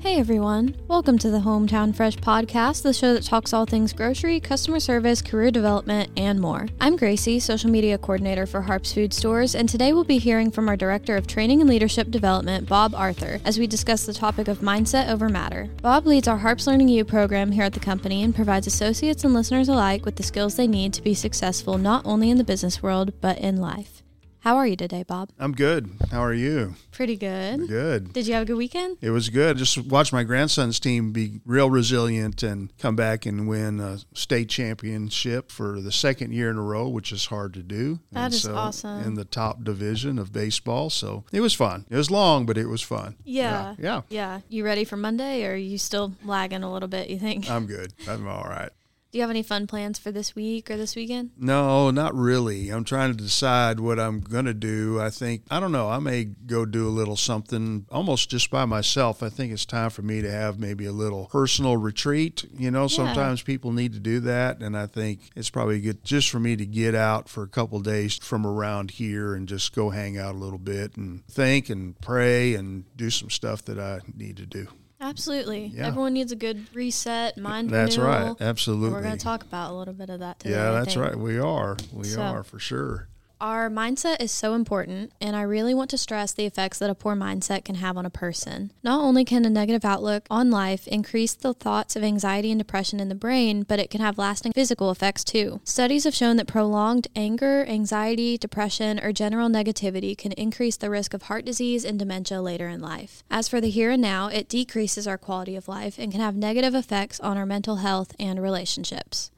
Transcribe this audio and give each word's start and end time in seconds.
Hey 0.00 0.18
everyone, 0.18 0.76
welcome 0.88 1.18
to 1.18 1.28
the 1.28 1.40
Hometown 1.40 1.94
Fresh 1.94 2.16
podcast, 2.16 2.80
the 2.80 2.94
show 2.94 3.12
that 3.12 3.22
talks 3.22 3.52
all 3.52 3.66
things 3.66 3.92
grocery, 3.92 4.40
customer 4.40 4.80
service, 4.80 5.20
career 5.20 5.50
development, 5.50 6.10
and 6.16 6.40
more. 6.40 6.68
I'm 6.80 6.96
Gracie, 6.96 7.38
social 7.38 7.70
media 7.70 7.98
coordinator 7.98 8.46
for 8.46 8.62
Harps 8.62 8.94
Food 8.94 9.12
Stores, 9.12 9.54
and 9.54 9.68
today 9.68 9.92
we'll 9.92 10.04
be 10.04 10.16
hearing 10.16 10.50
from 10.50 10.70
our 10.70 10.76
Director 10.76 11.16
of 11.16 11.26
Training 11.26 11.60
and 11.60 11.68
Leadership 11.68 12.10
Development, 12.10 12.66
Bob 12.66 12.94
Arthur, 12.94 13.40
as 13.44 13.58
we 13.58 13.66
discuss 13.66 14.06
the 14.06 14.14
topic 14.14 14.48
of 14.48 14.60
mindset 14.60 15.10
over 15.10 15.28
matter. 15.28 15.68
Bob 15.82 16.06
leads 16.06 16.26
our 16.26 16.38
Harps 16.38 16.66
Learning 16.66 16.88
U 16.88 17.04
program 17.04 17.52
here 17.52 17.64
at 17.64 17.74
the 17.74 17.78
company 17.78 18.22
and 18.22 18.34
provides 18.34 18.66
associates 18.66 19.22
and 19.22 19.34
listeners 19.34 19.68
alike 19.68 20.06
with 20.06 20.16
the 20.16 20.22
skills 20.22 20.56
they 20.56 20.66
need 20.66 20.94
to 20.94 21.02
be 21.02 21.12
successful 21.12 21.76
not 21.76 22.06
only 22.06 22.30
in 22.30 22.38
the 22.38 22.42
business 22.42 22.82
world, 22.82 23.12
but 23.20 23.36
in 23.36 23.58
life. 23.58 24.02
How 24.40 24.56
are 24.56 24.66
you 24.66 24.74
today, 24.74 25.02
Bob? 25.02 25.28
I'm 25.38 25.52
good. 25.52 25.90
How 26.10 26.24
are 26.24 26.32
you? 26.32 26.74
Pretty 26.92 27.16
good. 27.16 27.68
Good. 27.68 28.14
Did 28.14 28.26
you 28.26 28.32
have 28.32 28.44
a 28.44 28.46
good 28.46 28.56
weekend? 28.56 28.96
It 29.02 29.10
was 29.10 29.28
good. 29.28 29.58
Just 29.58 29.76
watch 29.76 30.14
my 30.14 30.22
grandson's 30.22 30.80
team 30.80 31.12
be 31.12 31.40
real 31.44 31.68
resilient 31.68 32.42
and 32.42 32.74
come 32.78 32.96
back 32.96 33.26
and 33.26 33.46
win 33.46 33.80
a 33.80 33.98
state 34.14 34.48
championship 34.48 35.52
for 35.52 35.82
the 35.82 35.92
second 35.92 36.32
year 36.32 36.48
in 36.48 36.56
a 36.56 36.62
row, 36.62 36.88
which 36.88 37.12
is 37.12 37.26
hard 37.26 37.52
to 37.52 37.62
do. 37.62 38.00
That 38.12 38.24
and 38.24 38.34
is 38.34 38.42
so 38.42 38.54
awesome. 38.56 39.02
In 39.02 39.14
the 39.14 39.26
top 39.26 39.62
division 39.62 40.18
of 40.18 40.32
baseball. 40.32 40.88
So 40.88 41.24
it 41.32 41.40
was 41.40 41.52
fun. 41.52 41.84
It 41.90 41.96
was 41.96 42.10
long, 42.10 42.46
but 42.46 42.56
it 42.56 42.66
was 42.66 42.80
fun. 42.80 43.16
Yeah. 43.24 43.74
Yeah. 43.78 44.02
Yeah. 44.08 44.40
You 44.48 44.64
ready 44.64 44.84
for 44.84 44.96
Monday 44.96 45.44
or 45.44 45.52
are 45.52 45.56
you 45.56 45.76
still 45.76 46.14
lagging 46.24 46.62
a 46.62 46.72
little 46.72 46.88
bit, 46.88 47.10
you 47.10 47.18
think? 47.18 47.50
I'm 47.50 47.66
good. 47.66 47.92
I'm 48.08 48.26
all 48.26 48.44
right. 48.44 48.70
Do 49.10 49.18
you 49.18 49.22
have 49.22 49.30
any 49.30 49.42
fun 49.42 49.66
plans 49.66 49.98
for 49.98 50.12
this 50.12 50.36
week 50.36 50.70
or 50.70 50.76
this 50.76 50.94
weekend? 50.94 51.32
No, 51.36 51.90
not 51.90 52.14
really. 52.14 52.68
I'm 52.68 52.84
trying 52.84 53.10
to 53.10 53.20
decide 53.20 53.80
what 53.80 53.98
I'm 53.98 54.20
going 54.20 54.44
to 54.44 54.54
do. 54.54 55.00
I 55.00 55.10
think, 55.10 55.42
I 55.50 55.58
don't 55.58 55.72
know, 55.72 55.88
I 55.88 55.98
may 55.98 56.24
go 56.24 56.64
do 56.64 56.86
a 56.86 56.90
little 56.90 57.16
something 57.16 57.86
almost 57.90 58.30
just 58.30 58.50
by 58.50 58.66
myself. 58.66 59.20
I 59.20 59.28
think 59.28 59.52
it's 59.52 59.66
time 59.66 59.90
for 59.90 60.02
me 60.02 60.22
to 60.22 60.30
have 60.30 60.60
maybe 60.60 60.86
a 60.86 60.92
little 60.92 61.26
personal 61.26 61.76
retreat. 61.76 62.44
You 62.56 62.70
know, 62.70 62.86
sometimes 62.86 63.42
people 63.42 63.72
need 63.72 63.94
to 63.94 64.00
do 64.00 64.20
that. 64.20 64.60
And 64.60 64.76
I 64.76 64.86
think 64.86 65.30
it's 65.34 65.50
probably 65.50 65.80
good 65.80 66.04
just 66.04 66.30
for 66.30 66.38
me 66.38 66.54
to 66.54 66.64
get 66.64 66.94
out 66.94 67.28
for 67.28 67.42
a 67.42 67.48
couple 67.48 67.80
days 67.80 68.16
from 68.16 68.46
around 68.46 68.92
here 68.92 69.34
and 69.34 69.48
just 69.48 69.74
go 69.74 69.90
hang 69.90 70.18
out 70.18 70.36
a 70.36 70.38
little 70.38 70.58
bit 70.58 70.96
and 70.96 71.26
think 71.26 71.68
and 71.68 72.00
pray 72.00 72.54
and 72.54 72.84
do 72.96 73.10
some 73.10 73.28
stuff 73.30 73.64
that 73.64 73.78
I 73.80 74.02
need 74.14 74.36
to 74.36 74.46
do. 74.46 74.68
Absolutely. 75.00 75.66
Yeah. 75.74 75.86
Everyone 75.86 76.12
needs 76.12 76.30
a 76.32 76.36
good 76.36 76.66
reset, 76.74 77.36
mind 77.38 77.70
That's 77.70 77.96
renewal. 77.96 78.12
right. 78.12 78.36
Absolutely. 78.40 78.90
We're 78.90 79.02
going 79.02 79.16
to 79.16 79.24
talk 79.24 79.42
about 79.42 79.70
a 79.70 79.74
little 79.74 79.94
bit 79.94 80.10
of 80.10 80.20
that 80.20 80.38
today. 80.40 80.54
yeah, 80.54 80.72
that's 80.72 80.96
right. 80.96 81.16
We 81.16 81.38
are. 81.38 81.76
We 81.92 82.04
So- 82.04 82.20
are 82.20 82.42
for 82.42 82.58
sure. 82.58 83.08
Our 83.40 83.70
mindset 83.70 84.20
is 84.20 84.30
so 84.30 84.52
important, 84.52 85.12
and 85.18 85.34
I 85.34 85.40
really 85.40 85.72
want 85.72 85.88
to 85.90 85.98
stress 85.98 86.34
the 86.34 86.44
effects 86.44 86.78
that 86.78 86.90
a 86.90 86.94
poor 86.94 87.16
mindset 87.16 87.64
can 87.64 87.76
have 87.76 87.96
on 87.96 88.04
a 88.04 88.10
person. 88.10 88.70
Not 88.82 89.00
only 89.00 89.24
can 89.24 89.46
a 89.46 89.50
negative 89.50 89.82
outlook 89.82 90.26
on 90.28 90.50
life 90.50 90.86
increase 90.86 91.32
the 91.32 91.54
thoughts 91.54 91.96
of 91.96 92.02
anxiety 92.02 92.50
and 92.50 92.60
depression 92.60 93.00
in 93.00 93.08
the 93.08 93.14
brain, 93.14 93.62
but 93.62 93.78
it 93.78 93.88
can 93.88 94.02
have 94.02 94.18
lasting 94.18 94.52
physical 94.52 94.90
effects 94.90 95.24
too. 95.24 95.62
Studies 95.64 96.04
have 96.04 96.14
shown 96.14 96.36
that 96.36 96.48
prolonged 96.48 97.08
anger, 97.16 97.64
anxiety, 97.66 98.36
depression, 98.36 99.00
or 99.00 99.10
general 99.10 99.48
negativity 99.48 100.18
can 100.18 100.32
increase 100.32 100.76
the 100.76 100.90
risk 100.90 101.14
of 101.14 101.22
heart 101.22 101.46
disease 101.46 101.82
and 101.82 101.98
dementia 101.98 102.42
later 102.42 102.68
in 102.68 102.82
life. 102.82 103.22
As 103.30 103.48
for 103.48 103.58
the 103.58 103.70
here 103.70 103.90
and 103.90 104.02
now, 104.02 104.26
it 104.26 104.50
decreases 104.50 105.06
our 105.06 105.16
quality 105.16 105.56
of 105.56 105.66
life 105.66 105.98
and 105.98 106.12
can 106.12 106.20
have 106.20 106.36
negative 106.36 106.74
effects 106.74 107.18
on 107.20 107.38
our 107.38 107.46
mental 107.46 107.76
health 107.76 108.14
and 108.18 108.42
relationships. 108.42 109.30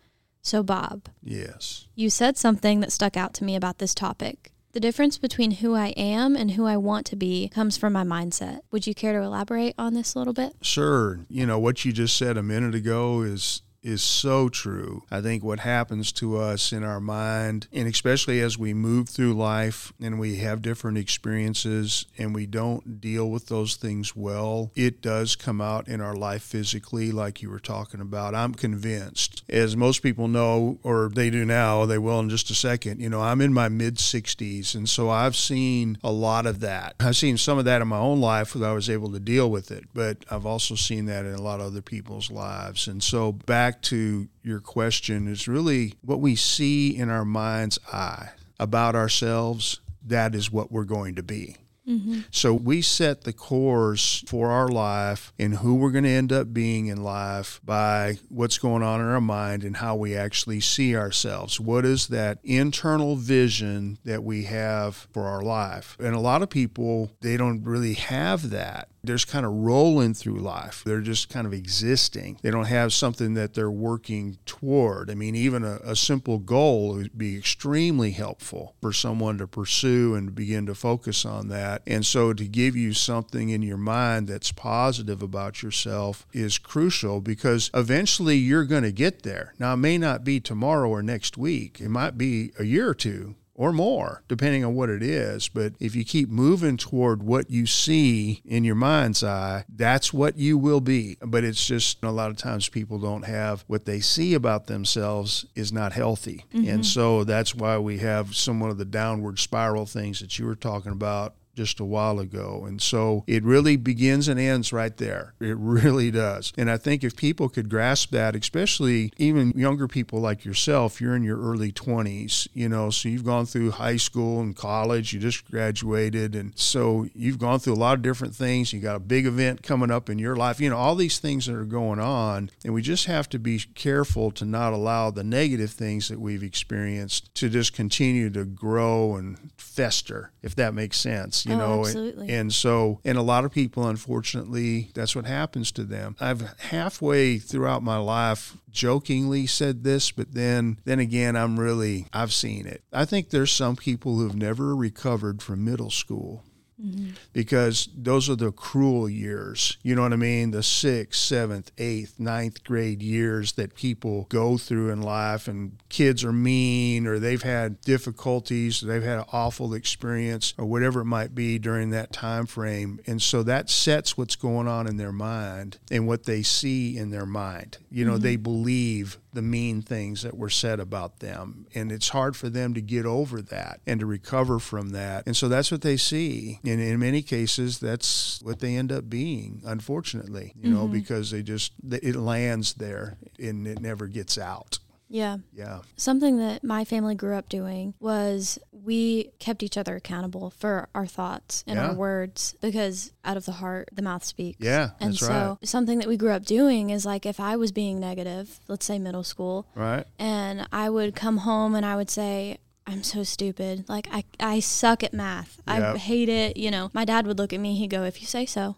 So, 0.43 0.63
Bob, 0.65 1.09
Yes. 1.23 1.87
you 1.95 2.11
said 2.11 2.37
something 2.37 2.81
that 2.81 2.91
stuck 2.93 3.17
out 3.17 3.33
to 3.35 3.45
me 3.45 3.55
about 3.55 3.79
this 3.79 3.95
topic. 3.95 4.53
The 4.73 4.81
difference 4.81 5.17
between 5.19 5.53
who 5.53 5.75
I 5.75 5.89
am 5.89 6.35
and 6.35 6.53
who 6.53 6.67
I 6.67 6.77
want 6.79 7.07
to 7.07 7.17
be 7.17 7.49
comes 7.49 7.77
from 7.77 7.93
my 7.93 8.03
mindset. 8.05 8.61
Would 8.71 8.87
you 8.87 8.95
care 8.95 9.13
to 9.13 9.25
elaborate 9.25 9.75
on 9.79 9.95
this 9.95 10.15
a 10.15 10.19
little 10.19 10.33
bit? 10.33 10.55
Sure. 10.63 11.21
You 11.29 11.47
know, 11.47 11.59
what 11.59 11.85
you 11.85 11.93
just 11.93 12.17
said 12.17 12.37
a 12.37 12.43
minute 12.43 12.75
ago 12.75 13.21
is 13.23 13.63
is 13.83 14.03
so 14.03 14.49
true. 14.49 15.03
I 15.11 15.21
think 15.21 15.43
what 15.43 15.61
happens 15.61 16.13
to 16.13 16.39
us 16.39 16.73
in 16.73 16.85
our 16.85 17.01
mind, 17.01 17.67
and 17.73 17.89
especially 17.89 18.41
as 18.41 18.57
we 18.59 18.75
move 18.75 19.09
through 19.09 19.35
life 19.35 19.93
and 20.01 20.19
we 20.19 20.37
have 20.37 20.63
different 20.63 20.99
experiences 20.99 22.07
and 22.17 22.35
we 22.35 22.47
don't 22.47 23.01
deal 23.01 23.31
with 23.31 23.47
those 23.47 23.77
things 23.77 24.15
well, 24.15 24.71
it 24.75 25.03
does 25.03 25.37
come 25.37 25.61
out 25.61 25.89
in 25.89 26.01
our 26.01 26.15
life 26.15 26.43
physically, 26.43 27.13
like 27.13 27.43
you 27.43 27.51
were 27.51 27.61
talking 27.61 28.01
about. 28.01 28.35
I'm 28.35 28.55
convinced, 28.55 29.43
as 29.49 29.77
most 29.77 30.03
people 30.03 30.29
know, 30.29 30.79
or 30.83 31.11
they 31.13 31.31
do 31.31 31.45
now, 31.45 31.87
they 31.87 31.99
will 31.99 32.21
in 32.21 32.31
just 32.31 32.51
a 32.51 32.55
second. 32.55 33.01
You 33.01 33.09
know, 33.09 33.21
I'm 33.21 33.41
in 33.41 33.53
my 33.53 33.69
mid 33.69 33.97
60s, 33.97 34.75
and 34.75 34.89
so 34.89 35.11
I've 35.11 35.37
seen 35.37 35.99
a 36.05 36.13
lot 36.13 36.47
of 36.47 36.61
that. 36.61 36.95
I've 37.01 37.17
seen 37.17 37.37
some 37.37 37.59
of 37.59 37.65
that 37.65 37.83
in 37.83 37.89
my 37.89 37.99
own 37.99 38.21
life 38.21 38.53
that 38.53 38.63
I 38.63 38.73
was 38.73 38.89
able 38.89 39.13
to 39.13 39.21
deal 39.21 39.51
with 39.51 39.71
it, 39.71 39.85
but 39.95 40.19
I've 40.31 40.47
also 40.47 40.75
seen 40.75 41.07
that 41.07 41.25
in 41.25 41.35
a 41.35 41.43
lot 41.43 41.61
of 41.61 41.67
other 41.67 41.83
people's 41.83 42.31
lives. 42.31 42.87
And 42.87 43.03
so, 43.03 43.33
back 43.33 43.72
to 43.83 44.29
your 44.43 44.61
question, 44.61 45.29
is 45.29 45.49
really 45.49 45.95
what 46.03 46.21
we 46.21 46.37
see 46.37 46.97
in 46.97 47.09
our 47.09 47.25
mind's 47.25 47.79
eye 47.93 48.31
about 48.59 48.95
ourselves, 48.95 49.81
that 50.05 50.35
is 50.35 50.51
what 50.51 50.71
we're 50.71 50.85
going 50.85 51.15
to 51.17 51.23
be. 51.23 51.57
Mm-hmm. 51.89 52.21
So 52.31 52.55
we 52.55 52.81
set 52.81 53.23
the 53.25 53.33
course 53.33 54.23
for 54.29 54.53
our 54.53 54.69
life 54.69 55.33
and 55.37 55.57
who 55.57 55.75
we're 55.75 55.91
going 55.91 56.05
to 56.05 56.11
end 56.11 56.33
up 56.33 56.53
being 56.53 56.87
in 56.87 57.03
life 57.03 57.61
by 57.65 58.19
what's 58.29 58.59
going 58.59 58.85
on 58.85 59.01
in 59.01 59.07
our 59.07 59.21
mind 59.21 59.65
and 59.65 59.77
how 59.77 59.97
we 59.97 60.15
actually 60.15 60.61
see 60.61 60.95
ourselves. 60.97 61.59
What 61.59 61.85
is 61.85 62.07
that 62.09 62.39
internal 62.45 63.17
vision 63.17 63.99
that 64.05 64.23
we 64.23 64.45
have 64.45 65.09
for 65.13 65.27
our 65.27 65.43
life? 65.43 65.97
And 65.99 66.15
a 66.15 66.21
lot 66.21 66.43
of 66.43 66.51
people, 66.51 67.11
they 67.21 67.37
don't 67.37 67.65
really 67.65 67.95
have 67.95 68.51
that. 68.51 68.89
They're 69.05 69.17
just 69.17 69.29
kind 69.29 69.45
of 69.45 69.53
rolling 69.53 70.15
through 70.15 70.39
life. 70.39 70.83
They're 70.85 71.01
just 71.01 71.29
kind 71.29 71.47
of 71.47 71.53
existing. 71.53 72.39
They 72.43 72.51
don't 72.51 72.67
have 72.67 72.93
something 72.93 73.35
that 73.35 73.55
they're 73.55 73.71
working 73.71 74.39
toward. 74.47 75.11
I 75.11 75.15
mean, 75.15 75.35
even 75.35 75.65
a, 75.65 75.81
a 75.85 75.97
simple 75.97 76.39
goal 76.39 76.95
would 76.95 77.19
be 77.19 77.37
extremely 77.37 78.13
helpful 78.13 78.77
for 78.81 78.93
someone 78.93 79.39
to 79.39 79.47
pursue 79.47 80.15
and 80.15 80.35
begin 80.35 80.67
to 80.67 80.75
focus 80.75 81.25
on 81.25 81.49
that. 81.49 81.83
And 81.87 82.07
so 82.07 82.33
to 82.33 82.45
give 82.47 82.77
you 82.77 82.93
something 82.93 83.49
in 83.49 83.63
your 83.63 83.77
mind 83.77 84.29
that's 84.29 84.53
positive 84.53 85.23
about 85.23 85.63
yourself 85.63 86.27
is 86.33 86.59
crucial 86.59 87.21
because 87.21 87.71
eventually 87.75 88.37
you're 88.37 88.65
going 88.65 88.85
to 88.85 88.93
get 88.93 89.23
there. 89.23 89.55
Now, 89.59 89.75
it 89.75 89.79
may 89.79 89.99
not 89.99 90.25
be 90.25 90.39
tomorrow 90.39 90.89
or 90.89 91.03
next 91.03 91.37
week, 91.37 91.81
it 91.81 91.89
might 91.89 92.17
be 92.17 92.53
a 92.59 92.65
year 92.65 92.89
or 92.89 92.95
two 92.95 93.35
or 93.55 93.73
more, 93.73 94.23
depending 94.29 94.65
on 94.65 94.75
what 94.75 94.89
it 94.89 95.03
is. 95.03 95.49
But 95.49 95.75
if 95.79 95.95
you 95.95 96.05
keep 96.05 96.29
moving 96.29 96.77
toward 96.77 97.23
what 97.23 97.51
you 97.51 97.67
see 97.67 98.41
in 98.45 98.65
your 98.65 98.75
mind's 98.75 99.23
eye, 99.23 99.65
that's 99.69 100.13
what 100.13 100.37
you 100.37 100.57
will 100.57 100.81
be. 100.81 101.19
But 101.21 101.45
it's 101.45 101.67
just 101.67 102.03
a 102.03 102.11
lot 102.11 102.31
of 102.31 102.37
times 102.37 102.69
people 102.69 102.99
don't 102.99 103.25
have 103.25 103.65
what 103.67 103.85
they 103.85 104.01
see 104.01 104.35
about 104.35 104.67
themselves 104.67 105.45
is 105.55 105.73
not 105.73 105.93
healthy. 105.93 106.45
And 106.53 106.65
mm-hmm. 106.65 106.83
so 106.83 107.25
that's 107.25 107.55
why 107.55 107.79
we 107.79 107.99
have 107.99 108.35
some 108.35 108.63
of 108.63 108.79
the 108.79 108.85
downward 108.85 109.39
spiral 109.39 109.87
things 109.87 110.21
that 110.21 110.39
you 110.39 110.47
were 110.47 110.57
talking 110.57 110.93
about 110.93 111.35
just 111.55 111.81
a 111.81 111.85
while 111.85 112.19
ago. 112.19 112.65
And 112.67 112.81
so 112.81 113.25
it 113.27 113.45
really 113.45 113.77
begins 113.77 114.29
and 114.29 114.41
ends 114.41 114.73
right 114.73 114.97
there. 114.97 115.35
It 115.41 115.57
really 115.59 116.11
does. 116.11 116.53
And 116.57 116.71
I 116.71 116.77
think 116.77 117.05
if 117.05 117.17
people 117.17 117.49
could 117.49 117.69
grasp 117.69 118.11
that, 118.11 118.35
especially 118.35 119.13
even 119.19 119.53
younger 119.53 119.89
people 119.89 120.21
like 120.21 120.45
yourself, 120.45 121.01
you're 121.01 121.17
in 121.17 121.23
your 121.23 121.41
early 121.41 121.73
20s, 121.73 122.49
you 122.55 122.69
know, 122.69 122.91
so 122.91 123.09
you've 123.09 123.25
gone 123.25 123.47
through 123.47 123.73
high 123.73 123.97
school 123.97 124.41
and 124.41 124.57
college, 124.57 125.13
you 125.13 125.21
just 125.21 125.51
graduated. 125.51 126.35
And 126.35 126.59
so 126.59 127.07
you've 127.15 127.39
gone 127.39 127.59
through 127.59 127.75
a 127.75 127.77
lot 127.77 127.95
of 127.95 128.03
different 128.03 128.35
things. 128.35 128.73
You 128.73 128.81
got 128.81 128.97
a 128.97 129.01
big 129.01 129.27
event 129.27 129.63
coming 129.63 129.91
up 129.91 130.09
in 130.09 130.19
your 130.19 130.37
life, 130.37 130.61
you 130.61 130.71
know, 130.71 130.77
all 130.77 130.95
these 130.95 131.19
things 131.19 131.47
that 131.47 131.55
are 131.55 131.65
going 131.65 131.99
on. 131.99 132.51
And 132.65 132.73
we 132.73 132.83
just 132.83 133.07
have 133.07 133.29
to 133.31 133.39
be 133.39 133.59
careful 133.75 134.31
to 134.33 134.45
not 134.45 134.73
allow 134.73 135.11
the 135.11 135.25
negative 135.25 135.71
things 135.71 136.09
that 136.09 136.21
we've 136.21 136.43
experienced 136.43 137.35
to 137.37 137.49
just 137.49 137.75
continue 137.75 138.31
to 138.31 138.45
grow 138.45 139.17
and 139.17 139.51
fester, 139.57 140.31
if 140.43 140.55
that 140.57 140.75
makes 140.75 140.99
sense 140.99 141.42
you 141.47 141.55
Oh, 141.55 141.59
know 141.59 141.81
absolutely. 141.81 142.31
and 142.31 142.53
so 142.53 143.01
and 143.05 143.17
a 143.19 143.23
lot 143.23 143.45
of 143.45 143.53
people 143.53 143.87
unfortunately 143.89 144.91
that's 144.95 145.15
what 145.17 145.27
happens 145.27 145.73
to 145.73 145.85
them. 145.85 146.17
I've 146.21 146.43
halfway 146.61 147.39
throughout 147.39 147.83
my 147.83 147.97
life 147.99 148.57
jokingly 148.71 149.47
said 149.47 149.85
this 149.85 150.11
but 150.11 150.33
then 150.33 150.79
then 150.85 150.99
again 150.99 151.37
i'm 151.37 151.59
really 151.61 152.07
i've 152.13 152.33
seen 152.33 152.67
it. 152.67 152.83
I 152.93 153.05
think 153.05 153.31
there's 153.31 153.51
some 153.53 153.77
people 153.77 154.17
who've 154.17 154.35
never 154.37 154.75
recovered 154.75 155.43
from 155.43 155.65
middle 155.65 155.91
school 155.91 156.45
Mm-hmm. 156.85 157.11
because 157.33 157.89
those 157.97 158.29
are 158.29 158.35
the 158.35 158.51
cruel 158.51 159.09
years. 159.09 159.77
You 159.85 159.95
know 159.95 160.03
what 160.03 160.13
I 160.13 160.17
mean? 160.17 160.51
The 160.51 160.65
sixth, 160.65 161.21
seventh, 161.21 161.71
eighth, 161.79 162.19
ninth 162.19 162.65
grade 162.65 163.03
years 163.03 163.53
that 163.53 163.77
people 163.77 164.27
go 164.31 164.59
through 164.59 164.91
in 164.91 165.01
life, 165.01 165.47
and 165.47 165.77
kids 165.89 166.25
are 166.25 166.33
mean 166.33 167.07
or 167.07 167.21
they've 167.21 167.43
had 167.43 167.81
difficulties, 167.83 168.81
they've 168.81 169.03
had 169.03 169.19
an 169.19 169.27
awful 169.33 169.75
experience, 169.75 170.55
or 170.59 170.65
whatever 170.65 171.03
it 171.03 171.07
might 171.07 171.37
be 171.37 171.59
during 171.59 171.91
that 171.91 172.13
time 172.13 172.47
frame. 172.47 172.99
And 173.07 173.23
so 173.23 173.45
that 173.45 173.71
sets 173.71 174.19
what's 174.19 174.35
going 174.35 174.67
on 174.67 174.89
in 174.89 174.97
their 174.97 175.13
mind 175.13 175.79
and 175.91 176.09
what 176.09 176.25
they 176.25 176.43
see 176.43 176.97
in 176.97 177.11
their 177.11 177.27
mind. 177.27 177.79
You 177.91 178.05
know, 178.05 178.15
mm-hmm. 178.15 178.23
they 178.23 178.37
believe 178.37 179.19
the 179.33 179.43
mean 179.43 179.83
things 179.83 180.23
that 180.23 180.37
were 180.37 180.51
said 180.51 180.79
about 180.79 181.21
them. 181.21 181.67
And 181.75 181.91
it's 181.91 182.11
hard 182.11 182.37
for 182.37 182.49
them 182.49 182.75
to 182.75 182.83
get 182.83 183.07
over 183.07 183.41
that 183.43 183.81
and 183.87 184.01
to 184.01 184.07
recover 184.07 184.59
from 184.59 184.91
that. 184.91 185.27
And 185.27 185.37
so 185.37 185.49
that's 185.49 185.71
what 185.71 185.83
they 185.83 185.97
see. 185.97 186.61
And 186.73 186.81
in 186.81 186.99
many 186.99 187.21
cases, 187.23 187.79
that's 187.81 188.41
what 188.43 188.61
they 188.61 188.77
end 188.77 188.91
up 188.91 189.11
being, 189.11 189.61
unfortunately, 189.65 190.55
you 190.59 190.71
know, 190.71 190.85
mm-hmm. 190.85 190.93
because 190.95 191.31
they 191.31 191.43
just, 191.43 191.73
it 191.91 192.17
lands 192.17 192.75
there 192.75 193.19
and 193.39 193.67
it 193.67 193.81
never 193.81 194.07
gets 194.07 194.39
out. 194.39 194.79
Yeah. 195.09 195.37
Yeah. 195.53 195.81
Something 195.97 196.39
that 196.39 196.65
my 196.65 196.87
family 196.87 197.15
grew 197.15 197.35
up 197.35 197.51
doing 197.51 197.93
was 198.01 198.59
we 198.73 199.33
kept 199.39 199.63
each 199.63 199.77
other 199.77 199.97
accountable 199.97 200.49
for 200.49 200.89
our 200.95 201.05
thoughts 201.07 201.63
and 201.67 201.77
Yeah. 201.77 201.89
our 201.89 201.95
words 201.95 202.57
because 202.63 203.13
out 203.23 203.37
of 203.37 203.45
the 203.45 203.53
heart, 203.53 203.91
the 203.93 204.01
mouth 204.01 204.25
speaks. 204.25 204.59
Yeah, 204.65 204.93
And 205.01 205.13
that's 205.13 205.21
so 205.21 205.59
something 205.63 205.99
that 205.99 206.09
we 206.09 206.17
grew 206.17 206.31
up 206.31 206.47
doing 206.47 206.89
is 206.89 207.05
like 207.05 207.27
if 207.27 207.39
I 207.39 207.57
was 207.57 207.73
being 207.73 208.01
negative, 208.01 208.59
let's 208.69 208.87
say 208.87 208.99
middle 208.99 209.23
school, 209.23 209.67
Right. 209.75 210.07
and 210.19 210.67
I 210.73 210.89
would 210.89 211.15
come 211.15 211.37
home 211.39 211.75
and 211.75 211.85
I 211.85 211.95
would 211.97 212.09
say, 212.09 212.57
I'm 212.87 213.03
so 213.03 213.23
stupid. 213.23 213.89
Like 213.89 214.09
I, 214.11 214.25
I 214.41 214.61
suck 214.61 215.03
at 215.03 215.15
math. 215.15 215.61
I 215.67 215.97
hate 215.97 216.29
it. 216.29 216.57
You 216.57 216.71
know, 216.71 216.91
my 216.93 217.05
dad 217.05 217.27
would 217.27 217.39
look 217.39 217.53
at 217.53 217.61
me, 217.61 217.77
he'd 217.77 217.89
go, 217.89 218.03
if 218.05 218.21
you 218.21 218.27
say 218.27 218.47
so, 218.47 218.77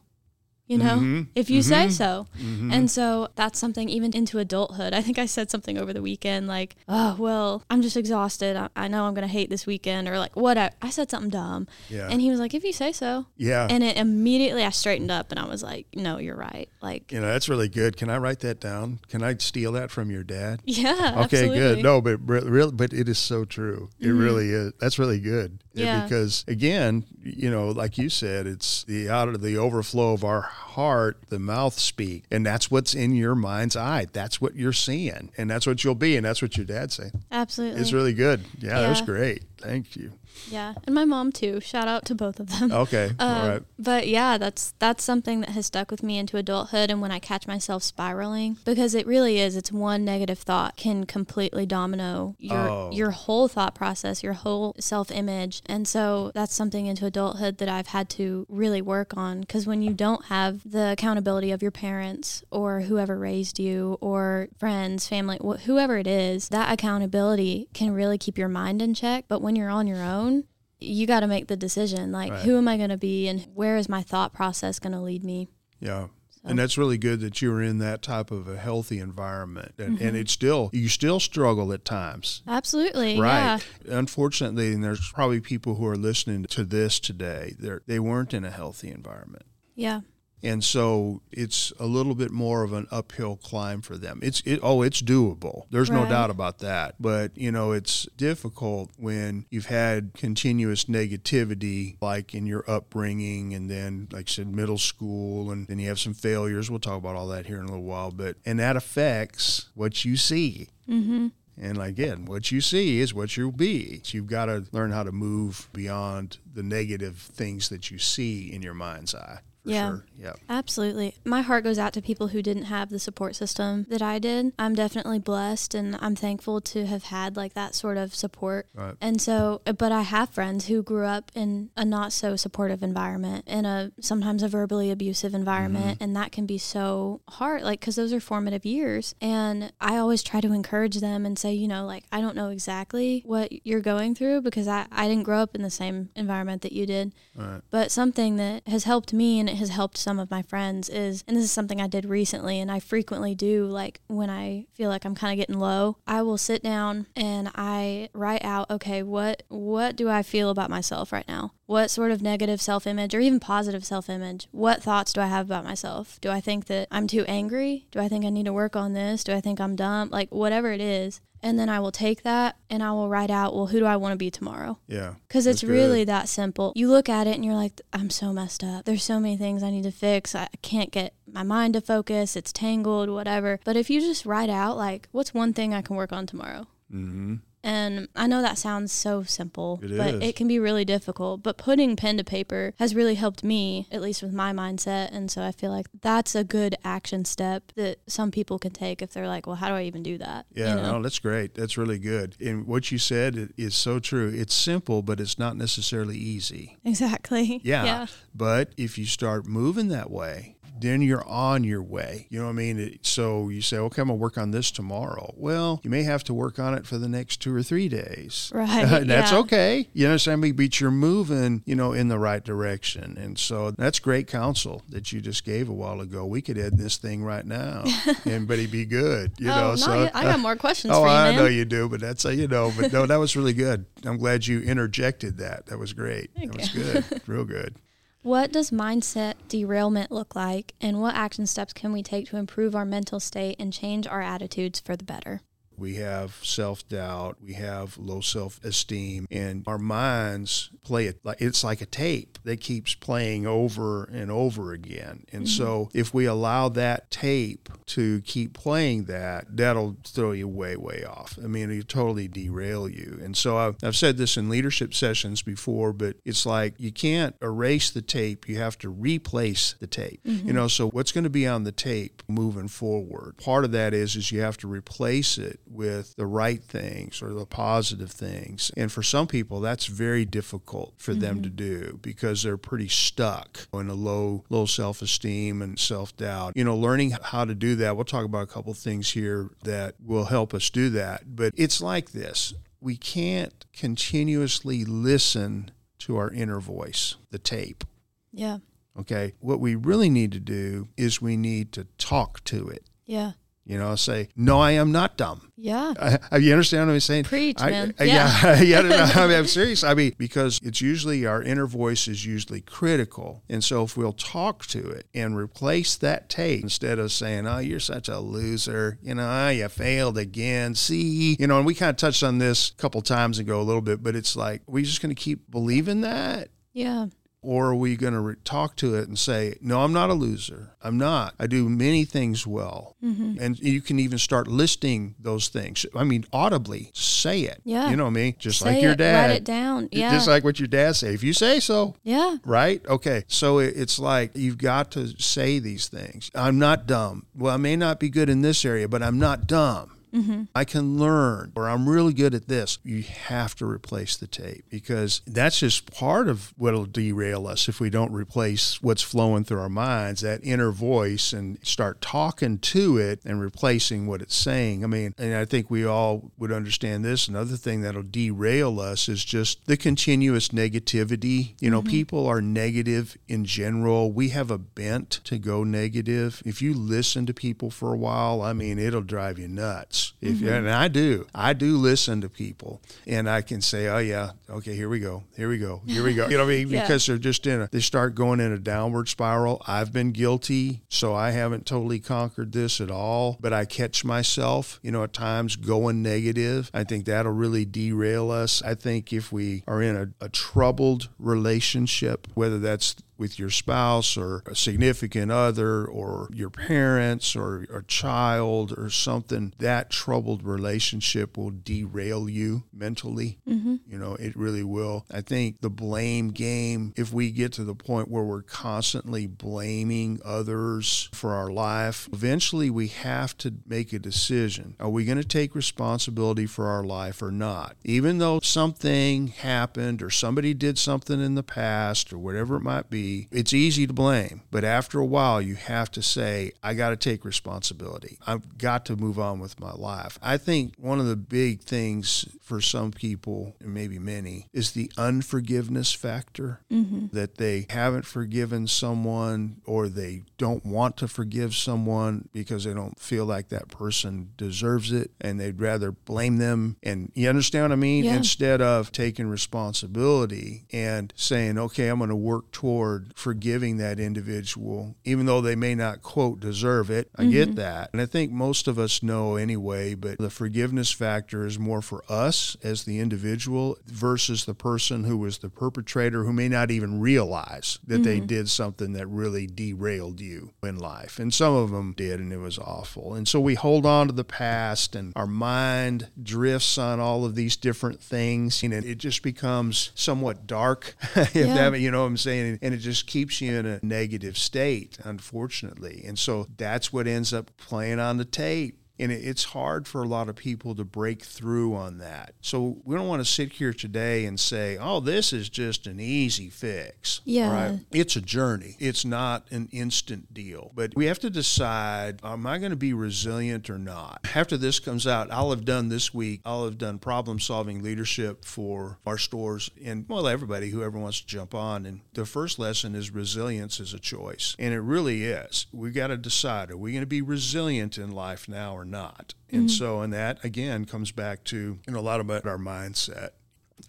you 0.67 0.79
know, 0.79 0.97
Mhm. 0.99 1.27
if 1.35 1.51
you 1.51 1.61
say 1.63 1.87
Mhm. 1.89 1.93
so. 1.93 2.27
Mhm. 2.41 2.73
And 2.73 2.91
so 2.91 3.29
that's 3.37 3.59
something 3.59 3.89
even 3.91 4.13
into 4.17 4.39
adulthood. 4.39 4.95
I 4.95 5.03
think 5.03 5.19
I 5.19 5.27
said 5.27 5.51
something 5.51 5.77
over 5.77 5.93
the 5.93 6.01
weekend 6.01 6.47
like, 6.47 6.77
oh, 6.89 7.17
well, 7.19 7.63
I'm 7.69 7.83
just 7.83 7.97
exhausted. 7.99 8.57
I, 8.57 8.69
I 8.75 8.89
know 8.89 9.05
I'm 9.05 9.13
going 9.15 9.27
to 9.27 9.33
hate 9.33 9.51
this 9.51 9.67
weekend 9.67 10.09
or 10.09 10.19
like 10.19 10.35
what 10.37 10.57
I, 10.57 10.71
I 10.81 10.89
said 10.91 11.11
something 11.11 11.29
dumb. 11.31 11.67
yeah. 11.91 12.09
And 12.11 12.21
he 12.23 12.31
was 12.31 12.41
like, 12.41 12.55
if 12.55 12.65
you 12.65 12.73
say 12.73 12.93
so. 12.93 13.27
yeah. 13.37 13.67
And 13.69 13.85
it 13.85 13.97
immediately 13.99 14.65
I 14.65 14.71
straightened 14.71 15.11
up 15.11 15.31
and 15.31 15.39
I 15.39 15.47
was 15.47 15.63
like, 15.63 15.87
no, 15.95 16.17
you're 16.19 16.37
right. 16.37 16.69
Like, 16.81 17.13
you 17.13 17.21
know, 17.21 17.27
that's 17.27 17.49
really 17.49 17.69
good. 17.69 17.97
Can 17.97 18.09
I 18.09 18.17
write 18.19 18.41
that 18.41 18.59
down? 18.61 19.01
Can 19.09 19.23
I 19.23 19.37
steal 19.37 19.73
that 19.73 19.91
from 19.91 20.11
your 20.11 20.25
dad? 20.25 20.61
yeah. 20.65 21.13
Okay, 21.25 21.45
absolutely. 21.45 21.59
good. 21.59 21.83
No, 21.83 22.01
but 22.01 22.19
real, 22.27 22.73
but 22.73 22.93
it 22.95 23.09
is 23.09 23.19
so 23.19 23.45
true. 23.45 23.91
It 24.01 24.09
really 24.09 24.49
is. 24.51 24.73
That's 24.81 24.99
really 24.99 25.21
good. 25.21 25.59
Yeah. 25.75 26.05
Because 26.05 26.45
again, 26.47 27.05
you 27.23 27.51
know, 27.51 27.69
like 27.69 27.99
you 27.99 28.09
said, 28.09 28.47
it's 28.47 28.85
the 28.85 29.11
out 29.11 29.29
of 29.29 29.41
the 29.41 29.59
overflow 29.59 30.13
of 30.13 30.25
our 30.25 30.43
heart, 30.43 31.19
the 31.29 31.39
mouth 31.39 31.79
speak, 31.79 32.25
and 32.31 32.47
that's 32.47 32.71
what's 32.71 32.95
in 32.95 33.15
your 33.15 33.35
mind's 33.35 33.77
eye. 33.77 34.07
That's 34.13 34.41
what 34.41 34.55
you're 34.55 34.73
seeing, 34.73 35.31
and 35.37 35.51
that's 35.51 35.67
what 35.67 35.83
you'll 35.83 35.95
be, 35.95 36.17
and 36.17 36.25
that's 36.25 36.41
what 36.41 36.57
your 36.57 36.67
dad's 36.67 36.95
saying. 36.95 37.13
Absolutely. 37.33 37.81
It's 37.81 37.93
really 37.93 38.15
good. 38.15 38.45
Yeah, 38.59 38.81
that 38.81 38.89
was 38.89 39.01
great. 39.03 39.43
Thank 39.65 39.97
you. 39.97 40.13
Yeah, 40.51 40.75
and 40.85 40.95
my 40.95 41.05
mom 41.05 41.31
too. 41.33 41.61
Shout 41.61 41.87
out 41.89 42.05
to 42.07 42.15
both 42.15 42.39
of 42.41 42.59
them. 42.59 42.71
Okay, 42.73 43.11
all 43.21 43.29
Um, 43.29 43.49
right. 43.49 43.63
But 43.79 44.09
yeah, 44.09 44.37
that's 44.37 44.75
that's 44.79 45.03
something 45.05 45.41
that 45.41 45.51
has 45.51 45.67
stuck 45.67 45.91
with 45.91 46.03
me 46.03 46.19
into 46.19 46.37
adulthood, 46.37 46.91
and 46.91 47.01
when 47.01 47.11
I 47.13 47.19
catch 47.21 47.47
myself 47.47 47.83
spiraling, 47.85 48.57
because 48.65 48.95
it 48.95 49.07
really 49.07 49.39
is, 49.39 49.57
it's 49.57 49.71
one 49.73 50.05
negative 50.05 50.39
thought 50.41 50.77
can 50.77 51.05
completely 51.07 51.67
domino 51.67 52.35
your 52.39 52.59
Oh. 52.69 52.91
your 52.93 53.11
whole 53.13 53.47
thought 53.49 53.75
process, 53.75 54.23
your 54.23 54.33
whole 54.33 54.75
self 54.81 55.11
image, 55.11 55.63
and 55.67 55.87
so 55.87 56.31
that's 56.35 56.53
something 56.55 56.87
into 56.87 57.07
adulthood 57.07 57.59
that 57.59 57.69
I've 57.69 57.89
had 57.89 58.09
to 58.11 58.45
really 58.49 58.83
work 58.83 59.17
on. 59.17 59.41
Because 59.41 59.67
when 59.67 59.83
you 59.83 59.93
don't 59.95 60.25
have 60.27 60.69
the 60.71 60.91
accountability 60.93 61.53
of 61.53 61.63
your 61.63 61.71
parents 61.71 62.43
or 62.51 62.81
whoever 62.83 63.17
raised 63.19 63.59
you 63.61 63.99
or 64.01 64.49
friends, 64.59 65.07
family, 65.09 65.39
wh- 65.45 65.61
whoever 65.63 65.97
it 65.97 66.07
is, 66.09 66.49
that 66.49 66.73
accountability 66.73 67.69
can 67.73 67.93
really 67.93 68.19
keep 68.19 68.37
your 68.37 68.49
mind 68.49 68.83
in 68.83 68.95
check. 68.95 69.25
But 69.29 69.41
when 69.43 69.54
you're 69.57 69.71
on 69.71 69.87
your 69.87 70.03
own, 70.03 70.45
you 70.81 71.07
got 71.07 71.21
to 71.21 71.27
make 71.27 71.47
the 71.47 71.57
decision 71.57 72.13
like 72.13 72.31
Right. 72.33 72.43
who 72.43 72.59
am 72.59 72.69
i 72.69 72.77
going 72.77 72.91
to 72.91 72.97
be 72.99 73.27
and 73.29 73.47
where 73.55 73.77
is 73.77 73.89
my 73.89 74.03
thought 74.03 74.33
process 74.35 74.79
going 74.79 74.93
to 74.93 75.01
lead 75.01 75.25
me 75.25 75.49
Yeah. 75.81 76.09
And 76.47 76.59
that's 76.59 76.77
really 76.77 76.99
good 76.99 77.21
that 77.21 77.41
you 77.41 77.51
were 77.51 77.63
in 77.63 77.79
that 77.79 78.03
type 78.03 78.31
of 78.31 78.47
a 78.49 78.59
healthy 78.59 78.99
environment, 78.99 79.73
and, 79.79 79.99
and 79.99 79.99
mm-hmm. 79.99 80.17
it's 80.17 80.33
still 80.33 80.69
you 80.75 80.89
still 80.91 81.19
struggle 81.19 81.73
at 81.73 81.87
times. 81.87 82.43
absolutely 82.47 83.15
yeah 83.15 83.55
Right. 83.55 83.67
Unfortunately, 83.89 84.75
and 84.75 84.85
there's 84.85 85.11
probably 85.13 85.41
people 85.41 85.77
who 85.77 85.87
are 85.87 85.97
listening 85.97 86.45
to 86.45 86.65
this 86.65 87.01
today. 87.01 87.55
They 87.87 87.99
weren't 87.99 88.35
in 88.35 88.45
a 88.45 88.51
healthy 88.51 88.91
environment. 88.91 89.47
yeah 89.75 90.01
And 90.43 90.63
so 90.63 91.23
it's 91.33 91.73
a 91.81 91.87
little 91.87 92.15
bit 92.15 92.31
more 92.31 92.65
of 92.65 92.75
an 92.75 92.87
uphill 92.91 93.37
climb 93.37 93.81
for 93.81 93.97
them. 93.97 94.21
It's 94.23 94.43
it, 94.45 94.61
oh, 94.63 94.83
it's 94.83 95.01
doable. 95.01 95.63
There's 95.71 95.91
no 95.91 96.07
doubt 96.07 96.29
about 96.29 96.59
that. 96.59 96.97
But 97.01 97.37
you 97.37 97.51
know, 97.51 97.73
it's 97.73 98.05
difficult 98.17 98.91
when 98.99 99.47
you've 99.49 99.67
had 99.67 100.13
continuous 100.13 100.85
negativity, 100.85 101.97
like 102.03 102.35
in 102.35 102.45
your 102.47 102.63
upbringing, 102.71 103.55
and 103.55 103.71
then, 103.71 104.09
like 104.13 104.29
I 104.29 104.31
said, 104.31 104.55
middle 104.55 104.77
school, 104.77 105.51
and 105.51 105.67
then 105.67 105.79
you 105.79 105.89
have 105.89 105.99
some 105.99 106.15
failures. 106.15 106.71
We'll 106.71 106.79
talk 106.79 106.99
about 106.99 107.17
all 107.17 107.29
that 107.29 107.47
here 107.47 107.59
in 107.59 107.65
a 107.65 107.69
little 107.69 107.85
while. 107.85 108.11
But 108.11 108.37
and 108.45 108.59
that 108.59 108.77
affects 108.77 109.71
what 109.75 110.05
you 110.05 110.17
see. 110.19 110.69
mm-hmm 110.89 111.29
And 111.59 111.79
again, 111.79 112.25
what 112.27 112.51
you 112.53 112.61
see 112.61 113.01
is 113.01 113.15
what 113.15 113.37
you'll 113.37 113.53
be. 113.53 114.01
So 114.03 114.19
you've 114.19 114.27
got 114.27 114.47
to 114.47 114.65
learn 114.73 114.91
how 114.91 115.05
to 115.05 115.13
move 115.13 115.69
beyond 115.73 116.39
the 116.53 116.63
negative 116.63 117.17
things 117.17 117.69
that 117.69 117.91
you 117.91 117.99
see 117.99 118.53
in 118.53 118.61
your 118.63 118.75
mind's 118.75 119.15
eye. 119.15 119.41
Yeah. 119.65 119.89
Sure. 119.89 120.05
Yeah. 120.19 120.33
Absolutely. 120.49 121.17
My 121.25 121.43
heart 121.43 121.65
goes 121.65 121.79
out 121.79 121.93
to 121.95 122.03
people 122.03 122.29
who 122.29 122.43
didn't 122.43 122.65
have 122.65 122.91
the 122.91 122.99
support 122.99 123.37
system 123.37 123.87
that 123.89 124.03
I 124.03 124.19
did. 124.19 124.53
I'm 124.59 124.75
definitely 124.75 125.19
blessed 125.19 125.75
and 125.75 125.97
I'm 126.01 126.15
thankful 126.15 126.61
to 126.61 126.87
have 126.87 127.05
had 127.05 127.37
like 127.37 127.55
that 127.55 127.75
sort 127.75 127.97
of 127.97 128.15
support. 128.15 128.67
Right. 128.75 128.95
And 129.01 129.21
so, 129.21 129.63
but 129.65 129.93
I 129.93 130.03
have 130.03 130.31
friends 130.31 130.67
who 130.67 130.83
grew 130.83 131.07
up 131.07 131.33
in 131.35 131.71
a 131.77 131.85
not 131.85 132.13
so 132.13 132.37
supportive 132.37 132.83
environment, 132.83 133.45
in 133.47 133.65
a 133.65 133.93
sometimes 134.01 134.43
a 134.43 134.49
verbally 134.49 134.91
abusive 134.91 135.35
environment, 135.35 135.97
mm-hmm. 135.97 136.05
and 136.05 136.17
that 136.17 136.33
can 136.33 136.47
be 136.47 136.59
so 136.59 137.21
hard, 137.29 137.63
like, 137.63 137.81
because 137.81 137.97
those 137.97 138.13
are 138.13 138.21
formative 138.21 138.65
years. 138.65 139.15
And 139.21 139.73
I 139.81 139.97
always 139.97 140.23
try 140.23 140.41
to 140.41 140.53
encourage 140.53 140.97
them 140.97 141.27
and 141.27 141.39
say, 141.39 141.53
you 141.53 141.69
know, 141.69 141.87
like, 141.87 142.05
I 142.13 142.21
don't 142.21 142.37
know 142.37 142.51
exactly 142.51 143.23
what 143.25 143.67
you're 143.67 143.81
going 143.81 144.15
through 144.15 144.43
because 144.43 144.69
I, 144.69 144.87
I 144.93 145.09
didn't 145.09 145.25
grow 145.25 145.41
up 145.41 145.55
in 145.55 145.63
the 145.63 145.71
same 145.71 146.11
environment 146.15 146.63
that 146.63 146.73
you 146.73 146.87
did. 146.87 147.13
Right. 147.35 147.61
But 147.71 147.91
something 147.91 148.37
that 148.37 148.67
has 148.69 148.85
helped 148.85 149.13
me 149.13 149.41
and 149.41 149.54
it 149.55 149.59
has 149.59 149.71
helped 149.71 149.97
some 149.97 150.19
of 150.19 150.33
my 150.33 150.43
friends 150.43 150.89
is, 150.89 151.23
and 151.29 151.37
this 151.37 151.45
is 151.45 151.53
something 151.53 151.81
I 151.81 151.87
did 151.87 152.05
recently 152.05 152.59
and 152.59 152.73
I 152.73 152.81
frequently 152.81 153.37
do, 153.37 153.67
like 153.67 154.01
when 154.09 154.29
I 154.29 154.67
feel 154.73 154.89
like 154.89 155.05
I'm 155.05 155.15
kind 155.15 155.33
of 155.33 155.41
getting 155.41 155.61
low, 155.61 155.97
I 156.09 156.23
will 156.23 156.39
sit 156.39 156.61
down 156.61 157.07
and 157.15 157.51
I 157.55 158.09
write 158.13 158.45
out, 158.45 158.69
okay, 158.69 159.05
what 159.05 159.45
what 159.49 159.95
do 159.95 160.11
I 160.11 160.25
feel 160.25 160.51
about 160.51 160.71
myself 160.71 161.13
right 161.13 161.29
now? 161.29 161.53
What 161.67 161.89
sort 161.89 162.11
of 162.11 162.21
negative 162.21 162.61
self-image 162.61 163.15
or 163.15 163.21
even 163.21 163.39
positive 163.39 163.85
self-image? 163.85 164.49
What 164.51 164.83
thoughts 164.83 165.13
do 165.13 165.21
I 165.21 165.27
have 165.27 165.47
about 165.47 165.65
myself? 165.65 166.21
Do 166.21 166.31
I 166.31 166.41
think 166.41 166.67
that 166.67 166.89
I'm 166.91 167.07
too 167.07 167.25
angry? 167.27 167.87
Do 167.93 168.01
I 168.01 168.09
think 168.09 168.25
I 168.25 168.31
need 168.31 168.47
to 168.47 168.53
work 168.53 168.75
on 168.75 168.93
this? 168.93 169.23
Do 169.23 169.33
I 169.33 169.41
think 169.41 169.61
I'm 169.61 169.77
dumb? 169.77 170.11
Like 170.11 170.31
whatever 170.31 170.73
it 170.73 170.81
is. 170.81 171.21
And 171.45 171.59
then 171.59 171.69
I 171.69 171.79
will 171.79 171.93
take 171.93 172.23
that 172.23 172.57
and 172.71 172.83
I 172.83 172.93
will 172.93 173.11
write 173.11 173.31
out, 173.31 173.55
well, 173.55 173.67
who 173.67 173.79
do 173.79 173.85
I 173.85 173.97
want 173.97 174.13
to 174.13 174.17
be 174.17 174.31
tomorrow? 174.31 174.79
Yeah. 174.89 175.17
Because 175.29 175.47
it's 175.47 175.61
good. 175.61 175.69
really 175.69 176.03
that 176.05 176.31
simple. 176.31 176.73
You 176.75 176.91
look 176.91 177.11
at 177.11 177.27
it 177.27 177.35
and 177.35 177.45
you're 177.45 177.55
like, 177.55 177.83
I'm 177.93 178.09
so 178.09 178.33
messed 178.33 178.65
up. 178.65 178.87
There's 178.87 179.05
so 179.05 179.21
many 179.21 179.37
things 179.37 179.63
I 179.63 179.71
need 179.71 179.83
to 179.83 179.91
fix. 179.91 180.35
I 180.35 180.49
can't 180.63 180.91
get 180.91 181.13
my 181.31 181.43
mind 181.43 181.75
to 181.75 181.83
focus. 181.83 182.35
It's 182.35 182.51
tangled, 182.51 183.11
whatever. 183.11 183.61
But 183.63 183.77
if 183.77 183.91
you 183.91 184.01
just 184.01 184.25
write 184.25 184.49
out, 184.49 184.79
like, 184.79 185.07
what's 185.13 185.35
one 185.35 185.53
thing 185.53 185.75
I 185.75 185.83
can 185.83 185.97
work 185.97 186.15
on 186.15 186.27
tomorrow? 186.27 186.67
Mm-hmm. 186.91 187.35
And 187.65 188.09
I 188.15 188.27
know 188.27 188.43
that 188.43 188.59
sounds 188.59 188.93
so 188.93 189.23
simple, 189.23 189.81
It 189.83 189.97
but 189.97 190.15
is. 190.17 190.23
it 190.23 190.37
can 190.37 190.47
be 190.47 190.59
really 190.59 190.85
difficult. 190.85 191.43
But 191.43 191.57
putting 191.57 191.97
pen 191.97 192.19
to 192.19 192.25
paper 192.25 192.75
has 192.79 192.95
really 192.95 193.15
helped 193.15 193.43
me, 193.43 193.89
at 193.91 194.03
least 194.03 194.23
with 194.23 194.33
my 194.35 194.53
mindset. 194.53 195.09
And 195.13 195.31
so 195.31 195.43
I 195.43 195.51
feel 195.51 195.71
like 195.71 195.87
that's 196.03 196.35
a 196.35 196.45
good 196.45 196.77
action 196.85 197.25
step 197.25 197.73
that 197.77 197.99
some 198.07 198.31
people 198.31 198.59
can 198.59 198.73
take 198.73 199.01
if 199.01 199.13
they're 199.15 199.27
like, 199.27 199.47
well, 199.47 199.57
how 199.57 199.69
do 199.69 199.75
I 199.75 199.85
even 199.85 200.03
do 200.03 200.19
that? 200.19 200.45
Yeah, 200.55 200.71
You 200.77 200.83
know? 200.83 200.93
no, 200.93 201.03
that's 201.03 201.19
great. 201.19 201.55
That's 201.55 201.79
really 201.79 201.99
good. 201.99 202.37
And 202.39 202.67
what 202.67 202.93
you 202.93 202.99
said 202.99 203.55
is 203.57 203.75
so 203.75 203.99
true. 203.99 204.29
It's 204.35 204.55
simple, 204.55 205.01
but 205.03 205.19
it's 205.19 205.39
not 205.39 205.57
necessarily 205.57 206.19
easy. 206.19 206.77
Exactly. 206.85 207.61
Yeah. 207.65 207.85
Yeah. 207.95 208.07
But 208.35 208.73
if 208.77 208.99
you 208.99 209.05
start 209.07 209.47
moving 209.47 209.89
that 209.89 210.11
way, 210.11 210.54
then 210.81 211.03
you're 211.03 211.27
on 211.27 211.65
your 211.65 211.83
way. 211.83 212.27
You 212.31 212.41
know 212.41 212.47
what 212.47 212.53
I 212.53 212.55
mean? 212.55 212.79
It, 212.79 213.07
so 213.07 213.49
you 213.49 213.61
say, 213.61 213.77
okay, 213.77 214.03
I'm 214.03 214.09
going 214.09 214.19
to 214.19 214.23
work 214.23 214.39
on 214.39 214.51
this 214.51 214.71
tomorrow. 214.71 215.33
Well, 215.37 215.81
you 215.83 215.91
may 215.91 216.03
have 216.03 216.25
to 216.25 216.35
work 216.35 216.59
on 216.59 216.75
it 216.75 216.87
for 216.87 216.99
the 216.99 217.09
next 217.09 217.41
two 217.41 217.55
or 217.55 217.63
three 217.63 217.89
days. 217.89 218.51
Right. 218.65 219.07
that's 219.07 219.33
yeah. 219.33 219.39
okay. 219.39 219.89
You 219.93 220.07
know 220.07 220.15
what 220.15 220.29
i 220.29 220.37
me? 220.37 220.53
But 220.53 220.81
you're 220.81 220.91
moving, 220.91 221.63
you 221.67 221.75
know, 221.75 221.93
in 221.93 222.09
the 222.09 222.19
right 222.19 222.43
direction. 222.43 223.19
And 223.19 223.39
so 223.39 223.73
that's 223.73 223.99
great 223.99 224.27
counsel 224.27 224.83
that 224.89 225.13
you 225.13 225.21
just 225.21 225.45
gave 225.45 225.69
a 225.69 225.73
while 225.73 226.01
ago. 226.01 226.25
We 226.25 226.41
could 226.41 226.57
end 226.57 226.79
this 226.79 226.97
thing 226.97 227.25
right 227.25 227.45
now 227.45 227.85
and 228.25 228.47
but 228.47 228.59
it'd 228.59 228.71
be 228.71 228.85
good. 228.85 229.33
You 229.39 229.51
oh, 229.51 229.55
know, 229.61 229.77
so 229.77 230.03
yet. 230.03 230.17
I 230.17 230.25
got 230.25 230.41
more 230.41 230.57
questions 230.65 230.93
Oh, 230.95 231.03
for 231.03 231.07
you, 231.07 231.13
I 231.13 231.35
know 231.35 231.47
you 231.47 231.65
do, 231.65 231.89
but 231.89 232.01
that's 232.01 232.23
how 232.23 232.31
you 232.31 232.49
know. 232.49 232.73
But 232.77 232.93
no, 232.93 233.07
that 233.07 233.17
was 233.17 233.37
really 233.37 233.53
good. 233.53 233.87
I'm 234.05 234.19
glad 234.19 234.47
you 234.47 234.61
interjected 234.61 235.39
that. 235.39 235.67
That 235.67 235.79
was 235.79 235.93
great. 235.93 236.31
That 236.37 236.57
was 236.57 236.69
good. 236.71 237.23
Real 237.27 237.45
good. 237.45 237.77
What 238.25 238.53
does 238.53 238.71
mindset 238.71 239.35
derailment 239.49 240.11
look 240.11 240.35
like, 240.35 240.73
and 240.81 240.99
what 240.99 241.15
action 241.15 241.47
steps 241.47 241.75
can 241.75 241.93
we 241.93 242.03
take 242.03 242.27
to 242.29 242.39
improve 242.39 242.75
our 242.75 242.87
mental 242.87 243.21
state 243.21 243.57
and 243.59 243.71
change 243.71 244.07
our 244.07 244.23
attitudes 244.23 244.81
for 244.81 244.97
the 244.97 245.05
better? 245.05 245.43
We 245.79 245.97
have 245.97 246.39
self 246.43 246.87
doubt, 246.89 247.37
we 247.43 247.55
have 247.55 247.99
low 247.99 248.21
self 248.21 248.63
esteem, 248.65 249.27
and 249.31 249.65
our 249.67 249.79
minds 249.79 250.71
play 250.83 251.07
it 251.07 251.21
like 251.25 251.41
it's 251.41 251.65
like 251.65 251.81
a 251.81 251.87
tape 251.87 252.39
that 252.45 252.61
keeps 252.61 252.95
playing 252.95 253.47
over 253.47 254.05
and 254.05 254.31
over 254.31 254.73
again. 254.73 255.25
And 255.33 255.45
mm-hmm. 255.45 255.63
so 255.65 255.89
if 255.95 256.13
we 256.13 256.27
allow 256.27 256.69
that 256.71 257.11
tape 257.11 257.69
to 257.87 258.21
keep 258.23 258.53
playing 258.53 259.05
that, 259.05 259.57
that'll 259.57 259.97
throw 260.05 260.33
you 260.33 260.49
way, 260.49 260.77
way 260.77 261.05
off. 261.05 261.39
I 261.43 261.47
mean, 261.47 261.71
it 261.71 261.89
totally 261.89 262.29
derail 262.29 262.89
you. 262.89 263.19
And 263.23 263.37
so 263.37 263.57
I've, 263.57 263.77
I've 263.83 263.97
said 263.97 264.17
this 264.17 264.37
in 264.37 264.49
leadership 264.49 264.95
sessions 264.95 265.43
before, 265.43 265.93
but 265.93 266.17
it's 266.25 266.47
like 266.47 266.75
you 266.79 266.93
can't 266.93 267.35
erase 267.43 267.91
the 267.91 268.03
tape, 268.03 268.49
you 268.49 268.59
have 268.59 268.79
to 268.79 268.89
replace 268.89 269.75
the 269.81 269.87
tape. 269.87 270.21
Mm-hmm. 270.25 270.47
You 270.47 270.53
know, 270.53 270.69
so 270.69 270.89
what's 270.89 271.13
going 271.13 271.25
to 271.25 271.31
be 271.31 271.47
on 271.47 271.65
the 271.65 271.73
tape 271.73 272.23
moving 272.29 272.69
forward? 272.69 273.37
Part 273.39 273.65
of 273.65 273.73
that 273.73 273.95
is 273.95 274.17
is 274.17 274.33
you 274.33 274.41
have 274.41 274.59
to 274.59 274.69
replace 274.69 275.39
it 275.39 275.61
with 275.67 276.15
the 276.17 276.27
right 276.27 276.63
things 276.63 277.23
or 277.23 277.33
the 277.33 277.47
positive 277.47 278.11
things. 278.11 278.71
And 278.77 278.91
for 278.91 279.03
some 279.03 279.27
people, 279.27 279.61
that's 279.61 279.87
very 279.87 280.25
difficult 280.25 280.95
for 280.97 281.13
mm-hmm. 281.13 281.21
them 281.21 281.43
to 281.43 281.49
do 281.49 281.99
because 282.03 282.43
they're 282.43 282.57
pretty 282.57 282.89
stuck 282.89 283.67
in 283.73 283.89
a 283.89 283.95
low, 283.95 284.45
low 284.49 284.67
self 284.67 285.03
esteem 285.03 285.63
and 285.63 285.79
self 285.79 286.17
doubt. 286.17 286.57
You 286.57 286.65
know, 286.65 286.77
learning 286.77 287.17
how 287.23 287.45
to 287.45 287.55
do 287.55 287.75
that, 287.77 287.97
we'll 287.97 288.05
talk 288.05 288.25
about 288.25 288.43
a 288.43 288.47
couple 288.47 288.75
things 288.75 289.11
here 289.11 289.51
that 289.65 289.95
will 290.05 290.27
help 290.27 290.55
us 290.55 290.71
do 290.71 290.91
that. 290.91 291.37
But 291.37 291.53
it's 291.57 291.81
like 291.81 292.13
this 292.13 292.55
we 292.85 292.97
can't 292.97 293.65
continuously 293.73 294.85
listen 294.85 295.71
to 295.99 296.19
our 296.19 296.31
inner 296.31 296.61
voice, 296.61 297.17
the 297.31 297.39
tape. 297.39 297.83
Yeah. 298.31 298.59
Okay. 298.99 299.33
What 299.41 299.59
we 299.59 299.75
really 299.75 300.11
need 300.11 300.33
to 300.33 300.41
do 300.41 300.89
is 300.97 301.23
we 301.23 301.39
need 301.39 301.73
to 301.73 301.85
talk 301.97 302.45
to 302.45 302.69
it. 302.69 302.85
Yeah. 303.07 303.33
You 303.67 303.79
know, 303.79 303.95
say, 303.97 304.29
no, 304.37 304.61
I 304.61 304.73
am 304.73 304.93
not 304.93 305.17
dumb. 305.17 305.51
Yeah. 305.57 305.95
Uh, 305.99 306.19
I, 306.31 306.37
you 306.37 306.53
understand 306.53 306.87
what 306.87 306.95
I'm 306.95 307.01
saying? 307.01 307.25
Preach, 307.25 307.63
I, 307.63 307.71
man. 307.71 307.95
I, 307.99 308.05
yeah. 308.05 308.61
Yeah. 308.63 308.81
yeah 308.85 309.11
I 309.15 309.27
mean, 309.27 309.39
I'm 309.39 309.47
serious. 309.47 309.83
I 309.83 309.95
mean, 309.95 310.15
because 310.19 310.61
it's 310.63 310.83
usually 310.83 311.25
our 311.25 311.43
inner 311.43 311.67
voice 311.67 312.07
is 312.07 312.27
usually 312.27 312.61
critical. 312.61 313.43
And 313.49 313.65
so 313.65 313.85
if 313.85 313.97
we'll 313.97 314.13
talk 314.13 314.67
to 314.67 314.87
it 314.91 315.07
and 315.15 315.37
replace 315.37 315.97
that 315.97 316.29
tape 316.29 316.63
instead 316.63 316.99
of 316.99 317.11
saying, 317.11 317.47
oh, 317.47 317.59
you're 317.59 317.81
such 317.81 318.09
a 318.09 318.19
loser, 318.19 318.99
you 319.03 319.15
know, 319.15 319.27
oh, 319.27 319.49
you 319.49 319.69
failed 319.69 320.19
again. 320.19 320.75
See, 320.75 321.37
you 321.39 321.47
know, 321.47 321.57
and 321.57 321.67
we 321.67 321.75
kind 321.75 321.91
of 321.91 321.97
touched 321.97 322.23
on 322.23 322.39
this 322.39 322.71
a 322.71 322.75
couple 322.75 323.01
times 323.01 323.39
ago 323.39 323.61
a 323.61 323.63
little 323.63 323.83
bit, 323.83 324.03
but 324.03 324.15
it's 324.15 324.37
like, 324.37 324.61
we're 324.67 324.85
just 324.85 325.01
going 325.01 325.15
to 325.15 325.21
keep 325.21 325.51
believing 325.51 326.03
that? 326.03 326.49
Yeah. 326.75 327.07
Or 327.45 327.67
are 327.69 327.75
we 327.75 327.97
going 327.97 328.15
to 328.15 328.21
re- 328.21 328.35
talk 328.45 328.77
to 328.77 328.95
it 328.95 329.07
and 329.07 329.19
say, 329.19 329.57
no, 329.61 329.83
I'm 329.83 329.93
not 329.93 330.09
a 330.09 330.15
loser. 330.15 330.73
I'm 330.83 330.97
not. 330.97 331.35
I 331.39 331.47
do 331.47 331.69
many 331.69 332.05
things 332.05 332.47
well. 332.47 332.97
Mm-hmm. 333.05 333.37
And 333.39 333.59
you 333.59 333.81
can 333.81 333.99
even 333.99 334.19
start 334.19 334.49
listing 334.49 335.15
those 335.19 335.49
things. 335.49 335.85
I 335.95 336.05
mean, 336.05 336.25
audibly 336.33 336.91
say 336.95 337.43
it. 337.43 337.61
Yeah. 337.65 337.91
You 337.91 337.97
know 337.97 338.05
what 338.05 338.11
I 338.11 338.15
mean? 338.15 338.37
Just 338.39 338.61
say 338.61 338.75
like 338.75 338.83
your 338.83 338.93
it, 338.93 338.99
dad. 338.99 339.29
Write 339.29 339.37
it 339.37 339.45
down. 339.45 339.89
Yeah. 339.93 340.11
Just 340.13 340.27
like 340.27 340.43
what 340.43 340.59
your 340.59 340.69
dad 340.69 340.97
say. 340.97 341.13
If 341.13 341.23
you 341.23 341.33
say 341.33 341.61
so. 341.61 341.97
Yeah. 342.03 342.37
Right? 342.45 342.85
Okay. 342.87 343.25
So 343.29 343.59
it's 343.59 343.99
like 343.99 344.33
you've 344.35 344.59
got 344.59 344.91
to 344.93 345.09
say 345.21 345.59
these 345.59 345.89
things. 345.89 346.31
I'm 346.35 346.59
not 346.59 346.87
dumb. 346.87 347.27
Well, 347.37 347.55
I 347.55 347.59
may 347.59 347.77
not 347.77 348.01
be 348.01 348.09
good 348.09 348.31
in 348.31 348.41
this 348.41 348.65
area, 348.65 348.89
but 348.89 349.03
I'm 349.03 349.19
not 349.19 349.47
dumb. 349.47 349.94
Mm-hmm. 350.15 350.45
I 350.55 350.65
can 350.65 350.97
learn, 350.97 351.53
or 351.57 351.69
I'm 351.69 351.89
really 351.89 352.13
good 352.13 352.35
at 352.35 352.47
this. 352.47 352.79
You 352.85 353.03
have 353.03 353.57
to 353.57 353.67
replace 353.67 354.17
the 354.17 354.29
tape 354.29 354.65
because 354.71 355.23
that's 355.27 355.59
just 355.59 355.93
part 355.93 356.29
of 356.29 356.55
what'll 356.57 356.87
derail 356.87 357.49
us 357.49 357.69
if 357.69 357.81
we 357.81 357.91
don't 357.91 358.13
replace 358.13 358.81
what's 358.81 359.03
flowing 359.03 359.45
through 359.45 359.61
our 359.61 359.69
minds, 359.69 360.21
that 360.21 360.45
inner 360.45 360.71
voice, 360.71 361.33
and 361.33 361.59
start 361.67 362.01
talking 362.01 362.59
to 362.59 362.97
it 362.97 363.21
and 363.25 363.41
replacing 363.41 364.07
what 364.07 364.23
it's 364.23 364.37
saying. 364.37 364.85
I 364.85 364.87
mean, 364.87 365.15
and 365.19 365.35
I 365.35 365.45
think 365.45 365.69
we 365.69 365.85
all 365.85 366.31
would 366.39 366.53
understand 366.53 367.05
this. 367.05 367.27
Another 367.27 367.57
thing 367.57 367.83
that'll 367.83 368.03
derail 368.05 368.79
us 368.79 369.09
is 369.09 369.25
just 369.25 369.67
the 369.67 369.77
continuous 369.77 370.51
negativity. 370.51 371.55
You 371.61 371.71
know, 371.71 371.81
mm-hmm. 371.81 371.91
people 371.91 372.27
are 372.29 372.41
negative 372.41 373.17
in 373.27 373.45
general. 373.45 374.13
We 374.13 374.29
have 374.29 374.53
a 374.53 374.59
bent 374.59 375.11
to 375.25 375.39
go 375.39 375.65
negative. 375.65 376.41
If 376.47 376.63
you 376.63 376.73
listen 376.73 377.27
to 377.27 377.35
people 377.35 377.71
for 377.71 377.93
a 377.93 377.99
while, 377.99 378.43
I 378.43 378.53
mean, 378.53 378.79
it'll 378.79 379.03
drive 379.03 379.41
you 379.41 379.49
nuts. 379.49 380.04
If 380.21 380.39
mm-hmm. 380.39 380.49
and 380.49 380.71
I 380.71 380.89
do, 380.89 381.27
I 381.35 381.53
do 381.53 381.77
listen 381.77 382.21
to 382.21 382.29
people, 382.29 382.81
and 383.07 383.29
I 383.29 383.43
can 383.43 383.61
say, 383.61 383.89
oh 383.89 383.99
yeah, 383.99 384.31
okay, 384.49 384.75
here 384.75 384.89
we 384.89 385.01
go, 385.01 385.25
here 385.37 385.49
we 385.49 385.59
go, 385.59 385.83
here 385.87 386.05
we 386.05 386.15
go. 386.15 386.29
You 386.29 386.39
know, 386.39 386.45
I 386.45 386.47
mean, 386.47 386.69
yeah. 386.71 386.83
because 386.83 387.07
they're 387.07 387.19
just 387.19 387.47
in 387.47 387.63
a, 387.63 387.69
they 387.71 387.81
start 387.81 388.15
going 388.15 388.41
in 388.41 388.53
a 388.53 388.59
downward 388.59 389.09
spiral. 389.09 389.63
I've 389.67 389.93
been 389.93 390.13
guilty, 390.13 390.83
so 390.89 391.15
I 391.15 391.31
haven't 391.31 391.67
totally 391.67 392.01
conquered 392.01 392.53
this 392.53 392.81
at 392.81 392.91
all, 392.91 393.37
but 393.41 393.53
I 393.53 393.65
catch 393.65 394.05
myself, 394.05 394.81
you 394.83 394.91
know, 394.91 395.05
at 395.05 395.13
times 395.13 395.57
going 395.57 396.03
negative. 396.03 396.71
I 396.75 396.85
think 396.85 397.05
that'll 397.07 397.33
really 397.33 397.65
derail 397.65 398.31
us. 398.31 398.63
I 398.63 398.75
think 398.75 399.13
if 399.13 399.33
we 399.33 399.63
are 399.67 399.83
in 399.83 399.97
a, 399.97 400.25
a 400.25 400.29
troubled 400.29 401.09
relationship, 401.19 402.29
whether 402.35 402.59
that's 402.59 402.97
with 403.17 403.39
your 403.39 403.51
spouse 403.51 404.17
or 404.17 404.43
a 404.47 404.55
significant 404.55 405.31
other 405.31 405.85
or 405.85 406.29
your 406.33 406.51
parents 406.51 407.37
or 407.37 407.67
a 407.73 407.83
child 407.83 408.73
or 408.77 408.91
something, 408.91 409.53
that 409.59 409.91
troubled 409.91 410.43
relationship 410.43 411.37
will 411.37 411.51
derail 411.51 412.29
you 412.29 412.65
mentally. 412.73 413.39
Mm-hmm. 413.49 413.77
You 413.87 413.99
know, 413.99 414.15
it 414.15 414.37
really 414.37 414.65
will. 414.65 415.05
I 415.11 415.21
think 415.21 415.61
the 415.61 415.71
blame 415.71 416.31
game, 416.31 416.93
if 416.97 417.13
we 417.13 417.31
get 417.31 417.53
to 417.55 417.65
the 417.65 417.75
point 417.75 418.11
where 418.11 418.25
we're 418.25 418.43
constantly 418.43 419.27
blaming 419.27 420.21
others 420.25 421.09
for 421.13 421.35
our 421.35 421.51
life, 421.51 422.09
eventually 422.13 422.71
we 422.71 422.89
have 422.89 423.37
to 423.39 423.55
make 423.67 423.93
a 423.93 423.99
decision. 423.99 424.77
Are 424.81 424.91
we 424.91 425.05
going 425.05 425.19
to 425.19 425.25
take 425.25 425.55
responsibility 425.55 426.47
for 426.47 426.67
our 426.67 426.85
life 426.85 427.23
or 427.23 427.31
not? 427.31 427.77
Even 427.85 428.19
though 428.19 428.41
something 428.41 429.29
happened 429.29 430.03
or 430.03 430.11
somebody 430.11 430.55
did 430.55 430.79
something 430.79 431.21
in 431.21 431.35
the 431.35 431.43
past 431.43 432.13
or 432.13 432.19
whatever 432.19 432.57
it 432.57 432.63
might 432.63 432.91
be, 432.91 433.14
it's 433.31 433.53
easy 433.53 433.87
to 433.87 433.93
blame, 433.93 434.43
but 434.51 434.65
after 434.65 434.99
a 434.99 435.05
while, 435.05 435.41
you 435.41 435.55
have 435.55 435.91
to 435.93 436.03
say, 436.03 436.53
I 436.63 436.75
got 436.75 436.91
to 436.91 436.97
take 436.97 437.25
responsibility. 437.25 438.19
I've 438.27 438.59
got 438.59 438.87
to 438.87 438.97
move 438.97 439.19
on 439.19 439.41
with 439.41 439.59
my 439.61 439.73
life. 439.73 440.19
I 440.23 440.37
think 440.37 440.75
one 440.79 441.01
of 441.01 441.07
the 441.07 441.17
big 441.17 441.61
things 441.61 442.27
for 442.43 442.61
some 442.61 442.91
people, 442.91 443.57
and 443.61 443.73
maybe 443.73 443.99
many, 443.99 444.49
is 444.53 444.73
the 444.73 444.91
unforgiveness 444.99 445.93
factor 445.93 446.61
mm-hmm. 446.71 447.07
that 447.17 447.37
they 447.37 447.67
haven't 447.71 448.05
forgiven 448.05 448.67
someone 448.67 449.61
or 449.65 449.89
they 449.89 450.23
don't 450.37 450.65
want 450.65 450.97
to 450.99 451.09
forgive 451.09 451.55
someone 451.55 452.29
because 452.33 452.65
they 452.65 452.75
don't 452.75 452.99
feel 452.99 453.25
like 453.25 453.49
that 453.49 453.69
person 453.69 454.31
deserves 454.37 454.93
it 454.93 455.11
and 455.21 455.41
they'd 455.41 455.61
rather 455.61 455.93
blame 455.93 456.37
them. 456.37 456.77
And 456.83 457.11
you 457.15 457.29
understand 457.29 457.65
what 457.65 457.73
I 457.73 457.77
mean? 457.77 458.05
Yeah. 458.05 458.17
Instead 458.17 458.61
of 458.61 458.93
taking 458.93 459.27
responsibility 459.27 460.65
and 460.73 461.13
saying, 461.17 461.59
okay, 461.59 461.89
I'm 461.89 461.99
going 461.99 462.11
to 462.11 462.17
work 462.17 462.53
toward 462.53 462.94
forgiving 463.15 463.77
that 463.79 463.99
individual, 463.99 464.95
even 465.05 465.27
though 465.27 465.41
they 465.41 465.57
may 465.57 465.75
not, 465.75 466.03
quote, 466.03 466.41
deserve 466.41 466.91
it. 466.91 467.11
I 467.17 467.23
mm-hmm. 467.23 467.31
get 467.31 467.57
that. 467.57 467.91
And 467.93 468.01
I 468.01 468.07
think 468.07 468.33
most 468.33 468.69
of 468.69 468.79
us 468.79 469.03
know 469.03 469.37
anyway, 469.37 469.95
but 469.95 470.19
the 470.19 470.31
forgiveness 470.31 470.91
factor 470.91 471.47
is 471.47 471.59
more 471.59 471.83
for 471.83 472.05
us 472.09 472.57
as 472.63 472.85
the 472.85 472.99
individual 472.99 473.79
versus 473.87 474.45
the 474.45 474.55
person 474.55 475.05
who 475.05 475.17
was 475.17 475.39
the 475.39 475.49
perpetrator 475.49 476.25
who 476.25 476.33
may 476.33 476.49
not 476.49 476.71
even 476.71 477.01
realize 477.01 477.79
that 477.87 477.97
mm-hmm. 477.97 478.03
they 478.05 478.21
did 478.21 478.49
something 478.49 478.93
that 478.93 479.07
really 479.07 479.47
derailed 479.47 480.21
you 480.21 480.53
in 480.63 480.79
life. 480.79 481.19
And 481.19 481.33
some 481.33 481.55
of 481.55 481.71
them 481.71 481.93
did, 481.97 482.21
and 482.21 482.33
it 482.33 482.39
was 482.39 482.59
awful. 482.59 483.15
And 483.15 483.27
so 483.27 483.41
we 483.41 483.55
hold 483.55 483.87
on 483.87 484.07
to 484.09 484.13
the 484.13 484.25
past, 484.25 484.95
and 484.95 485.13
our 485.17 485.27
mind 485.27 486.09
drifts 486.23 486.79
on 486.79 487.01
all 487.01 487.25
of 487.25 487.35
these 487.35 487.57
different 487.57 488.01
things. 488.01 488.63
And 488.63 488.73
it 488.73 488.99
just 488.99 489.23
becomes 489.23 489.91
somewhat 489.95 490.47
dark, 490.47 490.97
if 491.17 491.35
yeah. 491.35 491.71
that, 491.71 491.81
you 491.81 491.91
know 491.91 492.01
what 492.01 492.09
I'm 492.09 492.17
saying? 492.17 492.59
And 492.63 492.75
it 492.75 492.79
just 492.85 493.07
keeps 493.07 493.41
you 493.41 493.53
in 493.55 493.67
a 493.67 493.81
negative 493.83 494.39
state, 494.39 494.99
unfortunately. 495.03 496.05
And 496.07 496.19
so 496.19 496.47
that's 496.57 496.93
what 496.93 497.07
ends 497.07 497.33
up 497.33 497.51
playing 497.57 497.99
on 497.99 498.19
the 498.19 498.25
tape. 498.25 498.79
And 498.99 499.11
it's 499.11 499.45
hard 499.45 499.89
for 499.89 500.03
a 500.03 500.09
lot 500.09 500.29
of 500.29 500.37
people 500.37 500.75
to 500.77 500.85
break 500.85 501.23
through 501.23 501.75
on 501.75 501.99
that. 501.99 502.35
So 502.41 502.79
we 502.85 502.95
don't 502.95 503.09
want 503.09 503.25
to 503.25 503.31
sit 503.31 503.53
here 503.53 503.73
today 503.73 504.25
and 504.25 504.39
say, 504.39 504.77
oh, 504.81 505.01
this 505.01 505.33
is 505.33 505.49
just 505.49 505.87
an 505.87 505.99
easy 505.99 506.49
fix. 506.49 507.21
Yeah. 507.25 507.53
Right? 507.53 507.81
It's 507.91 508.17
a 508.17 508.21
journey, 508.21 508.77
it's 508.79 509.05
not 509.05 509.51
an 509.51 509.69
instant 509.73 510.33
deal. 510.33 510.71
But 510.75 510.95
we 510.95 511.07
have 511.07 511.19
to 511.21 511.31
decide 511.31 512.21
am 512.23 512.47
I 512.47 512.59
going 512.59 512.71
to 512.71 512.77
be 512.77 512.93
resilient 512.93 513.69
or 513.69 513.79
not? 513.79 514.21
After 514.35 514.57
this 514.57 514.79
comes 514.79 515.07
out, 515.07 515.31
I'll 515.31 515.51
have 515.51 515.65
done 515.65 515.89
this 515.89 516.15
week, 516.15 516.41
I'll 516.45 516.65
have 516.65 516.79
done 516.79 516.99
problem 516.99 517.41
solving 517.41 517.83
leadership 517.83 518.45
for 518.45 518.99
our 519.07 519.19
stores 519.19 519.71
and, 519.85 520.07
well, 520.09 520.29
everybody, 520.29 520.71
whoever 520.71 520.99
wants 520.99 521.21
to 521.21 521.27
jump 521.27 521.55
on. 521.55 521.87
And 521.87 522.01
the 522.13 522.27
first 522.27 522.59
lesson 522.59 522.95
is 522.95 523.11
resilience 523.11 523.81
is 523.81 523.93
a 523.93 523.99
choice. 523.99 524.55
And 524.59 524.73
it 524.73 524.81
really 524.81 525.25
is. 525.25 525.67
We 525.73 525.91
got 525.91 526.09
to 526.09 526.17
decide 526.17 526.71
are 526.71 526.77
we 526.77 526.93
going 526.93 527.03
to 527.03 527.07
be 527.07 527.23
resilient 527.23 527.99
in 527.99 528.13
life 528.13 528.49
now 528.49 528.77
or 528.77 528.84
not. 528.85 529.35
And 529.51 529.63
mm-hmm. 529.63 529.69
so, 529.69 530.01
and 530.01 530.13
that 530.13 530.45
again 530.45 530.85
comes 530.85 531.13
back 531.13 531.45
to 531.45 531.79
you 531.87 531.93
know 531.93 531.99
a 531.99 532.01
lot 532.01 532.21
about 532.21 532.47
our 532.47 532.59
mindset. 532.59 533.31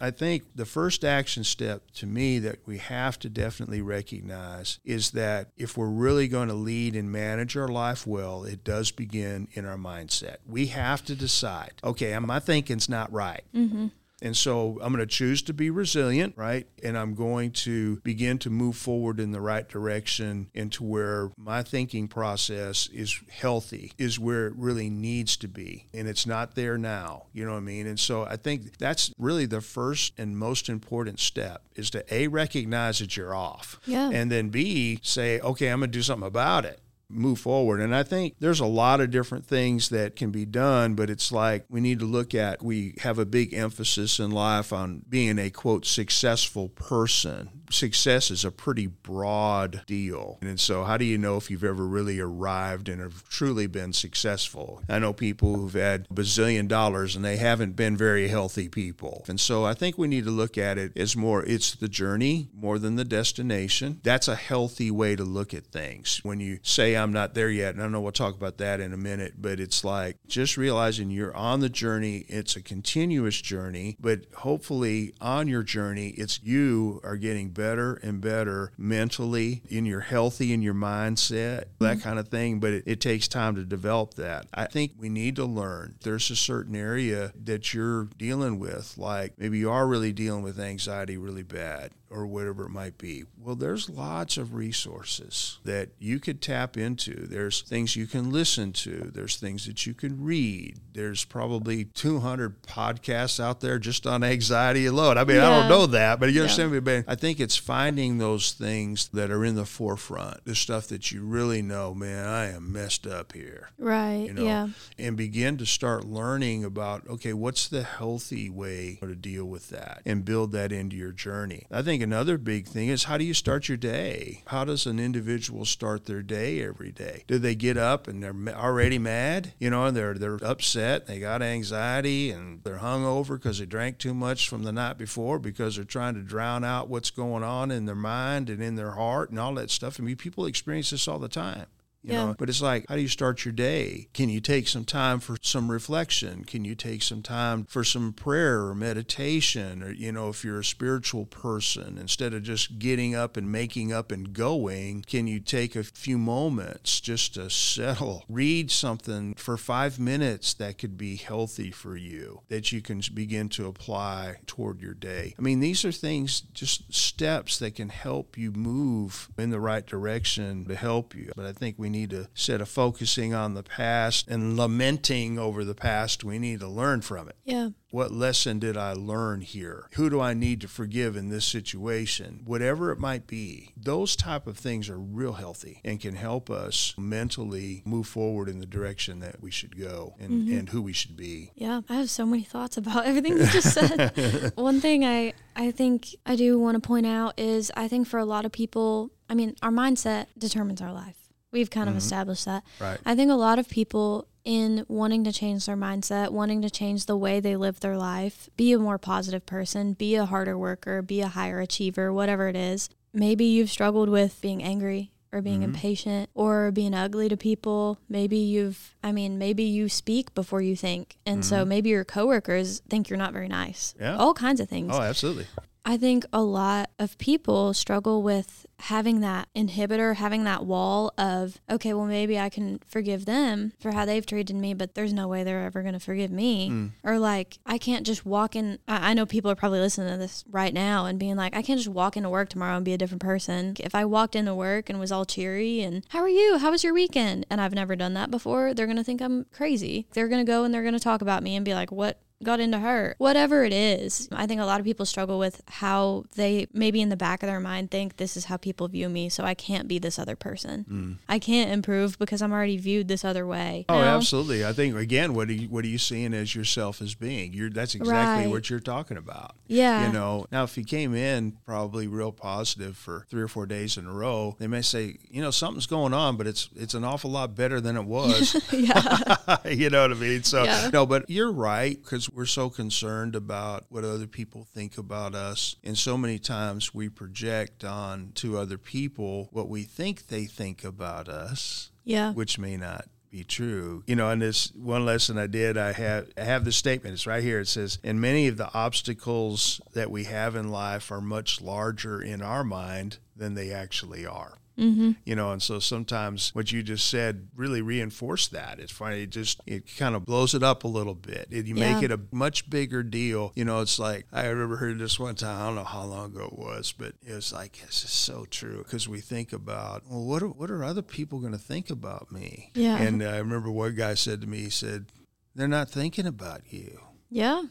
I 0.00 0.10
think 0.10 0.44
the 0.54 0.66
first 0.66 1.04
action 1.04 1.44
step 1.44 1.90
to 1.94 2.06
me 2.06 2.38
that 2.40 2.58
we 2.66 2.78
have 2.78 3.18
to 3.20 3.28
definitely 3.28 3.80
recognize 3.80 4.78
is 4.84 5.12
that 5.12 5.48
if 5.56 5.76
we're 5.76 5.86
really 5.86 6.28
going 6.28 6.48
to 6.48 6.54
lead 6.54 6.96
and 6.96 7.10
manage 7.10 7.56
our 7.56 7.68
life 7.68 8.06
well, 8.06 8.44
it 8.44 8.64
does 8.64 8.90
begin 8.90 9.48
in 9.52 9.64
our 9.64 9.76
mindset. 9.76 10.36
We 10.46 10.66
have 10.66 11.04
to 11.06 11.14
decide, 11.14 11.74
okay, 11.84 12.18
my 12.18 12.40
thinking's 12.40 12.88
not 12.88 13.12
right. 13.12 13.44
Mm-hmm. 13.54 13.86
And 14.22 14.36
so 14.36 14.78
I'm 14.80 14.92
going 14.92 15.06
to 15.06 15.06
choose 15.06 15.42
to 15.42 15.52
be 15.52 15.70
resilient, 15.70 16.34
right? 16.36 16.66
And 16.82 16.96
I'm 16.96 17.14
going 17.14 17.52
to 17.52 17.96
begin 18.00 18.38
to 18.38 18.50
move 18.50 18.76
forward 18.76 19.20
in 19.20 19.32
the 19.32 19.40
right 19.40 19.68
direction 19.68 20.48
into 20.54 20.84
where 20.84 21.30
my 21.36 21.62
thinking 21.62 22.08
process 22.08 22.88
is 22.92 23.20
healthy, 23.30 23.92
is 23.98 24.18
where 24.18 24.46
it 24.46 24.54
really 24.56 24.88
needs 24.88 25.36
to 25.38 25.48
be. 25.48 25.86
And 25.92 26.08
it's 26.08 26.26
not 26.26 26.54
there 26.54 26.78
now. 26.78 27.24
You 27.32 27.44
know 27.44 27.52
what 27.52 27.58
I 27.58 27.60
mean? 27.60 27.86
And 27.86 28.00
so 28.00 28.24
I 28.24 28.36
think 28.36 28.78
that's 28.78 29.12
really 29.18 29.46
the 29.46 29.60
first 29.60 30.14
and 30.18 30.38
most 30.38 30.68
important 30.68 31.20
step 31.20 31.62
is 31.74 31.90
to 31.90 32.14
A, 32.14 32.28
recognize 32.28 33.00
that 33.00 33.16
you're 33.16 33.34
off. 33.34 33.78
Yeah. 33.84 34.10
And 34.10 34.30
then 34.30 34.48
B, 34.48 34.98
say, 35.02 35.40
okay, 35.40 35.68
I'm 35.68 35.80
going 35.80 35.90
to 35.90 35.98
do 35.98 36.02
something 36.02 36.26
about 36.26 36.64
it 36.64 36.80
move 37.08 37.38
forward. 37.38 37.80
And 37.80 37.94
I 37.94 38.02
think 38.02 38.34
there's 38.38 38.60
a 38.60 38.66
lot 38.66 39.00
of 39.00 39.10
different 39.10 39.46
things 39.46 39.88
that 39.90 40.16
can 40.16 40.30
be 40.30 40.44
done, 40.44 40.94
but 40.94 41.10
it's 41.10 41.30
like 41.30 41.64
we 41.68 41.80
need 41.80 42.00
to 42.00 42.04
look 42.04 42.34
at 42.34 42.62
we 42.62 42.94
have 43.00 43.18
a 43.18 43.26
big 43.26 43.54
emphasis 43.54 44.18
in 44.18 44.30
life 44.30 44.72
on 44.72 45.02
being 45.08 45.38
a 45.38 45.50
quote 45.50 45.86
successful 45.86 46.68
person. 46.68 47.50
Success 47.70 48.30
is 48.30 48.44
a 48.44 48.52
pretty 48.52 48.86
broad 48.86 49.82
deal. 49.86 50.38
And 50.40 50.58
so 50.58 50.84
how 50.84 50.96
do 50.96 51.04
you 51.04 51.18
know 51.18 51.36
if 51.36 51.50
you've 51.50 51.64
ever 51.64 51.86
really 51.86 52.20
arrived 52.20 52.88
and 52.88 53.00
have 53.00 53.28
truly 53.28 53.66
been 53.66 53.92
successful? 53.92 54.82
I 54.88 54.98
know 54.98 55.12
people 55.12 55.54
who've 55.54 55.72
had 55.74 56.06
a 56.10 56.14
bazillion 56.14 56.68
dollars 56.68 57.16
and 57.16 57.24
they 57.24 57.36
haven't 57.36 57.76
been 57.76 57.96
very 57.96 58.28
healthy 58.28 58.68
people. 58.68 59.24
And 59.28 59.40
so 59.40 59.64
I 59.64 59.74
think 59.74 59.98
we 59.98 60.08
need 60.08 60.24
to 60.24 60.30
look 60.30 60.58
at 60.58 60.78
it 60.78 60.92
as 60.96 61.16
more 61.16 61.44
it's 61.44 61.74
the 61.74 61.88
journey 61.88 62.48
more 62.54 62.78
than 62.78 62.96
the 62.96 63.04
destination. 63.04 64.00
That's 64.02 64.28
a 64.28 64.36
healthy 64.36 64.90
way 64.90 65.16
to 65.16 65.24
look 65.24 65.54
at 65.54 65.66
things. 65.66 66.20
When 66.22 66.40
you 66.40 66.58
say 66.62 66.95
I'm 66.96 67.12
not 67.12 67.34
there 67.34 67.50
yet. 67.50 67.74
And 67.74 67.82
I 67.82 67.88
know 67.88 68.00
we'll 68.00 68.12
talk 68.12 68.34
about 68.34 68.58
that 68.58 68.80
in 68.80 68.92
a 68.92 68.96
minute, 68.96 69.34
but 69.38 69.60
it's 69.60 69.84
like 69.84 70.18
just 70.26 70.56
realizing 70.56 71.10
you're 71.10 71.36
on 71.36 71.60
the 71.60 71.68
journey. 71.68 72.24
It's 72.28 72.56
a 72.56 72.62
continuous 72.62 73.40
journey, 73.40 73.96
but 74.00 74.26
hopefully 74.38 75.14
on 75.20 75.48
your 75.48 75.62
journey, 75.62 76.08
it's 76.10 76.42
you 76.42 77.00
are 77.04 77.16
getting 77.16 77.50
better 77.50 77.94
and 77.94 78.20
better 78.20 78.72
mentally, 78.76 79.62
in 79.68 79.86
your 79.86 80.00
healthy 80.00 80.52
in 80.52 80.62
your 80.62 80.74
mindset, 80.74 81.64
that 81.78 81.98
mm-hmm. 81.98 82.00
kind 82.00 82.18
of 82.18 82.28
thing. 82.28 82.60
But 82.60 82.72
it, 82.72 82.84
it 82.86 83.00
takes 83.00 83.28
time 83.28 83.54
to 83.56 83.64
develop 83.64 84.14
that. 84.14 84.46
I 84.52 84.66
think 84.66 84.92
we 84.98 85.08
need 85.08 85.36
to 85.36 85.44
learn. 85.44 85.96
There's 86.02 86.30
a 86.30 86.36
certain 86.36 86.74
area 86.74 87.32
that 87.44 87.74
you're 87.74 88.04
dealing 88.18 88.58
with, 88.58 88.96
like 88.96 89.38
maybe 89.38 89.58
you 89.58 89.70
are 89.70 89.86
really 89.86 90.12
dealing 90.12 90.42
with 90.42 90.58
anxiety 90.58 91.16
really 91.16 91.42
bad 91.42 91.92
or 92.10 92.26
whatever 92.26 92.64
it 92.66 92.70
might 92.70 92.98
be. 92.98 93.24
Well, 93.38 93.56
there's 93.56 93.88
lots 93.88 94.36
of 94.36 94.54
resources 94.54 95.58
that 95.64 95.90
you 95.98 96.18
could 96.18 96.40
tap 96.40 96.76
into. 96.76 97.26
There's 97.26 97.62
things 97.62 97.96
you 97.96 98.06
can 98.06 98.30
listen 98.30 98.72
to, 98.72 99.10
there's 99.12 99.36
things 99.36 99.66
that 99.66 99.86
you 99.86 99.94
can 99.94 100.22
read. 100.22 100.78
There's 100.92 101.24
probably 101.24 101.84
200 101.84 102.62
podcasts 102.62 103.38
out 103.38 103.60
there 103.60 103.78
just 103.78 104.06
on 104.06 104.24
anxiety 104.24 104.86
alone. 104.86 105.18
I 105.18 105.24
mean, 105.24 105.36
yeah. 105.36 105.46
I 105.46 105.60
don't 105.60 105.68
know 105.68 105.86
that, 105.86 106.18
but 106.18 106.32
you 106.32 106.40
understand 106.40 106.72
yeah. 106.72 106.80
me. 106.80 107.04
I 107.06 107.14
think 107.14 107.38
it's 107.38 107.56
finding 107.56 108.18
those 108.18 108.52
things 108.52 109.08
that 109.08 109.30
are 109.30 109.44
in 109.44 109.56
the 109.56 109.66
forefront, 109.66 110.44
the 110.44 110.54
stuff 110.54 110.88
that 110.88 111.12
you 111.12 111.22
really 111.22 111.60
know, 111.60 111.94
man, 111.94 112.26
I 112.26 112.46
am 112.52 112.72
messed 112.72 113.06
up 113.06 113.32
here. 113.32 113.70
Right. 113.78 114.26
You 114.26 114.32
know, 114.32 114.44
yeah. 114.44 114.68
And 114.98 115.16
begin 115.16 115.58
to 115.58 115.66
start 115.66 116.04
learning 116.04 116.64
about, 116.64 117.06
okay, 117.08 117.32
what's 117.32 117.68
the 117.68 117.82
healthy 117.82 118.48
way 118.48 118.98
to 119.02 119.14
deal 119.14 119.44
with 119.44 119.70
that 119.70 120.02
and 120.06 120.24
build 120.24 120.52
that 120.52 120.72
into 120.72 120.96
your 120.96 121.12
journey. 121.12 121.66
I 121.70 121.82
think 121.82 121.95
think 121.96 122.04
another 122.04 122.36
big 122.36 122.66
thing 122.66 122.88
is 122.88 123.04
how 123.04 123.16
do 123.16 123.24
you 123.24 123.32
start 123.32 123.68
your 123.68 123.78
day? 123.78 124.42
How 124.48 124.66
does 124.66 124.84
an 124.84 124.98
individual 124.98 125.64
start 125.64 126.04
their 126.04 126.20
day 126.20 126.62
every 126.62 126.92
day? 126.92 127.24
Do 127.26 127.38
they 127.38 127.54
get 127.54 127.78
up 127.78 128.06
and 128.06 128.22
they're 128.22 128.54
already 128.54 128.98
mad? 128.98 129.54
You 129.58 129.70
know, 129.70 129.90
they're 129.90 130.12
they're 130.12 130.38
upset, 130.44 131.06
they 131.06 131.18
got 131.18 131.40
anxiety, 131.40 132.30
and 132.30 132.62
they're 132.64 132.80
hungover 132.80 133.36
because 133.36 133.60
they 133.60 133.64
drank 133.64 133.96
too 133.96 134.12
much 134.12 134.46
from 134.46 134.62
the 134.62 134.72
night 134.72 134.98
before 134.98 135.38
because 135.38 135.76
they're 135.76 135.86
trying 135.86 136.12
to 136.16 136.20
drown 136.20 136.64
out 136.64 136.90
what's 136.90 137.08
going 137.08 137.42
on 137.42 137.70
in 137.70 137.86
their 137.86 137.94
mind 137.94 138.50
and 138.50 138.62
in 138.62 138.74
their 138.74 138.90
heart 138.90 139.30
and 139.30 139.38
all 139.38 139.54
that 139.54 139.70
stuff. 139.70 139.98
I 139.98 140.02
mean, 140.02 140.16
people 140.16 140.44
experience 140.44 140.90
this 140.90 141.08
all 141.08 141.18
the 141.18 141.28
time. 141.28 141.64
You 142.06 142.12
yeah. 142.12 142.26
know, 142.26 142.36
but 142.38 142.48
it's 142.48 142.62
like, 142.62 142.86
how 142.88 142.94
do 142.94 143.02
you 143.02 143.08
start 143.08 143.44
your 143.44 143.50
day? 143.50 144.06
Can 144.14 144.28
you 144.28 144.40
take 144.40 144.68
some 144.68 144.84
time 144.84 145.18
for 145.18 145.36
some 145.42 145.68
reflection? 145.68 146.44
Can 146.44 146.64
you 146.64 146.76
take 146.76 147.02
some 147.02 147.20
time 147.20 147.64
for 147.64 147.82
some 147.82 148.12
prayer 148.12 148.64
or 148.64 148.76
meditation? 148.76 149.82
Or, 149.82 149.90
you 149.90 150.12
know, 150.12 150.28
if 150.28 150.44
you're 150.44 150.60
a 150.60 150.64
spiritual 150.64 151.26
person, 151.26 151.98
instead 151.98 152.32
of 152.32 152.44
just 152.44 152.78
getting 152.78 153.16
up 153.16 153.36
and 153.36 153.50
making 153.50 153.92
up 153.92 154.12
and 154.12 154.32
going, 154.32 155.02
can 155.02 155.26
you 155.26 155.40
take 155.40 155.74
a 155.74 155.82
few 155.82 156.16
moments 156.16 157.00
just 157.00 157.34
to 157.34 157.50
settle? 157.50 158.24
Read 158.28 158.70
something 158.70 159.34
for 159.34 159.56
five 159.56 159.98
minutes 159.98 160.54
that 160.54 160.78
could 160.78 160.96
be 160.96 161.16
healthy 161.16 161.72
for 161.72 161.96
you 161.96 162.42
that 162.48 162.70
you 162.70 162.82
can 162.82 163.02
begin 163.14 163.48
to 163.48 163.66
apply 163.66 164.36
toward 164.46 164.80
your 164.80 164.94
day. 164.94 165.34
I 165.36 165.42
mean, 165.42 165.58
these 165.58 165.84
are 165.84 165.90
things, 165.90 166.42
just 166.52 166.94
steps 166.94 167.58
that 167.58 167.74
can 167.74 167.88
help 167.88 168.38
you 168.38 168.52
move 168.52 169.28
in 169.36 169.50
the 169.50 169.58
right 169.58 169.84
direction 169.84 170.66
to 170.66 170.76
help 170.76 171.12
you. 171.12 171.32
But 171.34 171.46
I 171.46 171.52
think 171.52 171.74
we 171.76 171.95
need 171.96 172.10
to, 172.10 172.28
instead 172.34 172.60
of 172.60 172.68
focusing 172.68 173.34
on 173.34 173.54
the 173.54 173.62
past 173.62 174.28
and 174.28 174.56
lamenting 174.56 175.38
over 175.38 175.64
the 175.64 175.74
past, 175.74 176.24
we 176.24 176.38
need 176.38 176.60
to 176.60 176.68
learn 176.68 177.00
from 177.00 177.28
it. 177.28 177.36
Yeah. 177.44 177.70
What 177.90 178.12
lesson 178.12 178.58
did 178.58 178.76
I 178.76 178.92
learn 178.92 179.40
here? 179.40 179.88
Who 179.94 180.10
do 180.10 180.20
I 180.20 180.34
need 180.34 180.60
to 180.60 180.68
forgive 180.68 181.16
in 181.16 181.30
this 181.30 181.46
situation? 181.46 182.42
Whatever 182.44 182.90
it 182.90 182.98
might 182.98 183.26
be, 183.26 183.72
those 183.76 184.16
type 184.16 184.46
of 184.46 184.58
things 184.58 184.90
are 184.90 184.98
real 184.98 185.34
healthy 185.34 185.80
and 185.84 186.00
can 186.00 186.16
help 186.16 186.50
us 186.50 186.94
mentally 186.98 187.82
move 187.86 188.06
forward 188.06 188.48
in 188.48 188.58
the 188.58 188.66
direction 188.66 189.20
that 189.20 189.40
we 189.40 189.50
should 189.50 189.78
go 189.78 190.14
and, 190.18 190.30
mm-hmm. 190.30 190.58
and 190.58 190.68
who 190.70 190.82
we 190.82 190.92
should 190.92 191.16
be. 191.16 191.52
Yeah, 191.54 191.80
I 191.88 191.94
have 191.94 192.10
so 192.10 192.26
many 192.26 192.42
thoughts 192.42 192.76
about 192.76 193.06
everything 193.06 193.38
you 193.38 193.46
just 193.46 193.72
said. 193.72 194.52
One 194.56 194.80
thing 194.80 195.04
I, 195.04 195.32
I 195.54 195.70
think 195.70 196.08
I 196.26 196.36
do 196.36 196.58
want 196.58 196.74
to 196.74 196.86
point 196.86 197.06
out 197.06 197.38
is 197.38 197.72
I 197.76 197.88
think 197.88 198.08
for 198.08 198.18
a 198.18 198.26
lot 198.26 198.44
of 198.44 198.52
people, 198.52 199.10
I 199.30 199.34
mean, 199.34 199.56
our 199.62 199.70
mindset 199.70 200.26
determines 200.36 200.82
our 200.82 200.92
life. 200.92 201.25
We've 201.52 201.70
kind 201.70 201.88
mm-hmm. 201.88 201.96
of 201.96 202.02
established 202.02 202.44
that. 202.44 202.64
Right. 202.80 202.98
I 203.04 203.14
think 203.14 203.30
a 203.30 203.34
lot 203.34 203.58
of 203.58 203.68
people 203.68 204.28
in 204.44 204.84
wanting 204.88 205.24
to 205.24 205.32
change 205.32 205.66
their 205.66 205.76
mindset, 205.76 206.30
wanting 206.30 206.62
to 206.62 206.70
change 206.70 207.06
the 207.06 207.16
way 207.16 207.40
they 207.40 207.56
live 207.56 207.80
their 207.80 207.96
life, 207.96 208.48
be 208.56 208.72
a 208.72 208.78
more 208.78 208.98
positive 208.98 209.44
person, 209.44 209.92
be 209.92 210.14
a 210.14 210.24
harder 210.24 210.56
worker, 210.56 211.02
be 211.02 211.20
a 211.20 211.28
higher 211.28 211.60
achiever, 211.60 212.12
whatever 212.12 212.48
it 212.48 212.56
is. 212.56 212.88
Maybe 213.12 213.44
you've 213.44 213.70
struggled 213.70 214.08
with 214.08 214.40
being 214.40 214.62
angry 214.62 215.10
or 215.32 215.42
being 215.42 215.60
mm-hmm. 215.60 215.74
impatient 215.74 216.30
or 216.34 216.70
being 216.70 216.94
ugly 216.94 217.28
to 217.28 217.36
people. 217.36 217.98
Maybe 218.08 218.36
you've, 218.36 218.94
I 219.02 219.10
mean, 219.10 219.36
maybe 219.36 219.64
you 219.64 219.88
speak 219.88 220.32
before 220.34 220.60
you 220.62 220.76
think. 220.76 221.16
And 221.26 221.40
mm-hmm. 221.40 221.48
so 221.48 221.64
maybe 221.64 221.90
your 221.90 222.04
coworkers 222.04 222.80
think 222.88 223.10
you're 223.10 223.18
not 223.18 223.32
very 223.32 223.48
nice. 223.48 223.94
Yeah. 223.98 224.16
All 224.16 224.32
kinds 224.32 224.60
of 224.60 224.68
things. 224.68 224.92
Oh, 224.94 225.00
absolutely. 225.00 225.46
I 225.88 225.96
think 225.96 226.26
a 226.32 226.42
lot 226.42 226.90
of 226.98 227.16
people 227.16 227.72
struggle 227.72 228.20
with 228.20 228.66
having 228.80 229.20
that 229.20 229.48
inhibitor, 229.54 230.16
having 230.16 230.42
that 230.42 230.66
wall 230.66 231.12
of, 231.16 231.60
okay, 231.70 231.94
well, 231.94 232.06
maybe 232.06 232.40
I 232.40 232.48
can 232.48 232.80
forgive 232.84 233.24
them 233.24 233.72
for 233.78 233.92
how 233.92 234.04
they've 234.04 234.26
treated 234.26 234.56
me, 234.56 234.74
but 234.74 234.96
there's 234.96 235.12
no 235.12 235.28
way 235.28 235.44
they're 235.44 235.64
ever 235.64 235.82
going 235.82 235.94
to 235.94 236.00
forgive 236.00 236.32
me. 236.32 236.70
Mm. 236.70 236.90
Or 237.04 237.20
like, 237.20 237.58
I 237.64 237.78
can't 237.78 238.04
just 238.04 238.26
walk 238.26 238.56
in. 238.56 238.80
I, 238.88 239.10
I 239.10 239.14
know 239.14 239.26
people 239.26 239.48
are 239.48 239.54
probably 239.54 239.78
listening 239.78 240.10
to 240.10 240.18
this 240.18 240.44
right 240.50 240.74
now 240.74 241.06
and 241.06 241.20
being 241.20 241.36
like, 241.36 241.54
I 241.56 241.62
can't 241.62 241.78
just 241.78 241.88
walk 241.88 242.16
into 242.16 242.30
work 242.30 242.48
tomorrow 242.48 242.74
and 242.74 242.84
be 242.84 242.92
a 242.92 242.98
different 242.98 243.22
person. 243.22 243.76
If 243.78 243.94
I 243.94 244.04
walked 244.04 244.34
into 244.34 244.56
work 244.56 244.90
and 244.90 244.98
was 244.98 245.12
all 245.12 245.24
cheery 245.24 245.82
and, 245.82 246.04
how 246.08 246.18
are 246.18 246.28
you? 246.28 246.58
How 246.58 246.72
was 246.72 246.82
your 246.82 246.94
weekend? 246.94 247.46
And 247.48 247.60
I've 247.60 247.74
never 247.74 247.94
done 247.94 248.14
that 248.14 248.32
before, 248.32 248.74
they're 248.74 248.86
going 248.86 248.96
to 248.96 249.04
think 249.04 249.22
I'm 249.22 249.46
crazy. 249.52 250.08
They're 250.14 250.28
going 250.28 250.44
to 250.44 250.50
go 250.50 250.64
and 250.64 250.74
they're 250.74 250.82
going 250.82 250.94
to 250.94 251.00
talk 251.00 251.22
about 251.22 251.44
me 251.44 251.54
and 251.54 251.64
be 251.64 251.74
like, 251.74 251.92
what 251.92 252.18
got 252.42 252.60
into 252.60 252.78
her. 252.78 253.14
Whatever 253.18 253.64
it 253.64 253.72
is, 253.72 254.28
I 254.32 254.46
think 254.46 254.60
a 254.60 254.64
lot 254.64 254.80
of 254.80 254.84
people 254.84 255.06
struggle 255.06 255.38
with 255.38 255.62
how 255.68 256.24
they 256.34 256.66
maybe 256.72 257.00
in 257.00 257.08
the 257.08 257.16
back 257.16 257.42
of 257.42 257.48
their 257.48 257.60
mind 257.60 257.90
think 257.90 258.16
this 258.16 258.36
is 258.36 258.46
how 258.46 258.56
people 258.56 258.88
view 258.88 259.08
me, 259.08 259.28
so 259.28 259.44
I 259.44 259.54
can't 259.54 259.88
be 259.88 259.98
this 259.98 260.18
other 260.18 260.36
person. 260.36 260.84
Mm. 260.88 261.16
I 261.28 261.38
can't 261.38 261.70
improve 261.70 262.18
because 262.18 262.42
I'm 262.42 262.52
already 262.52 262.76
viewed 262.76 263.08
this 263.08 263.24
other 263.24 263.46
way. 263.46 263.84
Oh, 263.88 263.94
know? 263.94 264.04
absolutely. 264.04 264.64
I 264.64 264.72
think 264.72 264.96
again, 264.96 265.34
what 265.34 265.48
are 265.48 265.52
you 265.52 265.68
what 265.68 265.84
are 265.84 265.88
you 265.88 265.98
seeing 265.98 266.34
as 266.34 266.54
yourself 266.54 267.00
as 267.00 267.14
being? 267.14 267.52
You're 267.52 267.70
that's 267.70 267.94
exactly 267.94 268.44
right. 268.44 268.50
what 268.50 268.70
you're 268.70 268.80
talking 268.80 269.16
about. 269.16 269.56
Yeah. 269.66 270.06
You 270.06 270.12
know, 270.12 270.46
now 270.52 270.64
if 270.64 270.76
you 270.76 270.84
came 270.84 271.14
in 271.14 271.56
probably 271.64 272.06
real 272.06 272.32
positive 272.32 272.96
for 272.96 273.26
three 273.30 273.42
or 273.42 273.48
four 273.48 273.66
days 273.66 273.96
in 273.96 274.06
a 274.06 274.12
row, 274.12 274.56
they 274.58 274.66
may 274.66 274.82
say, 274.82 275.16
you 275.30 275.40
know, 275.40 275.50
something's 275.50 275.86
going 275.86 276.14
on, 276.14 276.36
but 276.36 276.46
it's 276.46 276.68
it's 276.76 276.94
an 276.94 277.04
awful 277.04 277.30
lot 277.30 277.54
better 277.54 277.80
than 277.80 277.96
it 277.96 278.04
was. 278.04 278.56
yeah. 278.72 279.56
you 279.68 279.90
know 279.90 280.02
what 280.02 280.12
I 280.12 280.14
mean? 280.14 280.42
So 280.42 280.64
yeah. 280.64 280.90
no, 280.92 281.06
but 281.06 281.28
you're 281.30 281.52
right 281.52 282.00
because 282.00 282.25
because 282.26 282.36
we're 282.36 282.46
so 282.46 282.70
concerned 282.70 283.36
about 283.36 283.84
what 283.88 284.04
other 284.04 284.26
people 284.26 284.64
think 284.64 284.98
about 284.98 285.34
us. 285.34 285.76
And 285.84 285.96
so 285.96 286.16
many 286.16 286.38
times 286.38 286.94
we 286.94 287.08
project 287.08 287.84
on 287.84 288.32
to 288.36 288.58
other 288.58 288.78
people 288.78 289.48
what 289.52 289.68
we 289.68 289.82
think 289.82 290.28
they 290.28 290.44
think 290.44 290.84
about 290.84 291.28
us. 291.28 291.90
Yeah. 292.04 292.32
Which 292.32 292.58
may 292.58 292.76
not 292.76 293.06
be 293.30 293.44
true. 293.44 294.04
You 294.06 294.16
know, 294.16 294.30
and 294.30 294.40
this 294.40 294.72
one 294.74 295.04
lesson 295.04 295.38
I 295.38 295.46
did, 295.46 295.76
I 295.76 295.92
have 295.92 296.28
I 296.36 296.44
have 296.44 296.64
this 296.64 296.76
statement. 296.76 297.14
It's 297.14 297.26
right 297.26 297.42
here. 297.42 297.60
It 297.60 297.68
says, 297.68 297.98
"And 298.04 298.20
many 298.20 298.46
of 298.46 298.56
the 298.56 298.72
obstacles 298.72 299.80
that 299.92 300.10
we 300.10 300.24
have 300.24 300.54
in 300.54 300.68
life 300.70 301.10
are 301.10 301.20
much 301.20 301.60
larger 301.60 302.22
in 302.22 302.42
our 302.42 302.62
mind 302.62 303.18
than 303.34 303.54
they 303.54 303.72
actually 303.72 304.24
are." 304.24 304.58
Mm-hmm. 304.78 305.12
You 305.24 305.36
know, 305.36 305.52
and 305.52 305.62
so 305.62 305.78
sometimes 305.78 306.54
what 306.54 306.70
you 306.70 306.82
just 306.82 307.08
said 307.08 307.48
really 307.54 307.80
reinforced 307.80 308.52
that. 308.52 308.78
It's 308.78 308.92
funny, 308.92 309.22
it 309.22 309.30
just 309.30 309.60
it 309.66 309.96
kind 309.96 310.14
of 310.14 310.24
blows 310.26 310.54
it 310.54 310.62
up 310.62 310.84
a 310.84 310.88
little 310.88 311.14
bit. 311.14 311.48
It, 311.50 311.66
you 311.66 311.74
yeah. 311.74 311.94
make 311.94 312.02
it 312.02 312.12
a 312.12 312.20
much 312.30 312.68
bigger 312.68 313.02
deal. 313.02 313.52
You 313.54 313.64
know, 313.64 313.80
it's 313.80 313.98
like 313.98 314.26
I 314.32 314.46
remember 314.46 314.76
heard 314.76 314.98
this 314.98 315.18
one 315.18 315.34
time. 315.34 315.60
I 315.60 315.66
don't 315.66 315.76
know 315.76 315.84
how 315.84 316.04
long 316.04 316.26
ago 316.26 316.50
it 316.52 316.58
was, 316.58 316.92
but 316.92 317.14
it 317.26 317.32
was 317.32 317.52
like 317.52 317.80
this 317.86 318.04
is 318.04 318.10
so 318.10 318.44
true 318.50 318.78
because 318.78 319.08
we 319.08 319.20
think 319.20 319.52
about 319.52 320.02
well, 320.08 320.24
what 320.24 320.42
are 320.42 320.48
what 320.48 320.70
are 320.70 320.84
other 320.84 321.02
people 321.02 321.40
going 321.40 321.52
to 321.52 321.58
think 321.58 321.88
about 321.88 322.30
me? 322.30 322.70
Yeah. 322.74 322.98
And 322.98 323.22
uh, 323.22 323.26
I 323.26 323.38
remember 323.38 323.70
one 323.70 323.94
guy 323.94 324.14
said 324.14 324.42
to 324.42 324.46
me, 324.46 324.58
he 324.58 324.70
said, 324.70 325.06
"They're 325.54 325.68
not 325.68 325.88
thinking 325.88 326.26
about 326.26 326.70
you. 326.70 327.00
Yeah. 327.30 327.64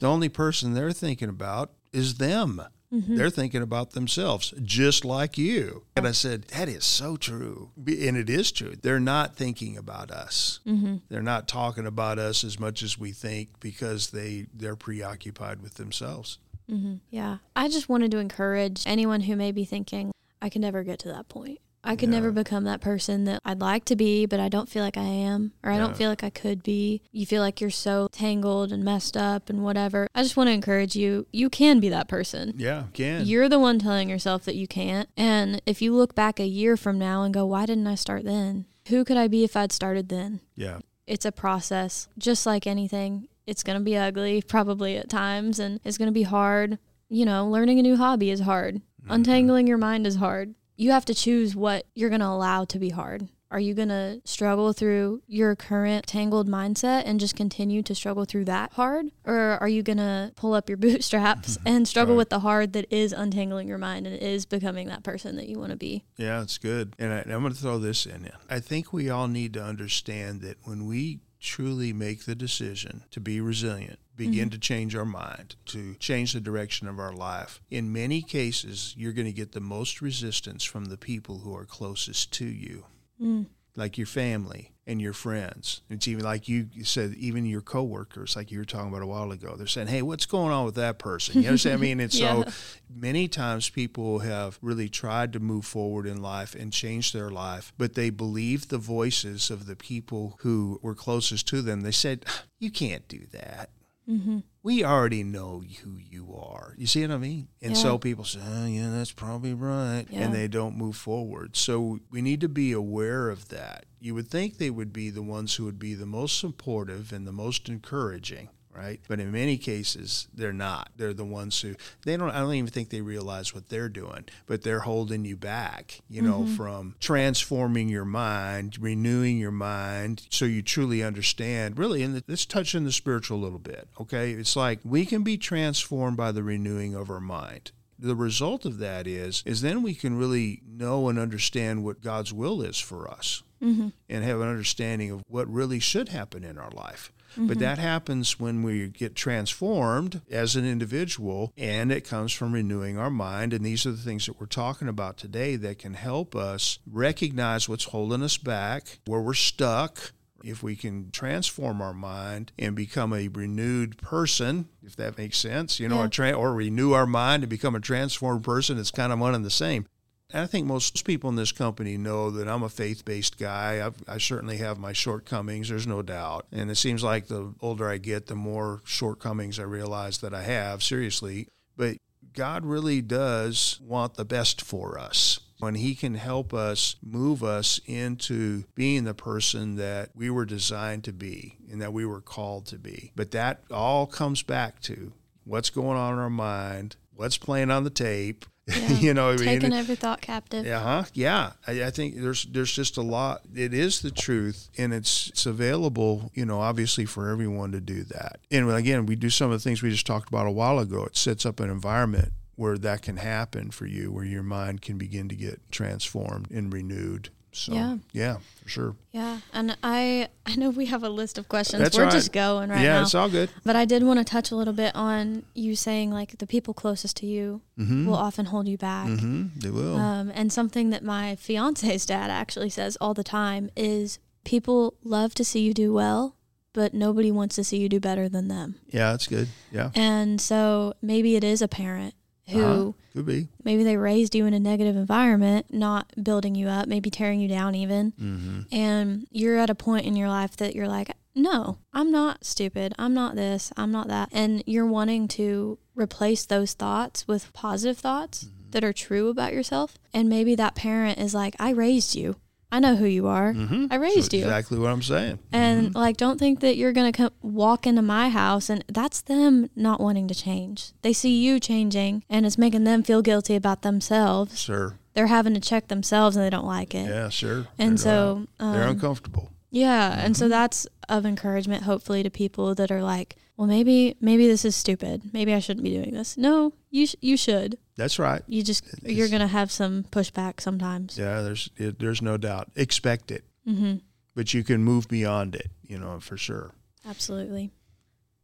The 0.00 0.08
only 0.08 0.28
person 0.28 0.74
they're 0.74 0.92
thinking 0.92 1.28
about 1.28 1.72
is 1.92 2.18
them." 2.18 2.62
Mm-hmm. 2.92 3.16
They're 3.16 3.30
thinking 3.30 3.62
about 3.62 3.90
themselves, 3.90 4.54
just 4.62 5.04
like 5.04 5.36
you. 5.36 5.84
And 5.96 6.06
I 6.06 6.12
said, 6.12 6.44
That 6.44 6.68
is 6.68 6.84
so 6.84 7.16
true. 7.16 7.70
And 7.76 8.16
it 8.16 8.30
is 8.30 8.50
true. 8.50 8.74
They're 8.80 9.00
not 9.00 9.36
thinking 9.36 9.76
about 9.76 10.10
us. 10.10 10.60
Mm-hmm. 10.66 10.96
They're 11.08 11.22
not 11.22 11.48
talking 11.48 11.86
about 11.86 12.18
us 12.18 12.44
as 12.44 12.58
much 12.58 12.82
as 12.82 12.98
we 12.98 13.12
think 13.12 13.60
because 13.60 14.10
they, 14.10 14.46
they're 14.54 14.76
preoccupied 14.76 15.60
with 15.60 15.74
themselves. 15.74 16.38
Mm-hmm. 16.70 16.96
Yeah. 17.10 17.38
I 17.54 17.68
just 17.68 17.88
wanted 17.88 18.10
to 18.12 18.18
encourage 18.18 18.82
anyone 18.86 19.22
who 19.22 19.36
may 19.36 19.52
be 19.52 19.64
thinking, 19.64 20.12
I 20.40 20.48
can 20.48 20.62
never 20.62 20.82
get 20.82 20.98
to 21.00 21.08
that 21.08 21.28
point. 21.28 21.60
I 21.88 21.96
could 21.96 22.10
never 22.10 22.30
become 22.30 22.64
that 22.64 22.82
person 22.82 23.24
that 23.24 23.40
I'd 23.46 23.60
like 23.60 23.86
to 23.86 23.96
be, 23.96 24.26
but 24.26 24.38
I 24.38 24.50
don't 24.50 24.68
feel 24.68 24.84
like 24.84 24.98
I 24.98 25.04
am, 25.04 25.52
or 25.64 25.72
I 25.72 25.78
don't 25.78 25.96
feel 25.96 26.10
like 26.10 26.22
I 26.22 26.28
could 26.28 26.62
be. 26.62 27.00
You 27.12 27.24
feel 27.24 27.40
like 27.40 27.62
you're 27.62 27.70
so 27.70 28.08
tangled 28.12 28.72
and 28.72 28.84
messed 28.84 29.16
up 29.16 29.48
and 29.48 29.64
whatever. 29.64 30.06
I 30.14 30.22
just 30.22 30.36
want 30.36 30.48
to 30.48 30.52
encourage 30.52 30.96
you. 30.96 31.26
You 31.32 31.48
can 31.48 31.80
be 31.80 31.88
that 31.88 32.06
person. 32.06 32.52
Yeah, 32.58 32.84
can. 32.92 33.24
You're 33.24 33.48
the 33.48 33.58
one 33.58 33.78
telling 33.78 34.10
yourself 34.10 34.44
that 34.44 34.54
you 34.54 34.68
can't. 34.68 35.08
And 35.16 35.62
if 35.64 35.80
you 35.80 35.94
look 35.94 36.14
back 36.14 36.38
a 36.38 36.46
year 36.46 36.76
from 36.76 36.98
now 36.98 37.22
and 37.22 37.32
go, 37.32 37.46
why 37.46 37.64
didn't 37.64 37.86
I 37.86 37.94
start 37.94 38.24
then? 38.24 38.66
Who 38.88 39.02
could 39.02 39.16
I 39.16 39.26
be 39.26 39.42
if 39.42 39.56
I'd 39.56 39.72
started 39.72 40.10
then? 40.10 40.40
Yeah. 40.56 40.80
It's 41.06 41.24
a 41.24 41.32
process, 41.32 42.06
just 42.18 42.44
like 42.44 42.66
anything. 42.66 43.28
It's 43.46 43.62
going 43.62 43.78
to 43.78 43.84
be 43.84 43.96
ugly, 43.96 44.42
probably 44.42 44.98
at 44.98 45.08
times, 45.08 45.58
and 45.58 45.80
it's 45.84 45.96
going 45.96 46.08
to 46.08 46.12
be 46.12 46.24
hard. 46.24 46.78
You 47.08 47.24
know, 47.24 47.48
learning 47.48 47.78
a 47.78 47.82
new 47.82 47.96
hobby 47.96 48.30
is 48.30 48.40
hard. 48.40 48.76
Mm-hmm. 48.76 49.10
Untangling 49.10 49.66
your 49.66 49.78
mind 49.78 50.06
is 50.06 50.16
hard 50.16 50.54
you 50.78 50.92
have 50.92 51.04
to 51.06 51.14
choose 51.14 51.54
what 51.54 51.86
you're 51.94 52.08
going 52.08 52.20
to 52.20 52.26
allow 52.26 52.64
to 52.64 52.78
be 52.78 52.90
hard. 52.90 53.28
Are 53.50 53.58
you 53.58 53.74
going 53.74 53.88
to 53.88 54.20
struggle 54.24 54.72
through 54.72 55.22
your 55.26 55.56
current 55.56 56.06
tangled 56.06 56.48
mindset 56.48 57.02
and 57.06 57.18
just 57.18 57.34
continue 57.34 57.82
to 57.82 57.94
struggle 57.94 58.26
through 58.26 58.44
that 58.44 58.74
hard? 58.74 59.06
Or 59.24 59.58
are 59.60 59.68
you 59.68 59.82
going 59.82 59.98
to 59.98 60.32
pull 60.36 60.54
up 60.54 60.68
your 60.68 60.76
bootstraps 60.78 61.58
and 61.66 61.88
struggle 61.88 62.14
right. 62.14 62.18
with 62.18 62.28
the 62.28 62.40
hard 62.40 62.74
that 62.74 62.86
is 62.90 63.12
untangling 63.12 63.66
your 63.66 63.78
mind 63.78 64.06
and 64.06 64.16
is 64.16 64.46
becoming 64.46 64.88
that 64.88 65.02
person 65.02 65.36
that 65.36 65.48
you 65.48 65.58
want 65.58 65.70
to 65.70 65.76
be? 65.76 66.04
Yeah, 66.16 66.42
it's 66.42 66.58
good. 66.58 66.94
And, 66.98 67.12
I, 67.12 67.20
am 67.20 67.40
going 67.40 67.52
to 67.52 67.58
throw 67.58 67.78
this 67.78 68.06
in. 68.06 68.30
I 68.48 68.60
think 68.60 68.92
we 68.92 69.08
all 69.10 69.28
need 69.28 69.54
to 69.54 69.64
understand 69.64 70.42
that 70.42 70.58
when 70.64 70.86
we 70.86 71.20
truly 71.40 71.92
make 71.92 72.24
the 72.24 72.34
decision 72.34 73.04
to 73.10 73.20
be 73.20 73.40
resilient, 73.40 73.98
begin 74.16 74.48
mm-hmm. 74.48 74.50
to 74.50 74.58
change 74.58 74.96
our 74.96 75.04
mind, 75.04 75.56
to 75.66 75.94
change 75.96 76.32
the 76.32 76.40
direction 76.40 76.88
of 76.88 76.98
our 76.98 77.12
life, 77.12 77.60
in 77.70 77.92
many 77.92 78.22
cases, 78.22 78.94
you're 78.96 79.12
going 79.12 79.26
to 79.26 79.32
get 79.32 79.52
the 79.52 79.60
most 79.60 80.00
resistance 80.00 80.64
from 80.64 80.86
the 80.86 80.98
people 80.98 81.38
who 81.38 81.56
are 81.56 81.64
closest 81.64 82.32
to 82.32 82.46
you. 82.46 82.84
Mm 83.20 83.46
like 83.78 83.96
your 83.96 84.06
family 84.06 84.72
and 84.88 85.00
your 85.00 85.12
friends. 85.12 85.82
It's 85.88 86.08
even 86.08 86.24
like 86.24 86.48
you 86.48 86.68
said, 86.82 87.14
even 87.14 87.46
your 87.46 87.60
coworkers, 87.60 88.34
like 88.34 88.50
you 88.50 88.58
were 88.58 88.64
talking 88.64 88.88
about 88.88 89.02
a 89.02 89.06
while 89.06 89.30
ago. 89.30 89.54
They're 89.56 89.66
saying, 89.66 89.88
"Hey, 89.88 90.02
what's 90.02 90.26
going 90.26 90.50
on 90.50 90.64
with 90.64 90.74
that 90.74 90.98
person?" 90.98 91.42
You 91.42 91.48
understand? 91.48 91.74
I 91.74 91.80
mean, 91.80 92.00
and 92.00 92.12
yeah. 92.12 92.44
so 92.44 92.50
many 92.92 93.28
times 93.28 93.70
people 93.70 94.20
have 94.20 94.58
really 94.60 94.88
tried 94.88 95.32
to 95.34 95.40
move 95.40 95.64
forward 95.64 96.06
in 96.06 96.20
life 96.20 96.54
and 96.54 96.72
change 96.72 97.12
their 97.12 97.30
life, 97.30 97.72
but 97.78 97.94
they 97.94 98.10
believe 98.10 98.68
the 98.68 98.78
voices 98.78 99.50
of 99.50 99.66
the 99.66 99.76
people 99.76 100.38
who 100.40 100.80
were 100.82 100.94
closest 100.94 101.46
to 101.48 101.62
them. 101.62 101.82
They 101.82 101.92
said, 101.92 102.24
"You 102.58 102.70
can't 102.70 103.06
do 103.06 103.26
that." 103.32 103.70
Mm-hmm. 104.08 104.38
We 104.62 104.84
already 104.84 105.22
know 105.22 105.62
who 105.82 105.96
you 105.98 106.34
are. 106.34 106.74
You 106.78 106.86
see 106.86 107.02
what 107.02 107.10
I 107.10 107.18
mean? 107.18 107.48
And 107.60 107.72
yeah. 107.72 107.82
so 107.82 107.98
people 107.98 108.24
say, 108.24 108.40
oh, 108.42 108.66
yeah, 108.66 108.90
that's 108.90 109.12
probably 109.12 109.54
right. 109.54 110.06
Yeah. 110.08 110.22
And 110.22 110.34
they 110.34 110.48
don't 110.48 110.76
move 110.76 110.96
forward. 110.96 111.56
So 111.56 112.00
we 112.10 112.22
need 112.22 112.40
to 112.40 112.48
be 112.48 112.72
aware 112.72 113.28
of 113.28 113.48
that. 113.48 113.84
You 114.00 114.14
would 114.14 114.28
think 114.28 114.56
they 114.56 114.70
would 114.70 114.92
be 114.92 115.10
the 115.10 115.22
ones 115.22 115.54
who 115.54 115.64
would 115.64 115.78
be 115.78 115.94
the 115.94 116.06
most 116.06 116.38
supportive 116.38 117.12
and 117.12 117.26
the 117.26 117.32
most 117.32 117.68
encouraging 117.68 118.48
right? 118.78 119.00
But 119.08 119.20
in 119.20 119.32
many 119.32 119.58
cases, 119.58 120.28
they're 120.32 120.52
not. 120.52 120.90
They're 120.96 121.12
the 121.12 121.24
ones 121.24 121.60
who 121.60 121.74
they 122.04 122.16
don't. 122.16 122.30
I 122.30 122.40
don't 122.40 122.54
even 122.54 122.70
think 122.70 122.90
they 122.90 123.00
realize 123.00 123.54
what 123.54 123.68
they're 123.68 123.88
doing, 123.88 124.26
but 124.46 124.62
they're 124.62 124.80
holding 124.80 125.24
you 125.24 125.36
back. 125.36 126.00
You 126.08 126.22
know, 126.22 126.40
mm-hmm. 126.40 126.54
from 126.54 126.94
transforming 127.00 127.88
your 127.88 128.04
mind, 128.04 128.78
renewing 128.80 129.38
your 129.38 129.50
mind, 129.50 130.26
so 130.30 130.44
you 130.44 130.62
truly 130.62 131.02
understand. 131.02 131.78
Really, 131.78 132.02
and 132.02 132.22
let's 132.28 132.46
touch 132.46 132.74
on 132.74 132.84
the 132.84 132.92
spiritual 132.92 133.38
a 133.38 133.42
little 133.42 133.58
bit. 133.58 133.88
Okay, 134.00 134.32
it's 134.32 134.56
like 134.56 134.80
we 134.84 135.04
can 135.04 135.22
be 135.22 135.36
transformed 135.36 136.16
by 136.16 136.32
the 136.32 136.42
renewing 136.42 136.94
of 136.94 137.10
our 137.10 137.20
mind 137.20 137.72
the 137.98 138.14
result 138.14 138.64
of 138.64 138.78
that 138.78 139.08
is 139.08 139.42
is 139.44 139.60
then 139.60 139.82
we 139.82 139.92
can 139.92 140.16
really 140.16 140.62
know 140.64 141.08
and 141.08 141.18
understand 141.18 141.84
what 141.84 142.00
God's 142.00 142.32
will 142.32 142.62
is 142.62 142.78
for 142.78 143.10
us 143.10 143.42
mm-hmm. 143.62 143.88
and 144.08 144.24
have 144.24 144.40
an 144.40 144.48
understanding 144.48 145.10
of 145.10 145.22
what 145.28 145.52
really 145.52 145.80
should 145.80 146.08
happen 146.08 146.44
in 146.44 146.58
our 146.58 146.70
life. 146.70 147.12
Mm-hmm. 147.38 147.46
But 147.46 147.60
that 147.60 147.78
happens 147.78 148.40
when 148.40 148.64
we 148.64 148.88
get 148.88 149.14
transformed 149.14 150.22
as 150.28 150.56
an 150.56 150.66
individual, 150.66 151.52
and 151.56 151.92
it 151.92 152.00
comes 152.00 152.32
from 152.32 152.52
renewing 152.52 152.98
our 152.98 153.10
mind. 153.10 153.52
And 153.52 153.64
these 153.64 153.86
are 153.86 153.92
the 153.92 153.96
things 153.96 154.26
that 154.26 154.40
we're 154.40 154.46
talking 154.46 154.88
about 154.88 155.16
today 155.18 155.54
that 155.54 155.78
can 155.78 155.94
help 155.94 156.34
us 156.34 156.80
recognize 156.90 157.68
what's 157.68 157.84
holding 157.84 158.22
us 158.22 158.38
back, 158.38 158.98
where 159.06 159.20
we're 159.20 159.34
stuck, 159.34 160.12
if 160.42 160.62
we 160.62 160.74
can 160.74 161.10
transform 161.10 161.80
our 161.80 161.92
mind 161.92 162.52
and 162.58 162.74
become 162.74 163.12
a 163.12 163.28
renewed 163.28 163.98
person, 163.98 164.68
if 164.82 164.96
that 164.96 165.18
makes 165.18 165.38
sense, 165.38 165.78
you 165.78 165.88
know, 165.88 165.96
yeah. 165.96 166.04
or, 166.04 166.08
tra- 166.08 166.32
or 166.32 166.52
renew 166.52 166.92
our 166.92 167.06
mind 167.06 167.42
and 167.42 167.50
become 167.50 167.74
a 167.74 167.80
transformed 167.80 168.44
person, 168.44 168.78
it's 168.78 168.90
kind 168.90 169.12
of 169.12 169.18
one 169.18 169.34
and 169.34 169.44
the 169.44 169.50
same. 169.50 169.86
I 170.34 170.46
think 170.46 170.66
most 170.66 171.06
people 171.06 171.30
in 171.30 171.36
this 171.36 171.52
company 171.52 171.96
know 171.96 172.30
that 172.30 172.48
I'm 172.48 172.62
a 172.62 172.68
faith 172.68 173.06
based 173.06 173.38
guy. 173.38 173.84
I've, 173.84 173.96
i 174.06 174.18
certainly 174.18 174.58
have 174.58 174.78
my 174.78 174.92
shortcomings, 174.92 175.70
there's 175.70 175.86
no 175.86 176.02
doubt. 176.02 176.46
And 176.52 176.70
it 176.70 176.74
seems 176.74 177.02
like 177.02 177.28
the 177.28 177.54
older 177.62 177.88
I 177.88 177.96
get, 177.96 178.26
the 178.26 178.34
more 178.34 178.82
shortcomings 178.84 179.58
I 179.58 179.62
realize 179.62 180.18
that 180.18 180.34
I 180.34 180.42
have, 180.42 180.82
seriously. 180.82 181.48
But 181.78 181.96
God 182.34 182.66
really 182.66 183.00
does 183.00 183.80
want 183.82 184.14
the 184.14 184.26
best 184.26 184.60
for 184.60 184.98
us. 184.98 185.40
When 185.60 185.76
He 185.76 185.94
can 185.94 186.14
help 186.14 186.52
us 186.52 186.96
move 187.02 187.42
us 187.42 187.80
into 187.86 188.64
being 188.74 189.04
the 189.04 189.14
person 189.14 189.76
that 189.76 190.10
we 190.14 190.28
were 190.28 190.44
designed 190.44 191.04
to 191.04 191.12
be 191.12 191.56
and 191.70 191.80
that 191.80 191.94
we 191.94 192.04
were 192.04 192.20
called 192.20 192.66
to 192.66 192.78
be. 192.78 193.12
But 193.16 193.30
that 193.30 193.62
all 193.70 194.06
comes 194.06 194.42
back 194.42 194.80
to 194.82 195.14
what's 195.44 195.70
going 195.70 195.96
on 195.96 196.12
in 196.12 196.18
our 196.18 196.28
mind, 196.28 196.96
what's 197.14 197.38
playing 197.38 197.70
on 197.70 197.84
the 197.84 197.90
tape, 197.90 198.44
Yeah. 198.68 198.88
you 198.98 199.14
know, 199.14 199.36
taking 199.36 199.72
every 199.72 199.94
thought 199.94 200.20
captive. 200.20 200.66
Yeah, 200.66 200.80
huh? 200.80 201.04
Yeah, 201.14 201.52
I, 201.66 201.84
I, 201.84 201.90
think 201.90 202.16
there's 202.16 202.44
there's 202.44 202.72
just 202.72 202.96
a 202.96 203.02
lot. 203.02 203.42
It 203.54 203.72
is 203.72 204.02
the 204.02 204.10
truth, 204.10 204.68
and 204.76 204.92
it's 204.92 205.28
it's 205.28 205.46
available. 205.46 206.30
You 206.34 206.44
know, 206.44 206.60
obviously 206.60 207.06
for 207.06 207.30
everyone 207.30 207.72
to 207.72 207.80
do 207.80 208.04
that. 208.04 208.40
And 208.50 208.70
again, 208.70 209.06
we 209.06 209.16
do 209.16 209.30
some 209.30 209.50
of 209.50 209.58
the 209.58 209.62
things 209.62 209.82
we 209.82 209.90
just 209.90 210.06
talked 210.06 210.28
about 210.28 210.46
a 210.46 210.50
while 210.50 210.78
ago. 210.78 211.04
It 211.04 211.16
sets 211.16 211.46
up 211.46 211.60
an 211.60 211.70
environment 211.70 212.32
where 212.56 212.76
that 212.76 213.02
can 213.02 213.18
happen 213.18 213.70
for 213.70 213.86
you, 213.86 214.10
where 214.10 214.24
your 214.24 214.42
mind 214.42 214.82
can 214.82 214.98
begin 214.98 215.28
to 215.28 215.36
get 215.36 215.60
transformed 215.70 216.50
and 216.50 216.72
renewed. 216.72 217.30
So 217.52 217.72
yeah, 217.72 217.96
yeah, 218.12 218.36
for 218.62 218.68
sure. 218.68 218.96
Yeah, 219.12 219.40
and 219.52 219.76
I 219.82 220.28
I 220.46 220.56
know 220.56 220.70
we 220.70 220.86
have 220.86 221.02
a 221.02 221.08
list 221.08 221.38
of 221.38 221.48
questions. 221.48 221.82
That's 221.82 221.96
We're 221.96 222.04
right. 222.04 222.12
just 222.12 222.32
going 222.32 222.70
right 222.70 222.80
yeah, 222.80 222.88
now. 222.88 222.96
Yeah, 222.96 223.02
it's 223.02 223.14
all 223.14 223.28
good. 223.28 223.50
But 223.64 223.76
I 223.76 223.84
did 223.84 224.02
want 224.02 224.18
to 224.18 224.24
touch 224.24 224.50
a 224.50 224.56
little 224.56 224.74
bit 224.74 224.94
on 224.94 225.44
you 225.54 225.74
saying 225.74 226.10
like 226.10 226.38
the 226.38 226.46
people 226.46 226.74
closest 226.74 227.16
to 227.18 227.26
you 227.26 227.62
mm-hmm. 227.78 228.06
will 228.06 228.14
often 228.14 228.46
hold 228.46 228.68
you 228.68 228.76
back. 228.76 229.08
Mm-hmm. 229.08 229.60
They 229.60 229.70
will. 229.70 229.96
Um, 229.96 230.30
and 230.34 230.52
something 230.52 230.90
that 230.90 231.02
my 231.02 231.36
fiance's 231.36 232.06
dad 232.06 232.30
actually 232.30 232.70
says 232.70 232.96
all 233.00 233.14
the 233.14 233.24
time 233.24 233.70
is 233.76 234.18
people 234.44 234.94
love 235.02 235.34
to 235.34 235.44
see 235.44 235.60
you 235.60 235.74
do 235.74 235.92
well, 235.92 236.36
but 236.72 236.94
nobody 236.94 237.30
wants 237.30 237.56
to 237.56 237.64
see 237.64 237.78
you 237.78 237.88
do 237.88 238.00
better 238.00 238.28
than 238.28 238.48
them. 238.48 238.76
Yeah, 238.88 239.10
that's 239.10 239.26
good. 239.26 239.48
Yeah. 239.72 239.90
And 239.94 240.40
so 240.40 240.94
maybe 241.00 241.34
it 241.36 241.44
is 241.44 241.62
a 241.62 241.68
parent 241.68 242.14
who 242.48 242.62
uh-huh. 242.62 242.92
could 243.12 243.26
be 243.26 243.48
maybe 243.64 243.84
they 243.84 243.96
raised 243.96 244.34
you 244.34 244.46
in 244.46 244.54
a 244.54 244.60
negative 244.60 244.96
environment, 244.96 245.66
not 245.70 246.12
building 246.22 246.54
you 246.54 246.68
up, 246.68 246.88
maybe 246.88 247.10
tearing 247.10 247.40
you 247.40 247.48
down 247.48 247.74
even. 247.74 248.12
Mm-hmm. 248.12 248.60
And 248.72 249.26
you're 249.30 249.58
at 249.58 249.70
a 249.70 249.74
point 249.74 250.06
in 250.06 250.16
your 250.16 250.28
life 250.28 250.56
that 250.56 250.74
you're 250.74 250.88
like, 250.88 251.10
no, 251.34 251.78
I'm 251.92 252.10
not 252.10 252.44
stupid. 252.44 252.94
I'm 252.98 253.14
not 253.14 253.36
this. 253.36 253.72
I'm 253.76 253.92
not 253.92 254.08
that. 254.08 254.28
And 254.32 254.62
you're 254.66 254.86
wanting 254.86 255.28
to 255.28 255.78
replace 255.94 256.44
those 256.44 256.72
thoughts 256.72 257.28
with 257.28 257.52
positive 257.52 257.98
thoughts 257.98 258.44
mm-hmm. 258.44 258.70
that 258.70 258.84
are 258.84 258.92
true 258.92 259.28
about 259.28 259.52
yourself. 259.52 259.98
And 260.12 260.28
maybe 260.28 260.54
that 260.56 260.74
parent 260.74 261.18
is 261.18 261.34
like, 261.34 261.54
I 261.58 261.70
raised 261.70 262.14
you. 262.14 262.36
I 262.70 262.80
know 262.80 262.96
who 262.96 263.06
you 263.06 263.26
are. 263.28 263.54
Mm-hmm. 263.54 263.86
I 263.90 263.94
raised 263.96 264.34
you. 264.34 264.40
Exactly 264.40 264.78
what 264.78 264.90
I'm 264.90 265.02
saying. 265.02 265.38
And 265.52 265.88
Mhm. 265.90 265.94
like, 265.94 266.16
don't 266.18 266.38
think 266.38 266.60
that 266.60 266.76
you're 266.76 266.92
gonna 266.92 267.12
come 267.12 267.30
walk 267.40 267.86
into 267.86 268.02
my 268.02 268.28
house 268.28 268.68
and 268.68 268.84
that's 268.88 269.22
them 269.22 269.70
not 269.74 270.00
wanting 270.00 270.28
to 270.28 270.34
change. 270.34 270.92
They 271.02 271.12
see 271.14 271.34
you 271.42 271.60
changing, 271.60 272.24
and 272.28 272.44
it's 272.44 272.58
making 272.58 272.84
them 272.84 273.02
feel 273.02 273.22
guilty 273.22 273.54
about 273.56 273.82
themselves. 273.82 274.58
sure, 274.58 274.98
They're 275.14 275.28
having 275.28 275.54
to 275.54 275.60
check 275.60 275.88
themselves, 275.88 276.36
and 276.36 276.44
they 276.44 276.50
don't 276.50 276.66
like 276.66 276.94
it. 276.94 277.08
yeah, 277.08 277.28
sure. 277.30 277.66
And 277.78 277.92
They're 277.92 277.96
so, 277.96 278.46
not- 278.60 278.72
they're 278.74 278.84
um, 278.84 278.90
uncomfortable. 278.90 279.50
yeah, 279.70 280.18
and 280.24 280.36
so 280.36 280.48
that's 280.48 280.86
of 281.08 281.24
encouragement, 281.26 281.84
hopefully, 281.84 282.22
to 282.22 282.30
people 282.30 282.74
that 282.74 282.90
are 282.90 283.02
like, 283.02 283.36
well, 283.56 283.66
maybe 283.66 284.16
maybe 284.20 284.46
this 284.46 284.64
is 284.64 284.76
stupid. 284.76 285.22
Maybe 285.32 285.52
I 285.54 285.58
shouldn't 285.58 285.84
be 285.84 285.90
doing 285.96 286.12
this. 286.14 286.36
No, 286.36 286.72
you 286.90 287.06
sh- 287.06 287.16
you 287.20 287.36
should. 287.36 287.78
That's 287.96 288.18
right. 288.18 288.42
You 288.46 288.62
just 288.62 288.86
It's- 288.86 289.12
you're 289.16 289.28
gonna 289.28 289.48
have 289.48 289.70
some 289.72 290.04
pushback 290.04 290.60
sometimes. 290.60 291.18
Yeah, 291.18 291.42
there's 291.42 291.70
it, 291.76 291.98
there's 291.98 292.22
no 292.22 292.36
doubt. 292.36 292.70
Expect 292.76 293.30
it, 293.30 293.44
Mm-hmm. 293.66 293.96
but 294.34 294.54
you 294.54 294.62
can 294.62 294.84
move 294.84 295.08
beyond 295.08 295.54
it. 295.56 295.70
You 295.86 295.98
know 295.98 296.20
for 296.20 296.36
sure. 296.36 296.72
Absolutely. 297.06 297.70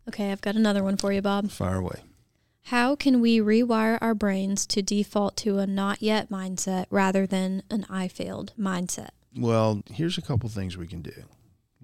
Okay, 0.09 0.33
I've 0.33 0.41
got 0.43 0.57
another 0.57 0.83
one 0.83 0.97
for 0.97 1.13
you, 1.13 1.23
Bob. 1.23 1.51
Fire 1.51 1.77
away. 1.77 2.03
How 2.69 2.97
can 2.97 3.21
we 3.21 3.39
rewire 3.41 3.99
our 4.01 4.15
brains 4.15 4.67
to 4.69 4.83
default 4.83 5.37
to 5.39 5.59
a 5.59 5.67
not 5.67 6.03
yet 6.03 6.31
mindset 6.31 6.87
rather 6.91 7.27
than 7.27 7.63
an 7.71 7.85
I 7.91 8.09
failed 8.09 8.53
mindset? 8.59 9.11
Well, 9.37 9.83
here's 9.91 10.17
a 10.19 10.23
couple 10.23 10.49
things 10.49 10.77
we 10.77 10.87
can 10.87 11.03
do. 11.03 11.25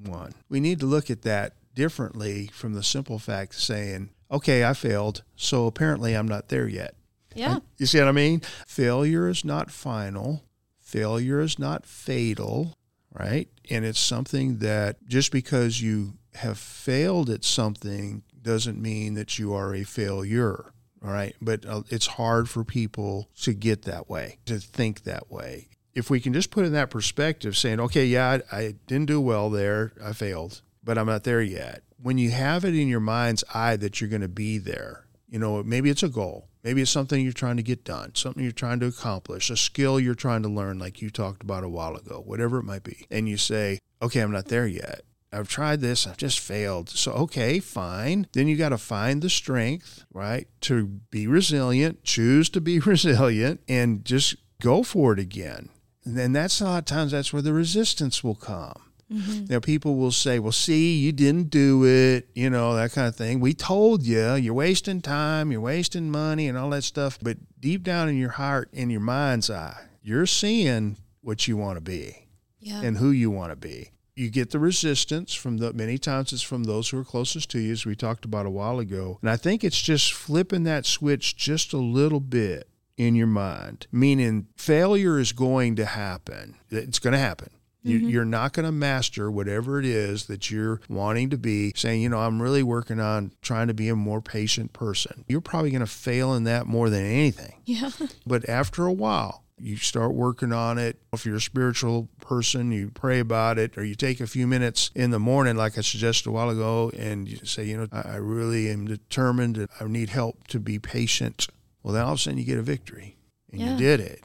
One, 0.05 0.33
we 0.49 0.61
need 0.61 0.81
to 0.81 0.87
look 0.87 1.11
at 1.11 1.23
that 1.23 1.55
differently 1.75 2.51
from 2.53 2.75
the 2.75 2.83
simple 2.83 3.19
fact 3.19 3.55
saying, 3.55 4.11
okay, 4.31 4.65
I 4.65 4.73
failed, 4.73 5.23
so 5.37 5.67
apparently 5.67 6.15
I'm 6.15 6.29
not 6.29 6.49
there 6.49 6.69
yet. 6.69 6.95
Yeah. 7.35 7.59
You 7.79 7.87
see 7.87 7.99
what 7.99 8.09
I 8.09 8.13
mean? 8.13 8.41
Failure 8.67 9.29
is 9.29 9.45
not 9.45 9.71
final, 9.71 10.43
failure 10.81 11.41
is 11.41 11.59
not 11.59 11.87
fatal, 11.87 12.77
right? 13.13 13.49
And 13.71 13.85
it's 13.85 14.01
something 14.01 14.59
that 14.59 15.07
just 15.07 15.33
because 15.33 15.81
you 15.81 16.15
have 16.35 16.59
failed 16.59 17.31
at 17.31 17.45
something 17.45 18.23
doesn't 18.43 18.81
mean 18.81 19.15
that 19.15 19.39
you 19.39 19.53
are 19.53 19.75
a 19.75 19.85
failure. 19.85 20.73
All 21.05 21.11
right. 21.11 21.35
But 21.41 21.65
uh, 21.65 21.83
it's 21.89 22.07
hard 22.07 22.49
for 22.49 22.65
people 22.65 23.29
to 23.43 23.55
get 23.55 23.83
that 23.83 24.09
way, 24.09 24.39
to 24.47 24.59
think 24.59 25.05
that 25.05 25.31
way. 25.31 25.69
If 25.94 26.11
we 26.11 26.20
can 26.20 26.33
just 26.33 26.50
put 26.50 26.64
in 26.64 26.72
that 26.72 26.90
perspective, 26.90 27.57
saying, 27.57 27.81
okay, 27.81 28.07
yeah, 28.07 28.40
I, 28.53 28.57
I 28.57 28.74
didn't 28.87 29.07
do 29.07 29.20
well 29.20 29.50
there, 29.50 29.92
I 30.03 30.12
failed, 30.12 30.62
but 30.85 30.96
I'm 30.96 31.07
not 31.07 31.24
there 31.24 31.42
yet. 31.42 31.83
When 32.00 32.16
you 32.16 32.31
have 32.31 32.64
it 32.64 32.74
in 32.74 32.88
your 32.88 33.00
mind's 33.00 33.44
eye 33.53 33.76
that 33.76 34.00
you're 34.00 34.11
going 34.11 34.22
to 34.22 34.29
be 34.29 34.59
there, 34.59 35.07
you 35.29 35.38
know, 35.38 35.62
maybe 35.62 35.90
it's 35.90 36.03
a 36.03 36.09
goal, 36.09 36.48
maybe 36.62 36.83
it's 36.83 36.90
something 36.90 37.22
you're 37.22 37.33
trying 37.33 37.57
to 37.57 37.62
get 37.62 37.85
done, 37.85 38.14
something 38.14 38.42
you're 38.42 38.53
trying 38.53 38.81
to 38.81 38.87
accomplish, 38.87 39.50
a 39.50 39.57
skill 39.57 40.00
you're 40.00 40.14
trying 40.14 40.42
to 40.42 40.48
learn, 40.48 40.79
like 40.79 41.03
you 41.03 41.11
talked 41.11 41.42
about 41.42 41.64
a 41.64 41.68
while 41.68 41.96
ago, 41.96 42.22
whatever 42.24 42.59
it 42.59 42.64
might 42.64 42.83
be. 42.83 43.07
And 43.11 43.29
you 43.29 43.37
say, 43.37 43.79
okay, 44.00 44.20
I'm 44.20 44.33
not 44.33 44.46
there 44.46 44.66
yet. 44.66 45.03
I've 45.33 45.48
tried 45.48 45.81
this, 45.81 46.07
I've 46.07 46.16
just 46.16 46.40
failed. 46.40 46.88
So, 46.88 47.12
okay, 47.12 47.61
fine. 47.61 48.26
Then 48.33 48.48
you 48.48 48.57
got 48.57 48.70
to 48.70 48.79
find 48.79 49.22
the 49.22 49.31
strength, 49.31 50.05
right, 50.12 50.48
to 50.62 50.87
be 50.87 51.26
resilient, 51.26 52.03
choose 52.03 52.48
to 52.50 52.61
be 52.61 52.79
resilient, 52.81 53.61
and 53.68 54.05
just 54.05 54.35
go 54.61 54.83
for 54.83 55.12
it 55.12 55.18
again. 55.18 55.68
And 56.05 56.35
that's 56.35 56.61
a 56.61 56.65
lot 56.65 56.79
of 56.79 56.85
times 56.87 57.13
that's 57.13 57.33
where 57.33 57.43
the 57.43 57.53
resistance 57.53 58.25
will 58.25 58.35
come. 58.35 58.75
Mm-hmm. 59.13 59.47
Now, 59.53 59.59
people 59.61 59.97
will 59.97 60.13
say, 60.13 60.39
well, 60.39 60.53
see, 60.53 60.97
you 60.97 61.11
didn't 61.11 61.51
do 61.51 61.85
it, 61.85 62.29
you 62.35 62.49
know, 62.49 62.75
that 62.77 62.93
kind 62.93 63.09
of 63.09 63.17
thing. 63.17 63.41
We 63.41 63.55
told 63.55 64.05
you, 64.05 64.35
you're 64.35 64.55
wasting 64.55 65.01
time, 65.01 65.51
you're 65.51 65.61
wasting 65.61 66.11
money, 66.11 66.47
and 66.47 66.57
all 66.57 66.71
that 66.71 66.85
stuff. 66.85 67.19
But 67.21 67.39
deep 67.61 67.83
down 67.83 68.09
in 68.09 68.17
your 68.17 68.31
heart, 68.31 68.69
in 68.73 68.89
your 68.89 69.01
mind's 69.01 69.51
eye, 69.51 69.77
you're 70.03 70.27
seeing 70.27 70.97
what 71.23 71.49
you 71.49 71.57
want 71.57 71.77
to 71.77 71.81
be 71.83 72.29
Yeah. 72.61 72.83
and 72.83 72.99
who 72.99 73.11
you 73.11 73.31
want 73.33 73.51
to 73.51 73.57
be. 73.57 73.91
You 74.15 74.31
get 74.31 74.51
the 74.51 74.59
resistance 74.61 75.35
from 75.35 75.57
the 75.59 75.73
many 75.73 75.99
times 75.99 76.33
it's 76.33 76.43
from 76.43 76.65
those 76.65 76.91
who 76.91 76.99
are 76.99 77.05
closest 77.05 77.51
to 77.51 77.59
you, 77.59 77.73
as 77.73 77.85
we 77.85 77.97
talked 77.97 78.25
about 78.25 78.47
a 78.47 78.51
while 78.51 78.79
ago. 78.79 79.19
And 79.23 79.31
I 79.31 79.37
think 79.37 79.65
it's 79.65 79.81
just 79.81 80.13
flipping 80.13 80.63
that 80.65 80.87
switch 80.87 81.37
just 81.37 81.73
a 81.73 81.79
little 81.79 82.21
bit 82.21 82.69
in 83.01 83.15
your 83.15 83.27
mind, 83.27 83.87
meaning 83.91 84.47
failure 84.57 85.19
is 85.19 85.33
going 85.33 85.75
to 85.75 85.87
happen. 85.87 86.55
It's 86.69 86.99
going 86.99 87.15
to 87.15 87.19
happen. 87.19 87.49
You, 87.83 87.99
mm-hmm. 87.99 88.09
You're 88.11 88.25
not 88.27 88.53
going 88.53 88.67
to 88.67 88.73
master 88.73 89.31
whatever 89.31 89.79
it 89.79 89.87
is 89.87 90.27
that 90.27 90.51
you're 90.51 90.83
wanting 90.87 91.31
to 91.31 91.39
be, 91.39 91.73
saying, 91.75 92.03
you 92.03 92.11
know, 92.11 92.19
I'm 92.19 92.43
really 92.43 92.63
working 92.63 93.01
on 93.01 93.33
trying 93.41 93.69
to 93.69 93.75
be 93.75 93.89
a 93.89 93.97
more 93.97 94.21
patient 94.21 94.75
person. 94.75 95.25
You're 95.29 95.41
probably 95.41 95.71
going 95.71 95.81
to 95.81 95.87
fail 95.87 96.35
in 96.35 96.45
that 96.45 96.67
more 96.67 96.91
than 96.91 97.07
anything. 97.07 97.55
yeah. 97.65 97.91
But 98.27 98.47
after 98.51 98.85
a 98.85 98.93
while, 98.93 99.45
you 99.59 99.79
start 99.79 100.13
working 100.13 100.53
on 100.53 100.77
it. 100.77 100.99
If 101.15 101.25
you're 101.25 101.37
a 101.37 101.41
spiritual 101.41 102.11
person, 102.21 102.71
you 102.71 102.91
pray 102.91 103.19
about 103.19 103.59
it, 103.59 103.79
or 103.79 103.85
you 103.85 103.95
take 103.95 104.21
a 104.21 104.27
few 104.27 104.47
minutes 104.47 104.91
in 104.95 105.11
the 105.11 105.19
morning, 105.19 105.57
like 105.57 105.79
I 105.79 105.81
suggested 105.81 106.29
a 106.29 106.33
while 106.33 106.51
ago, 106.51 106.91
and 106.99 107.27
you 107.27 107.39
say, 107.45 107.65
you 107.65 107.79
know, 107.79 107.89
I 107.93 108.17
really 108.17 108.69
am 108.69 108.87
determined 108.87 109.67
I 109.81 109.85
need 109.85 110.11
help 110.11 110.47
to 110.49 110.61
be 110.61 110.79
patient. 110.79 111.49
Well, 111.83 111.95
then 111.95 112.05
all 112.05 112.12
of 112.12 112.19
a 112.19 112.23
sudden 112.23 112.38
you 112.38 112.45
get 112.45 112.59
a 112.59 112.62
victory 112.62 113.16
and 113.53 113.61
Yeah. 113.61 113.73
you 113.73 113.79
did 113.79 114.01
it. 114.01 114.23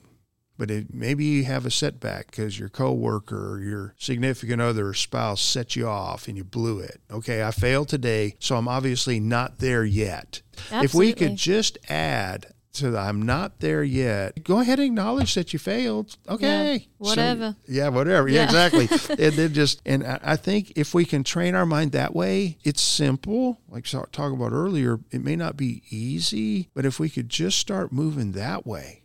But 0.58 0.72
it, 0.72 0.94
maybe 0.94 1.26
you 1.26 1.44
have 1.44 1.66
a 1.66 1.72
setback 1.72 2.28
because 2.32 2.58
your 2.58 2.70
coworker 2.70 3.52
or 3.56 3.62
your 3.62 3.94
significant 3.98 4.62
other 4.62 4.88
or 4.88 4.94
spouse 4.94 5.42
set 5.42 5.76
you 5.76 5.86
off 5.86 6.30
and 6.30 6.38
you 6.38 6.46
blew 6.46 6.80
it. 6.80 7.02
Okay, 7.12 7.44
I 7.44 7.52
failed 7.52 7.90
today, 7.90 8.36
so 8.40 8.56
I'm 8.56 8.70
obviously 8.70 9.20
not 9.20 9.60
there 9.60 9.84
yet. 9.84 10.42
If 10.72 10.94
we 10.94 11.12
could 11.12 11.36
just 11.36 11.78
add 11.90 12.54
to 12.76 12.92
the 12.92 13.00
I'm 13.00 13.22
not 13.22 13.60
there 13.60 13.84
yet, 13.84 14.44
go 14.44 14.60
ahead 14.60 14.80
and 14.80 14.88
acknowledge 14.88 15.34
that 15.36 15.54
you 15.54 15.60
failed. 15.60 16.18
Okay. 16.30 16.88
So- 17.02 17.10
whatever. 17.10 17.56
yeah, 17.68 17.90
whatever. 17.90 18.28
Yeah, 18.28 18.42
Yeah. 18.42 18.46
exactly. 18.46 19.16
and 19.26 19.34
then 19.34 19.54
just, 19.54 19.82
and 19.86 20.06
I 20.06 20.20
I 20.24 20.36
think 20.36 20.74
if 20.76 20.94
we 20.94 21.06
can 21.06 21.24
train 21.24 21.56
our 21.56 21.66
mind 21.66 21.92
that 21.94 22.16
way, 22.16 22.58
it's 22.64 22.82
simple. 22.82 23.60
Like 23.70 23.86
I 23.94 24.04
talked 24.12 24.18
about 24.36 24.52
earlier, 24.52 25.00
it 25.12 25.24
may 25.24 25.36
not 25.36 25.58
be 25.58 25.84
easy, 25.90 26.70
but 26.74 26.86
if 26.86 27.00
we 27.00 27.10
could 27.10 27.30
just 27.30 27.58
start 27.60 27.92
moving 27.92 28.32
that 28.34 28.66
way, 28.66 29.02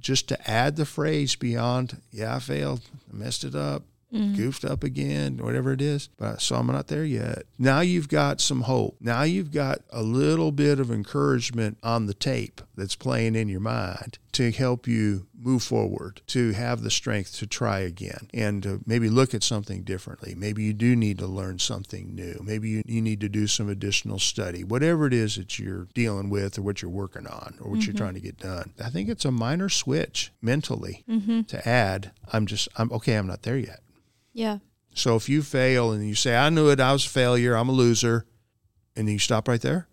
just 0.00 0.28
to 0.28 0.50
add 0.50 0.76
the 0.76 0.84
phrase 0.84 1.34
beyond, 1.36 2.02
yeah, 2.10 2.36
I 2.36 2.38
failed, 2.38 2.82
I 3.12 3.16
messed 3.16 3.44
it 3.44 3.54
up, 3.54 3.84
Mm-hmm. 4.14 4.34
goofed 4.36 4.64
up 4.64 4.84
again, 4.84 5.38
whatever 5.38 5.72
it 5.72 5.82
is. 5.82 6.08
But 6.16 6.40
so 6.40 6.54
I'm 6.56 6.68
not 6.68 6.86
there 6.86 7.04
yet. 7.04 7.42
Now 7.58 7.80
you've 7.80 8.08
got 8.08 8.40
some 8.40 8.62
hope. 8.62 8.96
Now 9.00 9.22
you've 9.24 9.50
got 9.50 9.80
a 9.90 10.02
little 10.02 10.52
bit 10.52 10.78
of 10.78 10.90
encouragement 10.90 11.78
on 11.82 12.06
the 12.06 12.14
tape 12.14 12.60
that's 12.76 12.94
playing 12.96 13.34
in 13.34 13.48
your 13.48 13.60
mind 13.60 14.18
to 14.32 14.50
help 14.52 14.86
you 14.88 15.26
move 15.36 15.62
forward, 15.62 16.20
to 16.28 16.52
have 16.52 16.82
the 16.82 16.90
strength 16.90 17.36
to 17.38 17.46
try 17.46 17.80
again 17.80 18.28
and 18.32 18.62
to 18.62 18.80
maybe 18.86 19.08
look 19.08 19.34
at 19.34 19.42
something 19.42 19.82
differently. 19.82 20.34
Maybe 20.36 20.62
you 20.64 20.72
do 20.72 20.96
need 20.96 21.18
to 21.18 21.26
learn 21.26 21.58
something 21.58 22.14
new. 22.14 22.40
Maybe 22.42 22.68
you, 22.70 22.82
you 22.86 23.02
need 23.02 23.20
to 23.20 23.28
do 23.28 23.46
some 23.46 23.68
additional 23.68 24.18
study, 24.18 24.64
whatever 24.64 25.06
it 25.06 25.12
is 25.12 25.36
that 25.36 25.58
you're 25.58 25.86
dealing 25.94 26.30
with 26.30 26.58
or 26.58 26.62
what 26.62 26.82
you're 26.82 26.90
working 26.90 27.26
on 27.26 27.56
or 27.60 27.70
what 27.70 27.84
you're 27.86 27.94
trying 27.94 28.14
to 28.14 28.20
get 28.20 28.38
done. 28.38 28.72
I 28.82 28.90
think 28.90 29.08
it's 29.08 29.24
a 29.24 29.30
minor 29.30 29.68
switch 29.68 30.32
mentally 30.40 31.04
Mm-hmm. 31.08 31.42
to 31.42 31.68
add, 31.68 32.12
I'm 32.32 32.46
just, 32.46 32.68
I'm 32.76 32.90
okay, 32.92 33.14
I'm 33.16 33.26
not 33.26 33.42
there 33.42 33.58
yet. 33.58 33.80
Yeah. 34.34 34.58
So 34.94 35.16
if 35.16 35.28
you 35.28 35.42
fail 35.42 35.90
and 35.92 36.06
you 36.06 36.14
say, 36.14 36.36
I 36.36 36.50
knew 36.50 36.68
it, 36.68 36.78
I 36.80 36.92
was 36.92 37.06
a 37.06 37.08
failure, 37.08 37.56
I'm 37.56 37.68
a 37.68 37.72
loser, 37.72 38.26
and 38.94 39.08
you 39.08 39.18
stop 39.18 39.48
right 39.48 39.60
there, 39.62 39.88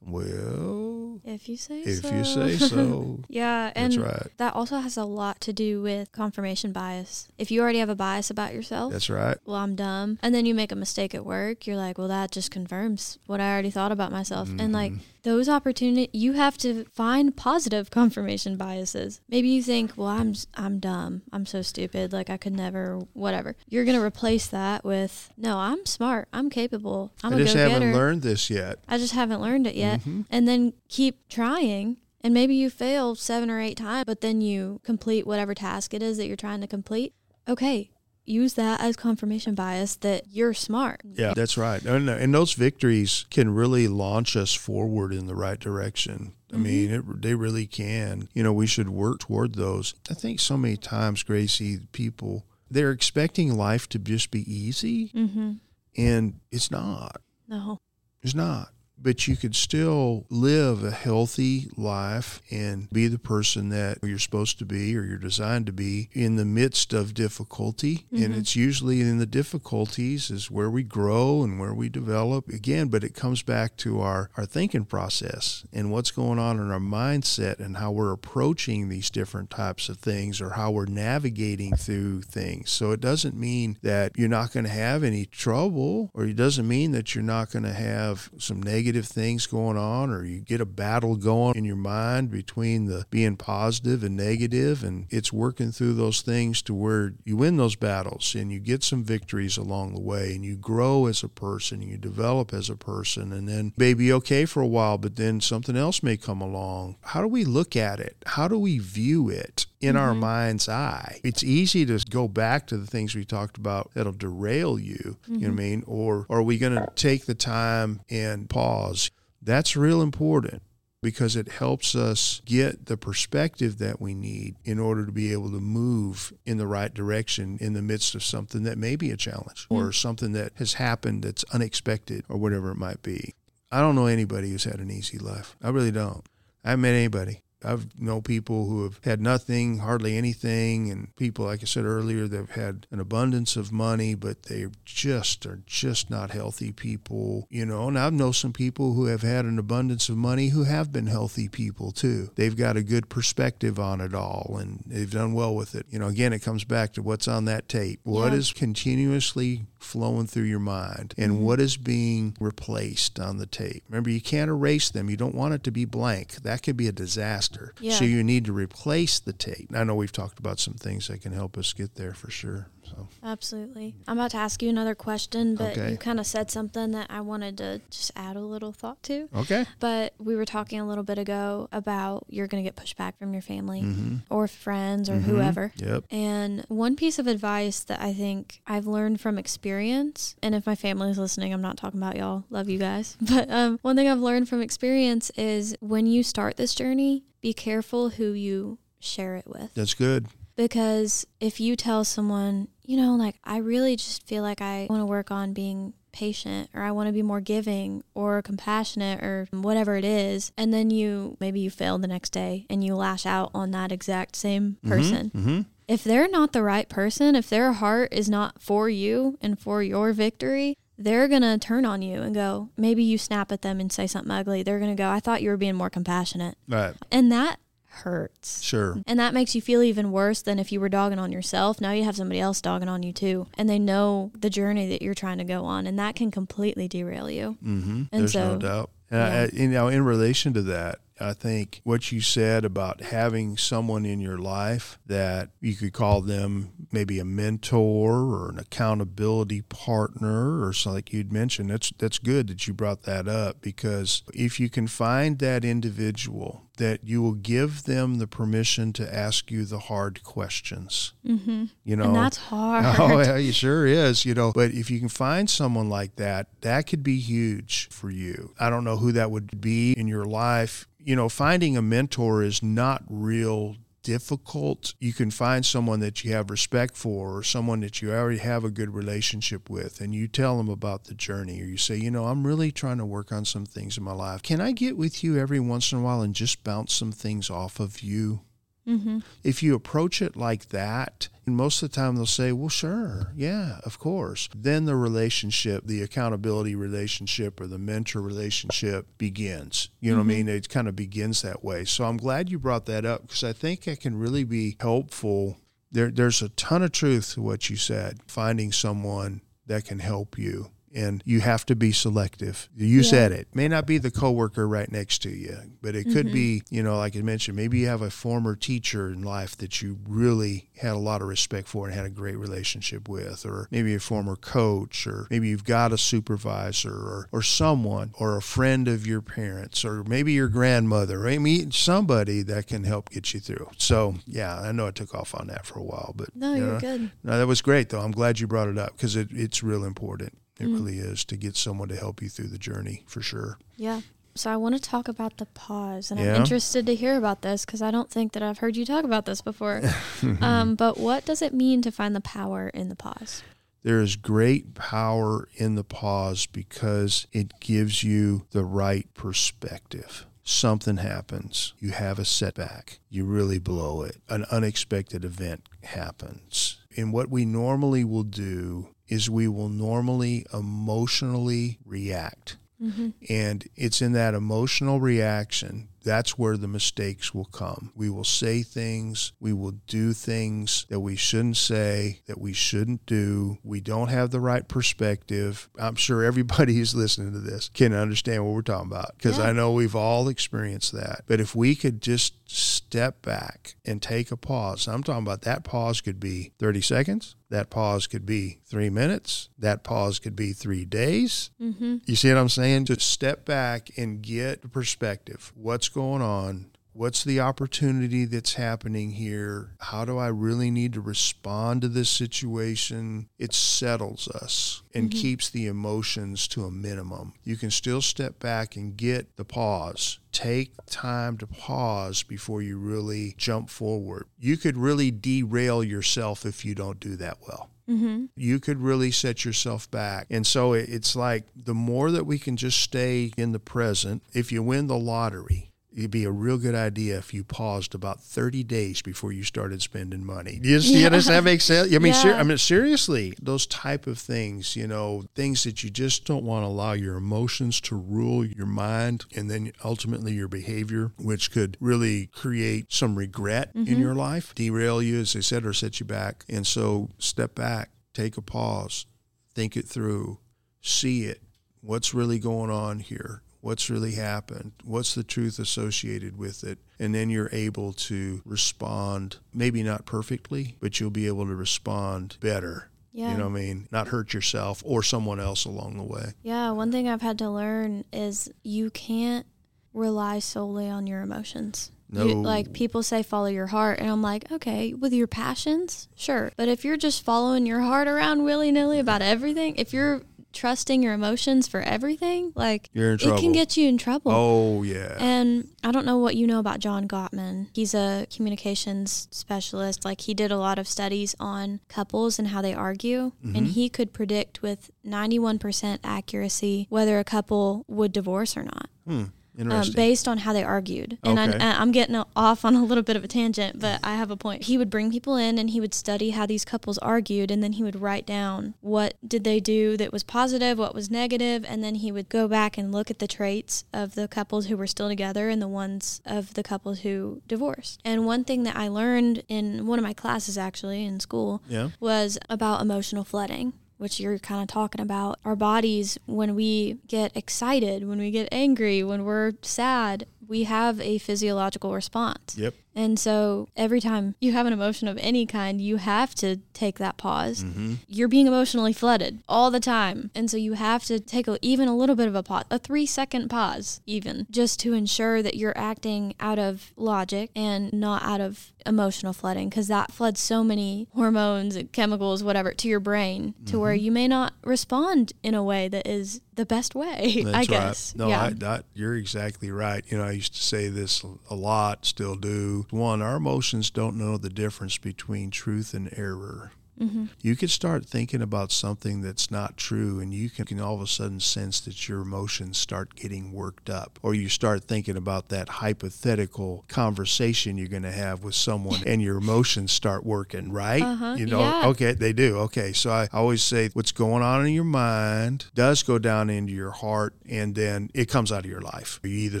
well, 0.00 1.20
If 1.24 1.48
you 1.48 1.56
say 1.56 1.82
so. 1.84 1.90
if 1.90 2.02
so. 2.04 2.14
you 2.14 2.24
say 2.24 2.56
so, 2.68 3.20
yeah, 3.28 3.72
and 3.74 3.92
that's 3.92 3.96
right. 4.02 4.26
that 4.36 4.54
also 4.54 4.78
has 4.78 4.96
a 4.96 5.04
lot 5.04 5.40
to 5.42 5.52
do 5.52 5.80
with 5.82 6.12
confirmation 6.12 6.72
bias. 6.72 7.28
If 7.38 7.50
you 7.50 7.62
already 7.62 7.78
have 7.78 7.88
a 7.88 7.94
bias 7.94 8.30
about 8.30 8.54
yourself, 8.54 8.92
That's 8.92 9.08
right. 9.10 9.38
well, 9.46 9.56
I'm 9.56 9.76
dumb. 9.76 10.18
And 10.22 10.34
then 10.34 10.44
you 10.46 10.54
make 10.54 10.72
a 10.72 10.76
mistake 10.76 11.14
at 11.14 11.24
work, 11.24 11.66
you're 11.66 11.76
like, 11.76 11.96
well, 11.98 12.08
that 12.08 12.30
just 12.30 12.50
confirms 12.50 13.18
what 13.26 13.40
I 13.40 13.50
already 13.52 13.70
thought 13.70 13.92
about 13.92 14.12
myself. 14.12 14.50
And 14.58 14.72
like 14.72 14.92
Mhm. 14.92 15.00
Those 15.24 15.48
opportunity, 15.48 16.08
you 16.12 16.34
have 16.34 16.56
to 16.58 16.84
find 16.92 17.36
positive 17.36 17.90
confirmation 17.90 18.56
biases. 18.56 19.20
Maybe 19.28 19.48
you 19.48 19.62
think, 19.62 19.92
well, 19.96 20.06
I'm 20.08 20.34
I'm 20.54 20.78
dumb. 20.78 21.22
I'm 21.32 21.46
so 21.46 21.62
stupid. 21.62 22.12
Like 22.12 22.30
I 22.30 22.36
could 22.36 22.52
never, 22.52 23.00
whatever. 23.14 23.56
You're 23.68 23.84
gonna 23.84 24.02
replace 24.02 24.46
that 24.46 24.84
with, 24.84 25.32
no, 25.36 25.58
I'm 25.58 25.84
smart. 25.86 26.28
I'm 26.32 26.48
capable. 26.50 27.12
I'm 27.24 27.32
I 27.32 27.36
a 27.36 27.38
just 27.40 27.54
go 27.54 27.68
haven't 27.68 27.92
learned 27.92 28.22
this 28.22 28.48
yet. 28.50 28.78
I 28.86 28.98
just 28.98 29.14
haven't 29.14 29.40
learned 29.40 29.66
it 29.66 29.74
yet. 29.74 30.00
Mhm. 30.02 30.26
And 30.30 30.46
then 30.46 30.74
keep 30.88 31.26
trying. 31.28 31.96
And 32.20 32.32
maybe 32.32 32.54
you 32.54 32.70
fail 32.70 33.14
seven 33.14 33.50
or 33.50 33.60
eight 33.60 33.76
times, 33.76 34.04
but 34.06 34.20
then 34.22 34.40
you 34.40 34.80
complete 34.84 35.26
whatever 35.26 35.54
task 35.54 35.92
it 35.92 36.02
is 36.02 36.16
that 36.18 36.26
you're 36.26 36.36
trying 36.36 36.60
to 36.62 36.66
complete. 36.66 37.12
Okay, 37.46 37.90
use 38.24 38.54
that 38.54 38.80
as 38.80 38.96
confirmation 38.96 39.54
bias 39.54 39.96
that 39.96 40.24
you're 40.30 40.54
smart. 40.54 41.00
Yeah, 41.04 41.34
that's 41.34 41.56
right. 41.58 41.82
And, 41.84 42.08
and 42.08 42.34
those 42.34 42.54
victories 42.54 43.26
can 43.30 43.54
really 43.54 43.86
launch 43.88 44.36
us 44.36 44.54
forward 44.54 45.12
in 45.12 45.26
the 45.26 45.34
right 45.34 45.58
direction. 45.60 46.34
I 46.52 46.56
mean, 46.56 46.90
it, 46.92 47.22
they 47.22 47.34
really 47.34 47.66
can. 47.66 48.28
You 48.32 48.42
know, 48.44 48.52
we 48.52 48.66
should 48.66 48.88
work 48.88 49.18
toward 49.18 49.56
those. 49.56 49.94
I 50.10 50.14
think 50.14 50.38
so 50.40 50.56
many 50.56 50.76
times, 50.76 51.22
Gracie, 51.24 51.80
people, 51.92 52.46
they're 52.70 52.92
expecting 52.92 53.56
life 53.56 53.88
to 53.90 53.98
just 53.98 54.30
be 54.30 54.42
easy, 54.52 55.10
Mm-hmm. 55.14 55.52
and 55.96 56.40
it's 56.52 56.70
not. 56.70 57.20
No. 57.48 57.78
It's 58.22 58.34
not. 58.34 58.68
But 58.96 59.28
you 59.28 59.36
could 59.36 59.54
still 59.54 60.24
live 60.30 60.82
a 60.82 60.90
healthy 60.90 61.68
life 61.76 62.40
and 62.50 62.88
be 62.90 63.06
the 63.06 63.18
person 63.18 63.68
that 63.68 63.98
you're 64.02 64.18
supposed 64.18 64.58
to 64.58 64.64
be 64.64 64.96
or 64.96 65.04
you're 65.04 65.18
designed 65.18 65.66
to 65.66 65.72
be 65.72 66.08
in 66.12 66.36
the 66.36 66.44
midst 66.44 66.92
of 66.92 67.12
difficulty. 67.12 68.06
Mm-hmm. 68.12 68.22
And 68.22 68.34
it's 68.34 68.56
usually 68.56 69.00
in 69.02 69.18
the 69.18 69.26
difficulties 69.26 70.30
is 70.30 70.50
where 70.50 70.70
we 70.70 70.82
grow 70.82 71.42
and 71.42 71.60
where 71.60 71.74
we 71.74 71.88
develop 71.88 72.48
again, 72.48 72.88
but 72.88 73.04
it 73.04 73.14
comes 73.14 73.42
back 73.42 73.76
to 73.78 74.00
our, 74.00 74.30
our 74.36 74.46
thinking 74.46 74.86
process 74.86 75.66
and 75.72 75.92
what's 75.92 76.10
going 76.10 76.38
on 76.38 76.58
in 76.58 76.70
our 76.70 76.78
mindset 76.78 77.58
and 77.58 77.76
how 77.76 77.90
we're 77.90 78.12
approaching 78.12 78.88
these 78.88 79.10
different 79.10 79.50
types 79.50 79.88
of 79.88 79.98
things 79.98 80.40
or 80.40 80.50
how 80.50 80.70
we're 80.70 80.86
navigating 80.86 81.76
through 81.76 82.22
things. 82.22 82.70
So 82.70 82.92
it 82.92 83.00
doesn't 83.00 83.34
mean 83.34 83.76
that 83.82 84.12
you're 84.16 84.28
not 84.28 84.52
going 84.52 84.64
to 84.64 84.70
have 84.70 85.04
any 85.04 85.26
trouble 85.26 86.10
or 86.14 86.24
it 86.24 86.36
doesn't 86.36 86.66
mean 86.66 86.92
that 86.92 87.14
you're 87.14 87.24
not 87.24 87.50
going 87.50 87.64
to 87.64 87.72
have 87.72 88.30
some 88.38 88.62
negative 88.62 88.83
negative 88.84 89.06
things 89.06 89.46
going 89.46 89.78
on 89.78 90.10
or 90.10 90.24
you 90.24 90.40
get 90.40 90.60
a 90.60 90.66
battle 90.66 91.16
going 91.16 91.56
in 91.56 91.64
your 91.64 91.74
mind 91.74 92.30
between 92.30 92.84
the 92.84 93.06
being 93.08 93.34
positive 93.34 94.04
and 94.04 94.14
negative 94.14 94.84
and 94.84 95.06
it's 95.08 95.32
working 95.32 95.72
through 95.72 95.94
those 95.94 96.20
things 96.20 96.60
to 96.60 96.74
where 96.74 97.14
you 97.24 97.34
win 97.34 97.56
those 97.56 97.76
battles 97.76 98.34
and 98.34 98.52
you 98.52 98.60
get 98.60 98.82
some 98.82 99.02
victories 99.02 99.56
along 99.56 99.94
the 99.94 100.00
way 100.00 100.34
and 100.34 100.44
you 100.44 100.54
grow 100.54 101.06
as 101.06 101.22
a 101.22 101.28
person 101.28 101.80
and 101.80 101.90
you 101.90 101.96
develop 101.96 102.52
as 102.52 102.68
a 102.68 102.76
person 102.76 103.32
and 103.32 103.48
then 103.48 103.72
maybe 103.78 104.12
okay 104.12 104.44
for 104.44 104.60
a 104.60 104.66
while 104.66 104.98
but 104.98 105.16
then 105.16 105.40
something 105.40 105.78
else 105.78 106.02
may 106.02 106.18
come 106.18 106.42
along. 106.42 106.96
How 107.00 107.22
do 107.22 107.28
we 107.28 107.46
look 107.46 107.74
at 107.74 108.00
it? 108.00 108.22
How 108.26 108.48
do 108.48 108.58
we 108.58 108.78
view 108.78 109.30
it 109.30 109.64
in 109.80 109.94
mm-hmm. 109.94 110.04
our 110.04 110.14
mind's 110.14 110.68
eye. 110.68 111.20
It's 111.24 111.44
easy 111.44 111.84
to 111.86 112.04
go 112.08 112.28
back 112.28 112.66
to 112.68 112.76
the 112.76 112.86
things 112.86 113.14
we 113.14 113.24
talked 113.24 113.56
about 113.56 113.90
that'll 113.94 114.12
derail 114.12 114.78
you, 114.78 115.18
mm-hmm. 115.22 115.34
you 115.34 115.40
know 115.40 115.54
what 115.54 115.60
I 115.60 115.64
mm-hmm. 115.64 115.70
mean? 115.70 115.84
Or, 115.86 116.26
or 116.28 116.38
are 116.38 116.42
we 116.42 116.58
going 116.58 116.74
to 116.74 116.88
take 116.94 117.26
the 117.26 117.34
time 117.34 118.00
and 118.08 118.48
pause? 118.48 119.10
That's 119.42 119.76
real 119.76 120.00
important 120.00 120.62
because 121.04 121.36
it 121.36 121.48
helps 121.48 121.94
us 121.94 122.40
get 122.46 122.86
the 122.86 122.96
perspective 122.96 123.76
that 123.76 124.00
we 124.00 124.14
need 124.14 124.56
in 124.64 124.78
order 124.78 125.04
to 125.04 125.12
be 125.12 125.32
able 125.32 125.50
to 125.50 125.60
move 125.60 126.32
in 126.46 126.56
the 126.56 126.66
right 126.66 126.94
direction 126.94 127.58
in 127.60 127.74
the 127.74 127.82
midst 127.82 128.14
of 128.14 128.24
something 128.24 128.62
that 128.62 128.78
may 128.78 128.96
be 128.96 129.10
a 129.10 129.16
challenge 129.16 129.66
or 129.68 129.92
something 129.92 130.32
that 130.32 130.52
has 130.56 130.74
happened 130.74 131.22
that's 131.22 131.44
unexpected 131.52 132.24
or 132.30 132.38
whatever 132.38 132.70
it 132.70 132.78
might 132.78 133.02
be. 133.02 133.34
I 133.70 133.80
don't 133.80 133.94
know 133.94 134.06
anybody 134.06 134.50
who's 134.50 134.64
had 134.64 134.80
an 134.80 134.90
easy 134.90 135.18
life. 135.18 135.56
I 135.62 135.68
really 135.68 135.90
don't. 135.90 136.24
I 136.64 136.70
haven't 136.70 136.80
met 136.82 136.94
anybody. 136.94 137.42
I've 137.64 137.98
know 138.00 138.20
people 138.20 138.66
who 138.66 138.84
have 138.84 139.00
had 139.04 139.20
nothing, 139.20 139.78
hardly 139.78 140.16
anything, 140.16 140.90
and 140.90 141.14
people, 141.16 141.46
like 141.46 141.62
I 141.62 141.66
said 141.66 141.84
earlier, 141.84 142.26
that 142.26 142.36
have 142.36 142.50
had 142.50 142.86
an 142.90 143.00
abundance 143.00 143.56
of 143.56 143.72
money, 143.72 144.14
but 144.14 144.44
they 144.44 144.66
just 144.84 145.46
are 145.46 145.60
just 145.66 146.10
not 146.10 146.30
healthy 146.30 146.72
people, 146.72 147.46
you 147.50 147.64
know. 147.64 147.88
And 147.88 147.98
I've 147.98 148.12
know 148.12 148.32
some 148.32 148.52
people 148.52 148.94
who 148.94 149.06
have 149.06 149.22
had 149.22 149.44
an 149.44 149.58
abundance 149.58 150.08
of 150.08 150.16
money 150.16 150.48
who 150.48 150.64
have 150.64 150.92
been 150.92 151.06
healthy 151.06 151.48
people 151.48 151.92
too. 151.92 152.30
They've 152.34 152.56
got 152.56 152.76
a 152.76 152.82
good 152.82 153.08
perspective 153.08 153.78
on 153.78 154.00
it 154.00 154.14
all, 154.14 154.56
and 154.58 154.82
they've 154.86 155.10
done 155.10 155.32
well 155.32 155.54
with 155.54 155.74
it. 155.74 155.86
You 155.90 155.98
know, 155.98 156.08
again, 156.08 156.32
it 156.32 156.40
comes 156.40 156.64
back 156.64 156.92
to 156.94 157.02
what's 157.02 157.28
on 157.28 157.44
that 157.46 157.68
tape. 157.68 158.00
What 158.04 158.32
yeah. 158.32 158.38
is 158.38 158.52
continuously 158.52 159.66
flowing 159.78 160.26
through 160.26 160.44
your 160.44 160.58
mind, 160.58 161.14
and 161.16 161.32
mm-hmm. 161.32 161.44
what 161.44 161.60
is 161.60 161.76
being 161.76 162.36
replaced 162.40 163.20
on 163.20 163.38
the 163.38 163.46
tape. 163.46 163.84
Remember, 163.88 164.10
you 164.10 164.20
can't 164.20 164.48
erase 164.48 164.90
them. 164.90 165.10
You 165.10 165.16
don't 165.16 165.34
want 165.34 165.54
it 165.54 165.62
to 165.64 165.70
be 165.70 165.84
blank. 165.84 166.36
That 166.36 166.62
could 166.62 166.76
be 166.76 166.88
a 166.88 166.92
disaster 166.92 167.53
faster. 167.54 167.74
Yeah. 167.80 167.94
So 167.94 168.04
you 168.04 168.22
need 168.22 168.44
to 168.46 168.52
replace 168.52 169.18
the 169.18 169.32
tape. 169.32 169.70
I 169.74 169.84
know 169.84 169.94
we've 169.94 170.12
talked 170.12 170.38
about 170.38 170.58
some 170.58 170.74
things 170.74 171.08
that 171.08 171.22
can 171.22 171.32
help 171.32 171.56
us 171.58 171.72
get 171.72 171.94
there 171.94 172.14
for 172.14 172.30
sure. 172.30 172.68
So 172.94 173.08
absolutely. 173.22 173.94
I'm 174.06 174.18
about 174.18 174.30
to 174.32 174.36
ask 174.36 174.62
you 174.62 174.68
another 174.68 174.94
question, 174.94 175.56
but 175.56 175.76
okay. 175.76 175.90
you 175.90 175.96
kind 175.96 176.20
of 176.20 176.26
said 176.26 176.50
something 176.50 176.92
that 176.92 177.08
I 177.10 177.20
wanted 177.20 177.58
to 177.58 177.80
just 177.90 178.12
add 178.16 178.36
a 178.36 178.40
little 178.40 178.72
thought 178.72 179.02
to. 179.04 179.28
Okay. 179.34 179.64
But 179.80 180.14
we 180.18 180.36
were 180.36 180.44
talking 180.44 180.80
a 180.80 180.86
little 180.86 181.04
bit 181.04 181.18
ago 181.18 181.68
about 181.72 182.26
you're 182.28 182.46
going 182.46 182.62
to 182.62 182.70
get 182.70 182.76
pushback 182.76 183.18
from 183.18 183.32
your 183.32 183.42
family 183.42 183.82
mm-hmm. 183.82 184.16
or 184.30 184.46
friends 184.48 185.08
or 185.08 185.14
mm-hmm. 185.14 185.30
whoever. 185.30 185.72
Yep. 185.76 186.04
And 186.10 186.64
one 186.68 186.96
piece 186.96 187.18
of 187.18 187.26
advice 187.26 187.80
that 187.84 188.00
I 188.00 188.12
think 188.12 188.60
I've 188.66 188.86
learned 188.86 189.20
from 189.20 189.38
experience, 189.38 190.36
and 190.42 190.54
if 190.54 190.66
my 190.66 190.74
family 190.74 191.10
is 191.10 191.18
listening, 191.18 191.52
I'm 191.52 191.62
not 191.62 191.76
talking 191.76 192.00
about 192.00 192.16
y'all. 192.16 192.44
Love 192.50 192.68
you 192.68 192.78
guys. 192.78 193.16
But 193.34 193.50
um, 193.50 193.80
one 193.82 193.96
thing 193.96 194.06
I've 194.06 194.20
learned 194.20 194.48
from 194.48 194.62
experience 194.62 195.30
is 195.30 195.74
when 195.80 196.06
you 196.06 196.22
start 196.22 196.56
this 196.56 196.72
journey, 196.72 197.24
be 197.40 197.52
careful 197.52 198.10
who 198.10 198.32
you 198.32 198.78
share 199.00 199.34
it 199.34 199.46
with. 199.46 199.74
That's 199.74 199.94
good. 199.94 200.28
Because 200.56 201.26
if 201.40 201.60
you 201.60 201.76
tell 201.76 202.04
someone, 202.04 202.68
you 202.82 202.96
know, 202.96 203.14
like, 203.14 203.36
I 203.44 203.58
really 203.58 203.96
just 203.96 204.26
feel 204.26 204.42
like 204.42 204.60
I 204.60 204.86
want 204.88 205.00
to 205.00 205.06
work 205.06 205.30
on 205.30 205.52
being 205.52 205.94
patient 206.12 206.70
or 206.72 206.82
I 206.82 206.92
want 206.92 207.08
to 207.08 207.12
be 207.12 207.22
more 207.22 207.40
giving 207.40 208.04
or 208.14 208.40
compassionate 208.40 209.22
or 209.22 209.48
whatever 209.50 209.96
it 209.96 210.04
is. 210.04 210.52
And 210.56 210.72
then 210.72 210.90
you 210.90 211.36
maybe 211.40 211.60
you 211.60 211.70
fail 211.70 211.98
the 211.98 212.06
next 212.06 212.30
day 212.30 212.66
and 212.70 212.84
you 212.84 212.94
lash 212.94 213.26
out 213.26 213.50
on 213.52 213.72
that 213.72 213.90
exact 213.90 214.36
same 214.36 214.76
mm-hmm, 214.76 214.88
person. 214.88 215.30
Mm-hmm, 215.30 215.48
mm-hmm. 215.48 215.60
If 215.88 216.04
they're 216.04 216.28
not 216.28 216.52
the 216.52 216.62
right 216.62 216.88
person, 216.88 217.34
if 217.34 217.50
their 217.50 217.72
heart 217.72 218.12
is 218.12 218.30
not 218.30 218.62
for 218.62 218.88
you 218.88 219.36
and 219.42 219.58
for 219.58 219.82
your 219.82 220.12
victory, 220.12 220.78
they're 220.96 221.28
going 221.28 221.42
to 221.42 221.58
turn 221.58 221.84
on 221.84 222.00
you 222.00 222.22
and 222.22 222.34
go, 222.34 222.70
maybe 222.76 223.02
you 223.02 223.18
snap 223.18 223.50
at 223.50 223.62
them 223.62 223.80
and 223.80 223.92
say 223.92 224.06
something 224.06 224.30
ugly. 224.30 224.62
They're 224.62 224.78
going 224.78 224.96
to 224.96 225.02
go, 225.02 225.10
I 225.10 225.20
thought 225.20 225.42
you 225.42 225.50
were 225.50 225.56
being 225.56 225.74
more 225.74 225.90
compassionate. 225.90 226.56
Right. 226.68 226.94
And 227.10 227.30
that 227.32 227.58
hurts. 227.94 228.62
Sure. 228.62 228.98
And 229.06 229.18
that 229.18 229.34
makes 229.34 229.54
you 229.54 229.62
feel 229.62 229.82
even 229.82 230.12
worse 230.12 230.42
than 230.42 230.58
if 230.58 230.72
you 230.72 230.80
were 230.80 230.88
dogging 230.88 231.18
on 231.18 231.32
yourself. 231.32 231.80
Now 231.80 231.92
you 231.92 232.04
have 232.04 232.16
somebody 232.16 232.40
else 232.40 232.60
dogging 232.60 232.88
on 232.88 233.02
you 233.02 233.12
too. 233.12 233.46
And 233.56 233.68
they 233.68 233.78
know 233.78 234.32
the 234.38 234.50
journey 234.50 234.88
that 234.88 235.02
you're 235.02 235.14
trying 235.14 235.38
to 235.38 235.44
go 235.44 235.64
on. 235.64 235.86
And 235.86 235.98
that 235.98 236.16
can 236.16 236.30
completely 236.30 236.88
derail 236.88 237.30
you. 237.30 237.56
Mm-hmm. 237.64 238.02
And 238.10 238.20
There's 238.22 238.32
so, 238.32 238.54
no 238.54 238.58
doubt. 238.58 238.90
And 239.10 239.34
yeah. 239.34 239.40
I, 239.40 239.62
you 239.62 239.68
know, 239.68 239.88
in 239.88 240.04
relation 240.04 240.54
to 240.54 240.62
that, 240.62 240.98
I 241.20 241.32
think 241.32 241.80
what 241.84 242.10
you 242.10 242.20
said 242.20 242.64
about 242.64 243.00
having 243.00 243.56
someone 243.56 244.04
in 244.04 244.20
your 244.20 244.38
life 244.38 244.98
that 245.06 245.50
you 245.60 245.74
could 245.74 245.92
call 245.92 246.20
them 246.20 246.72
maybe 246.90 247.18
a 247.18 247.24
mentor 247.24 248.34
or 248.34 248.50
an 248.50 248.58
accountability 248.58 249.62
partner 249.62 250.64
or 250.64 250.72
something 250.72 250.96
like 250.96 251.12
you'd 251.12 251.32
mentioned, 251.32 251.70
that's 251.70 251.92
that's 251.98 252.18
good 252.18 252.48
that 252.48 252.66
you 252.66 252.74
brought 252.74 253.02
that 253.02 253.28
up 253.28 253.60
because 253.60 254.22
if 254.32 254.58
you 254.58 254.68
can 254.68 254.86
find 254.86 255.38
that 255.38 255.64
individual 255.64 256.64
that 256.76 257.00
you 257.04 257.22
will 257.22 257.34
give 257.34 257.84
them 257.84 258.18
the 258.18 258.26
permission 258.26 258.92
to 258.92 259.14
ask 259.14 259.50
you 259.50 259.64
the 259.64 259.78
hard 259.78 260.22
questions. 260.24 261.12
Mm-hmm. 261.24 261.66
You 261.84 261.96
know, 261.96 262.04
and 262.04 262.16
that's 262.16 262.36
hard. 262.38 262.84
Oh, 262.98 263.20
yeah, 263.20 263.36
it 263.36 263.54
sure 263.54 263.86
is. 263.86 264.24
You 264.24 264.34
know, 264.34 264.52
but 264.52 264.70
if 264.72 264.90
you 264.90 264.98
can 264.98 265.08
find 265.08 265.48
someone 265.48 265.88
like 265.88 266.16
that, 266.16 266.48
that 266.62 266.86
could 266.86 267.02
be 267.02 267.18
huge 267.18 267.88
for 267.90 268.10
you. 268.10 268.54
I 268.58 268.70
don't 268.70 268.84
know 268.84 268.96
who 268.96 269.12
that 269.12 269.30
would 269.30 269.60
be 269.60 269.92
in 269.92 270.08
your 270.08 270.24
life 270.24 270.88
you 271.04 271.14
know, 271.14 271.28
finding 271.28 271.76
a 271.76 271.82
mentor 271.82 272.42
is 272.42 272.62
not 272.62 273.02
real 273.08 273.76
difficult. 274.02 274.94
You 275.00 275.12
can 275.12 275.30
find 275.30 275.64
someone 275.64 276.00
that 276.00 276.24
you 276.24 276.32
have 276.32 276.50
respect 276.50 276.96
for 276.96 277.38
or 277.38 277.42
someone 277.42 277.80
that 277.80 278.00
you 278.00 278.12
already 278.12 278.38
have 278.38 278.64
a 278.64 278.70
good 278.70 278.94
relationship 278.94 279.68
with, 279.68 280.00
and 280.00 280.14
you 280.14 280.28
tell 280.28 280.56
them 280.56 280.68
about 280.68 281.04
the 281.04 281.14
journey, 281.14 281.60
or 281.60 281.64
you 281.64 281.76
say, 281.76 281.96
you 281.96 282.10
know, 282.10 282.26
I'm 282.26 282.46
really 282.46 282.70
trying 282.70 282.98
to 282.98 283.06
work 283.06 283.32
on 283.32 283.44
some 283.44 283.66
things 283.66 283.98
in 283.98 284.04
my 284.04 284.12
life. 284.12 284.42
Can 284.42 284.60
I 284.60 284.72
get 284.72 284.96
with 284.96 285.24
you 285.24 285.38
every 285.38 285.60
once 285.60 285.90
in 285.90 285.98
a 285.98 286.02
while 286.02 286.20
and 286.20 286.34
just 286.34 286.62
bounce 286.62 286.92
some 286.92 287.12
things 287.12 287.50
off 287.50 287.80
of 287.80 288.02
you? 288.02 288.42
Mm-hmm. 288.86 289.20
If 289.42 289.62
you 289.62 289.74
approach 289.74 290.20
it 290.20 290.36
like 290.36 290.68
that, 290.68 291.28
and 291.46 291.56
most 291.56 291.82
of 291.82 291.90
the 291.90 291.96
time 291.96 292.16
they'll 292.16 292.26
say, 292.26 292.52
well, 292.52 292.68
sure, 292.68 293.32
yeah, 293.34 293.78
of 293.84 293.98
course. 293.98 294.48
Then 294.54 294.84
the 294.84 294.96
relationship, 294.96 295.86
the 295.86 296.02
accountability 296.02 296.74
relationship 296.74 297.60
or 297.60 297.66
the 297.66 297.78
mentor 297.78 298.20
relationship 298.20 299.06
begins. 299.18 299.90
You 300.00 300.10
know 300.10 300.20
mm-hmm. 300.20 300.28
what 300.28 300.34
I 300.34 300.36
mm-hmm. 300.38 300.46
mean? 300.46 300.56
It 300.56 300.68
kind 300.68 300.88
of 300.88 300.96
begins 300.96 301.42
that 301.42 301.64
way. 301.64 301.84
So 301.84 302.04
I'm 302.04 302.16
glad 302.16 302.50
you 302.50 302.58
brought 302.58 302.86
that 302.86 303.04
up 303.04 303.22
because 303.22 303.44
I 303.44 303.52
think 303.52 303.86
it 303.86 304.00
can 304.00 304.18
really 304.18 304.44
be 304.44 304.76
helpful. 304.80 305.58
There, 305.90 306.10
there's 306.10 306.42
a 306.42 306.48
ton 306.50 306.82
of 306.82 306.92
truth 306.92 307.34
to 307.34 307.42
what 307.42 307.70
you 307.70 307.76
said, 307.76 308.20
finding 308.26 308.72
someone 308.72 309.40
that 309.66 309.84
can 309.84 309.98
help 309.98 310.38
you 310.38 310.70
and 310.94 311.22
you 311.26 311.40
have 311.40 311.66
to 311.66 311.74
be 311.74 311.92
selective. 311.92 312.68
You 312.76 313.00
yeah. 313.00 313.02
said 313.02 313.32
it. 313.32 313.48
May 313.54 313.68
not 313.68 313.86
be 313.86 313.98
the 313.98 314.10
coworker 314.10 314.66
right 314.68 314.90
next 314.90 315.22
to 315.22 315.30
you, 315.30 315.56
but 315.82 315.94
it 315.94 316.04
could 316.04 316.26
mm-hmm. 316.26 316.34
be, 316.34 316.62
you 316.70 316.82
know, 316.82 316.96
like 316.96 317.16
I 317.16 317.20
mentioned, 317.20 317.56
maybe 317.56 317.80
you 317.80 317.88
have 317.88 318.02
a 318.02 318.10
former 318.10 318.54
teacher 318.54 319.08
in 319.08 319.22
life 319.22 319.56
that 319.58 319.82
you 319.82 319.98
really 320.08 320.70
had 320.76 320.92
a 320.92 320.98
lot 320.98 321.20
of 321.20 321.28
respect 321.28 321.68
for 321.68 321.86
and 321.86 321.94
had 321.94 322.06
a 322.06 322.10
great 322.10 322.38
relationship 322.38 323.08
with, 323.08 323.44
or 323.44 323.68
maybe 323.70 323.94
a 323.94 324.00
former 324.00 324.36
coach, 324.36 325.06
or 325.06 325.26
maybe 325.30 325.48
you've 325.48 325.64
got 325.64 325.92
a 325.92 325.98
supervisor 325.98 326.92
or, 326.92 327.28
or 327.32 327.42
someone 327.42 328.12
or 328.18 328.36
a 328.36 328.42
friend 328.42 328.86
of 328.86 329.06
your 329.06 329.20
parents, 329.20 329.84
or 329.84 330.04
maybe 330.04 330.32
your 330.32 330.48
grandmother, 330.48 331.26
I 331.26 331.38
mean, 331.38 331.72
somebody 331.72 332.42
that 332.42 332.68
can 332.68 332.84
help 332.84 333.10
get 333.10 333.34
you 333.34 333.40
through. 333.40 333.70
So, 333.78 334.14
yeah, 334.26 334.60
I 334.60 334.72
know 334.72 334.86
I 334.86 334.90
took 334.92 335.14
off 335.14 335.34
on 335.34 335.48
that 335.48 335.66
for 335.66 335.80
a 335.80 335.84
while, 335.84 336.12
but 336.16 336.34
no, 336.36 336.54
you 336.54 336.70
are 336.70 336.80
good. 336.80 337.10
No, 337.24 337.38
that 337.38 337.46
was 337.46 337.62
great 337.62 337.88
though. 337.88 338.00
I'm 338.00 338.12
glad 338.12 338.38
you 338.38 338.46
brought 338.46 338.68
it 338.68 338.78
up 338.78 338.92
because 338.92 339.16
it, 339.16 339.28
it's 339.32 339.62
real 339.62 339.84
important. 339.84 340.38
It 340.58 340.66
mm. 340.66 340.74
really 340.74 340.98
is 340.98 341.24
to 341.26 341.36
get 341.36 341.56
someone 341.56 341.88
to 341.88 341.96
help 341.96 342.22
you 342.22 342.28
through 342.28 342.48
the 342.48 342.58
journey 342.58 343.04
for 343.06 343.20
sure. 343.20 343.58
Yeah. 343.76 344.02
So 344.36 344.50
I 344.50 344.56
want 344.56 344.74
to 344.74 344.80
talk 344.80 345.06
about 345.06 345.36
the 345.36 345.46
pause, 345.46 346.10
and 346.10 346.18
yeah. 346.18 346.34
I'm 346.34 346.40
interested 346.40 346.86
to 346.86 346.94
hear 346.94 347.16
about 347.16 347.42
this 347.42 347.64
because 347.64 347.80
I 347.80 347.92
don't 347.92 348.10
think 348.10 348.32
that 348.32 348.42
I've 348.42 348.58
heard 348.58 348.76
you 348.76 348.84
talk 348.84 349.04
about 349.04 349.26
this 349.26 349.40
before. 349.40 349.82
um, 350.40 350.74
but 350.74 350.98
what 350.98 351.24
does 351.24 351.40
it 351.40 351.54
mean 351.54 351.82
to 351.82 351.92
find 351.92 352.16
the 352.16 352.20
power 352.20 352.68
in 352.68 352.88
the 352.88 352.96
pause? 352.96 353.44
There 353.84 354.00
is 354.00 354.16
great 354.16 354.74
power 354.74 355.48
in 355.54 355.74
the 355.74 355.84
pause 355.84 356.46
because 356.46 357.26
it 357.32 357.60
gives 357.60 358.02
you 358.02 358.46
the 358.50 358.64
right 358.64 359.06
perspective. 359.14 360.26
Something 360.42 360.96
happens, 360.96 361.74
you 361.78 361.90
have 361.90 362.18
a 362.18 362.24
setback, 362.24 362.98
you 363.08 363.24
really 363.24 363.58
blow 363.58 364.02
it, 364.02 364.16
an 364.28 364.46
unexpected 364.50 365.24
event 365.24 365.68
happens. 365.82 366.78
And 366.96 367.12
what 367.12 367.30
we 367.30 367.44
normally 367.44 368.04
will 368.04 368.24
do 368.24 368.88
is 369.08 369.28
we 369.28 369.48
will 369.48 369.68
normally 369.68 370.46
emotionally 370.52 371.78
react. 371.84 372.56
Mm-hmm. 372.82 373.10
And 373.28 373.68
it's 373.76 374.02
in 374.02 374.12
that 374.12 374.34
emotional 374.34 375.00
reaction 375.00 375.88
that's 376.04 376.38
where 376.38 376.56
the 376.56 376.68
mistakes 376.68 377.34
will 377.34 377.46
come. 377.46 377.90
We 377.96 378.10
will 378.10 378.24
say 378.24 378.62
things, 378.62 379.32
we 379.40 379.52
will 379.52 379.72
do 379.86 380.12
things 380.12 380.86
that 380.90 381.00
we 381.00 381.16
shouldn't 381.16 381.56
say, 381.56 382.20
that 382.26 382.38
we 382.38 382.52
shouldn't 382.52 383.06
do. 383.06 383.58
We 383.64 383.80
don't 383.80 384.08
have 384.08 384.30
the 384.30 384.40
right 384.40 384.68
perspective. 384.68 385.68
I'm 385.78 385.96
sure 385.96 386.22
everybody 386.22 386.74
who's 386.76 386.94
listening 386.94 387.32
to 387.32 387.40
this 387.40 387.70
can 387.72 387.92
understand 387.92 388.44
what 388.44 388.54
we're 388.54 388.62
talking 388.62 388.92
about 388.92 389.16
because 389.16 389.38
yeah. 389.38 389.44
I 389.44 389.52
know 389.52 389.72
we've 389.72 389.96
all 389.96 390.28
experienced 390.28 390.92
that. 390.92 391.22
But 391.26 391.40
if 391.40 391.56
we 391.56 391.74
could 391.74 392.00
just 392.00 392.43
step 392.46 393.22
back 393.22 393.76
and 393.84 394.00
take 394.00 394.30
a 394.30 394.36
pause, 394.36 394.86
I'm 394.86 395.02
talking 395.02 395.22
about 395.22 395.42
that 395.42 395.64
pause 395.64 396.00
could 396.00 396.20
be 396.20 396.52
30 396.58 396.80
seconds, 396.80 397.36
that 397.54 397.70
pause 397.70 398.08
could 398.08 398.26
be 398.26 398.58
three 398.64 398.90
minutes. 398.90 399.48
That 399.56 399.84
pause 399.84 400.18
could 400.18 400.34
be 400.34 400.52
three 400.52 400.84
days. 400.84 401.50
Mm-hmm. 401.62 401.98
You 402.04 402.16
see 402.16 402.28
what 402.30 402.38
I'm 402.38 402.48
saying? 402.48 402.86
Just 402.86 403.08
step 403.08 403.44
back 403.44 403.90
and 403.96 404.20
get 404.20 404.72
perspective. 404.72 405.52
What's 405.54 405.88
going 405.88 406.20
on? 406.20 406.73
What's 406.96 407.24
the 407.24 407.40
opportunity 407.40 408.24
that's 408.24 408.54
happening 408.54 409.10
here? 409.10 409.74
How 409.80 410.04
do 410.04 410.16
I 410.16 410.28
really 410.28 410.70
need 410.70 410.92
to 410.92 411.00
respond 411.00 411.82
to 411.82 411.88
this 411.88 412.08
situation? 412.08 413.28
It 413.36 413.52
settles 413.52 414.28
us 414.28 414.82
and 414.94 415.10
mm-hmm. 415.10 415.20
keeps 415.20 415.50
the 415.50 415.66
emotions 415.66 416.46
to 416.48 416.64
a 416.64 416.70
minimum. 416.70 417.34
You 417.42 417.56
can 417.56 417.72
still 417.72 418.00
step 418.00 418.38
back 418.38 418.76
and 418.76 418.96
get 418.96 419.34
the 419.34 419.44
pause. 419.44 420.20
Take 420.30 420.70
time 420.86 421.36
to 421.38 421.48
pause 421.48 422.22
before 422.22 422.62
you 422.62 422.78
really 422.78 423.34
jump 423.38 423.70
forward. 423.70 424.28
You 424.38 424.56
could 424.56 424.76
really 424.76 425.10
derail 425.10 425.82
yourself 425.82 426.46
if 426.46 426.64
you 426.64 426.76
don't 426.76 427.00
do 427.00 427.16
that 427.16 427.38
well. 427.40 427.70
Mm-hmm. 427.90 428.26
You 428.36 428.60
could 428.60 428.78
really 428.78 429.10
set 429.10 429.44
yourself 429.44 429.90
back. 429.90 430.28
And 430.30 430.46
so 430.46 430.74
it's 430.74 431.16
like 431.16 431.46
the 431.56 431.74
more 431.74 432.12
that 432.12 432.24
we 432.24 432.38
can 432.38 432.56
just 432.56 432.80
stay 432.80 433.32
in 433.36 433.50
the 433.50 433.58
present, 433.58 434.22
if 434.32 434.52
you 434.52 434.62
win 434.62 434.86
the 434.86 434.96
lottery, 434.96 435.72
it'd 435.94 436.10
be 436.10 436.24
a 436.24 436.30
real 436.30 436.58
good 436.58 436.74
idea 436.74 437.16
if 437.18 437.32
you 437.32 437.44
paused 437.44 437.94
about 437.94 438.20
30 438.20 438.64
days 438.64 439.00
before 439.00 439.32
you 439.32 439.44
started 439.44 439.80
spending 439.80 440.24
money. 440.24 440.58
You, 440.62 440.78
yeah. 440.78 441.08
does 441.08 441.26
that 441.26 441.44
make 441.44 441.60
sense? 441.60 441.94
I 441.94 441.98
mean, 441.98 442.12
yeah. 442.12 442.22
ser- 442.22 442.34
I 442.34 442.42
mean, 442.42 442.58
seriously, 442.58 443.34
those 443.40 443.66
type 443.66 444.06
of 444.06 444.18
things, 444.18 444.74
you 444.74 444.88
know, 444.88 445.24
things 445.34 445.62
that 445.64 445.84
you 445.84 445.90
just 445.90 446.24
don't 446.24 446.44
want 446.44 446.64
to 446.64 446.66
allow 446.66 446.92
your 446.92 447.16
emotions 447.16 447.80
to 447.82 447.96
rule 447.96 448.44
your 448.44 448.66
mind 448.66 449.24
and 449.36 449.48
then 449.50 449.72
ultimately 449.84 450.32
your 450.32 450.48
behavior, 450.48 451.12
which 451.16 451.52
could 451.52 451.76
really 451.80 452.26
create 452.26 452.92
some 452.92 453.16
regret 453.16 453.74
mm-hmm. 453.74 453.92
in 453.92 454.00
your 454.00 454.14
life, 454.14 454.54
derail 454.54 455.00
you, 455.00 455.20
as 455.20 455.36
I 455.36 455.40
said, 455.40 455.64
or 455.64 455.72
set 455.72 456.00
you 456.00 456.06
back. 456.06 456.44
And 456.48 456.66
so 456.66 457.10
step 457.18 457.54
back, 457.54 457.90
take 458.12 458.36
a 458.36 458.42
pause, 458.42 459.06
think 459.54 459.76
it 459.76 459.86
through, 459.86 460.38
see 460.80 461.24
it. 461.24 461.40
What's 461.80 462.14
really 462.14 462.38
going 462.38 462.70
on 462.70 463.00
here? 463.00 463.43
What's 463.64 463.88
really 463.88 464.12
happened, 464.12 464.72
what's 464.84 465.14
the 465.14 465.24
truth 465.24 465.58
associated 465.58 466.36
with 466.36 466.62
it, 466.62 466.78
and 466.98 467.14
then 467.14 467.30
you're 467.30 467.48
able 467.50 467.94
to 467.94 468.42
respond, 468.44 469.38
maybe 469.54 469.82
not 469.82 470.04
perfectly, 470.04 470.76
but 470.80 471.00
you'll 471.00 471.08
be 471.08 471.26
able 471.26 471.46
to 471.46 471.54
respond 471.54 472.36
better. 472.40 472.90
Yeah. 473.12 473.32
You 473.32 473.38
know 473.38 473.48
what 473.48 473.58
I 473.58 473.62
mean? 473.62 473.88
Not 473.90 474.08
hurt 474.08 474.34
yourself 474.34 474.82
or 474.84 475.02
someone 475.02 475.40
else 475.40 475.64
along 475.64 475.96
the 475.96 476.02
way. 476.02 476.32
Yeah, 476.42 476.72
one 476.72 476.92
thing 476.92 477.08
I've 477.08 477.22
had 477.22 477.38
to 477.38 477.48
learn 477.48 478.04
is 478.12 478.52
you 478.62 478.90
can't 478.90 479.46
rely 479.94 480.40
solely 480.40 480.90
on 480.90 481.06
your 481.06 481.22
emotions. 481.22 481.90
No. 482.10 482.26
You, 482.26 482.34
like 482.34 482.74
people 482.74 483.02
say 483.02 483.22
follow 483.22 483.46
your 483.46 483.68
heart 483.68 483.98
and 483.98 484.10
I'm 484.10 484.20
like, 484.20 484.52
okay, 484.52 484.92
with 484.92 485.14
your 485.14 485.26
passions, 485.26 486.08
sure. 486.14 486.52
But 486.56 486.68
if 486.68 486.84
you're 486.84 486.98
just 486.98 487.24
following 487.24 487.64
your 487.64 487.80
heart 487.80 488.08
around 488.08 488.44
willy-nilly 488.44 488.98
about 488.98 489.22
everything, 489.22 489.76
if 489.76 489.94
you're 489.94 490.20
trusting 490.54 491.02
your 491.02 491.12
emotions 491.12 491.68
for 491.68 491.80
everything, 491.80 492.52
like 492.54 492.88
You're 492.92 493.12
in 493.12 493.18
trouble. 493.18 493.36
it 493.36 493.40
can 493.40 493.52
get 493.52 493.76
you 493.76 493.88
in 493.88 493.98
trouble. 493.98 494.32
Oh 494.32 494.82
yeah. 494.82 495.16
And 495.18 495.68
I 495.82 495.92
don't 495.92 496.06
know 496.06 496.18
what 496.18 496.36
you 496.36 496.46
know 496.46 496.58
about 496.58 496.80
John 496.80 497.06
Gottman. 497.06 497.68
He's 497.74 497.94
a 497.94 498.26
communications 498.34 499.28
specialist. 499.30 500.04
Like 500.04 500.22
he 500.22 500.34
did 500.34 500.50
a 500.50 500.58
lot 500.58 500.78
of 500.78 500.88
studies 500.88 501.34
on 501.38 501.80
couples 501.88 502.38
and 502.38 502.48
how 502.48 502.62
they 502.62 502.74
argue, 502.74 503.32
mm-hmm. 503.44 503.56
and 503.56 503.66
he 503.68 503.88
could 503.88 504.12
predict 504.12 504.62
with 504.62 504.90
91% 505.06 505.98
accuracy 506.02 506.86
whether 506.88 507.18
a 507.18 507.24
couple 507.24 507.84
would 507.88 508.12
divorce 508.12 508.56
or 508.56 508.62
not. 508.62 508.88
Hmm 509.06 509.24
um, 509.58 509.84
based 509.94 510.26
on 510.26 510.38
how 510.38 510.52
they 510.52 510.64
argued. 510.64 511.18
And 511.22 511.38
okay. 511.38 511.58
I, 511.58 511.82
am 511.82 511.92
getting 511.92 512.20
off 512.34 512.64
on 512.64 512.74
a 512.74 512.84
little 512.84 513.04
bit 513.04 513.16
of 513.16 513.24
a 513.24 513.28
tangent, 513.28 513.78
but 513.78 514.00
I 514.02 514.16
have 514.16 514.30
a 514.30 514.36
point. 514.36 514.64
He 514.64 514.76
would 514.76 514.90
bring 514.90 515.10
people 515.10 515.36
in 515.36 515.58
and 515.58 515.70
he 515.70 515.80
would 515.80 515.94
study 515.94 516.30
how 516.30 516.46
these 516.46 516.64
couples 516.64 516.98
argued, 516.98 517.50
and 517.50 517.62
then 517.62 517.74
he 517.74 517.82
would 517.82 518.00
write 518.00 518.26
down 518.26 518.74
what 518.80 519.14
did 519.26 519.44
they 519.44 519.60
do 519.60 519.96
that 519.96 520.12
was 520.12 520.22
positive, 520.22 520.78
what 520.78 520.94
was 520.94 521.10
negative, 521.10 521.64
and 521.66 521.82
then 521.84 521.96
he 521.96 522.10
would 522.10 522.28
go 522.28 522.48
back 522.48 522.76
and 522.76 522.92
look 522.92 523.10
at 523.10 523.18
the 523.18 523.28
traits 523.28 523.84
of 523.92 524.14
the 524.14 524.28
couples 524.28 524.66
who 524.66 524.76
were 524.76 524.86
still 524.86 525.08
together 525.08 525.48
and 525.48 525.62
the 525.62 525.68
ones 525.68 526.20
of 526.26 526.54
the 526.54 526.62
couples 526.62 527.00
who 527.00 527.42
divorced. 527.46 528.00
And 528.04 528.26
one 528.26 528.44
thing 528.44 528.64
that 528.64 528.76
I 528.76 528.88
learned 528.88 529.44
in 529.48 529.86
one 529.86 529.98
of 529.98 530.02
my 530.02 530.14
classes 530.14 530.58
actually 530.58 531.04
in 531.04 531.20
school 531.20 531.62
yeah. 531.68 531.90
was 532.00 532.38
about 532.48 532.80
emotional 532.80 533.24
flooding 533.24 533.72
which 533.98 534.20
you're 534.20 534.38
kind 534.38 534.62
of 534.62 534.68
talking 534.68 535.00
about. 535.00 535.38
Our 535.44 535.56
bodies, 535.56 536.18
when 536.26 536.54
we 536.54 536.98
get 537.06 537.36
excited, 537.36 538.06
when 538.06 538.18
we 538.18 538.30
get 538.30 538.48
angry, 538.52 539.02
when 539.02 539.24
we're 539.24 539.52
sad, 539.62 540.26
we 540.46 540.64
have 540.64 541.00
a 541.00 541.18
physiological 541.18 541.94
response. 541.94 542.56
Yep. 542.56 542.74
And 542.94 543.18
so 543.18 543.68
every 543.76 544.00
time 544.00 544.34
you 544.40 544.52
have 544.52 544.66
an 544.66 544.72
emotion 544.72 545.08
of 545.08 545.18
any 545.20 545.46
kind, 545.46 545.80
you 545.80 545.96
have 545.96 546.34
to 546.36 546.56
take 546.72 546.98
that 546.98 547.16
pause. 547.16 547.64
Mm-hmm. 547.64 547.94
You're 548.06 548.28
being 548.28 548.46
emotionally 548.46 548.92
flooded 548.92 549.42
all 549.48 549.70
the 549.70 549.80
time. 549.80 550.30
And 550.34 550.50
so 550.50 550.56
you 550.56 550.74
have 550.74 551.04
to 551.04 551.18
take 551.18 551.48
a, 551.48 551.58
even 551.62 551.88
a 551.88 551.96
little 551.96 552.16
bit 552.16 552.28
of 552.28 552.34
a 552.34 552.42
pause, 552.42 552.64
a 552.70 552.78
three 552.78 553.06
second 553.06 553.48
pause, 553.48 554.00
even, 554.06 554.46
just 554.50 554.78
to 554.80 554.92
ensure 554.92 555.42
that 555.42 555.56
you're 555.56 555.76
acting 555.76 556.34
out 556.40 556.58
of 556.58 556.92
logic 556.96 557.50
and 557.56 557.92
not 557.92 558.22
out 558.22 558.40
of 558.40 558.72
emotional 558.86 559.32
flooding, 559.32 559.68
because 559.68 559.88
that 559.88 560.12
floods 560.12 560.40
so 560.40 560.62
many 560.62 561.08
hormones, 561.14 561.76
and 561.76 561.90
chemicals, 561.92 562.44
whatever, 562.44 562.72
to 562.72 562.88
your 562.88 563.00
brain 563.00 563.54
to 563.64 563.72
mm-hmm. 563.72 563.80
where 563.80 563.94
you 563.94 564.12
may 564.12 564.28
not 564.28 564.52
respond 564.62 565.32
in 565.42 565.54
a 565.54 565.62
way 565.62 565.88
that 565.88 566.06
is 566.06 566.40
the 566.54 566.66
best 566.66 566.94
way, 566.94 567.42
That's 567.44 567.56
I 567.56 567.64
guess. 567.64 568.14
Right. 568.14 568.18
No, 568.18 568.28
yeah. 568.28 568.68
I, 568.68 568.74
I, 568.76 568.80
you're 568.94 569.16
exactly 569.16 569.70
right. 569.70 570.04
You 570.08 570.18
know, 570.18 570.24
I 570.24 570.32
used 570.32 570.54
to 570.54 570.62
say 570.62 570.88
this 570.88 571.24
a 571.50 571.54
lot, 571.54 572.06
still 572.06 572.36
do. 572.36 572.83
One, 572.92 573.22
our 573.22 573.36
emotions 573.36 573.90
don't 573.90 574.16
know 574.16 574.36
the 574.36 574.50
difference 574.50 574.98
between 574.98 575.50
truth 575.50 575.94
and 575.94 576.12
error. 576.16 576.72
Mm-hmm. 577.00 577.26
You 577.40 577.56
could 577.56 577.70
start 577.70 578.06
thinking 578.06 578.42
about 578.42 578.70
something 578.70 579.20
that's 579.20 579.50
not 579.50 579.76
true, 579.76 580.20
and 580.20 580.32
you 580.32 580.50
can, 580.50 580.64
can, 580.64 580.80
all 580.80 580.94
of 580.94 581.00
a 581.00 581.06
sudden 581.06 581.40
sense 581.40 581.80
that 581.80 582.08
your 582.08 582.20
emotions 582.20 582.78
start 582.78 583.14
getting 583.16 583.52
worked 583.52 583.90
up. 583.90 584.18
Or 584.22 584.34
you 584.34 584.48
start 584.48 584.84
thinking 584.84 585.16
about 585.16 585.48
that 585.48 585.68
hypothetical 585.68 586.84
conversation 586.88 587.78
you're 587.78 587.88
going 587.88 588.02
to 588.02 588.12
have 588.12 588.44
with 588.44 588.54
someone, 588.54 589.02
and 589.06 589.20
your 589.20 589.38
emotions 589.38 589.92
start 589.92 590.24
working, 590.24 590.72
right? 590.72 591.02
Uh-huh. 591.02 591.34
You 591.38 591.46
know, 591.46 591.60
yeah. 591.60 591.88
okay, 591.88 592.12
they 592.12 592.32
do. 592.32 592.58
Okay, 592.58 592.92
so 592.92 593.10
I 593.10 593.28
always 593.32 593.62
say 593.62 593.90
what's 593.92 594.12
going 594.12 594.42
on 594.42 594.66
in 594.66 594.72
your 594.72 594.84
mind 594.84 595.66
does 595.74 596.02
go 596.02 596.18
down 596.18 596.50
into 596.50 596.72
your 596.72 596.92
heart, 596.92 597.34
and 597.48 597.74
then 597.74 598.10
it 598.14 598.28
comes 598.28 598.52
out 598.52 598.64
of 598.64 598.70
your 598.70 598.80
life. 598.80 599.20
You 599.22 599.30
either 599.30 599.60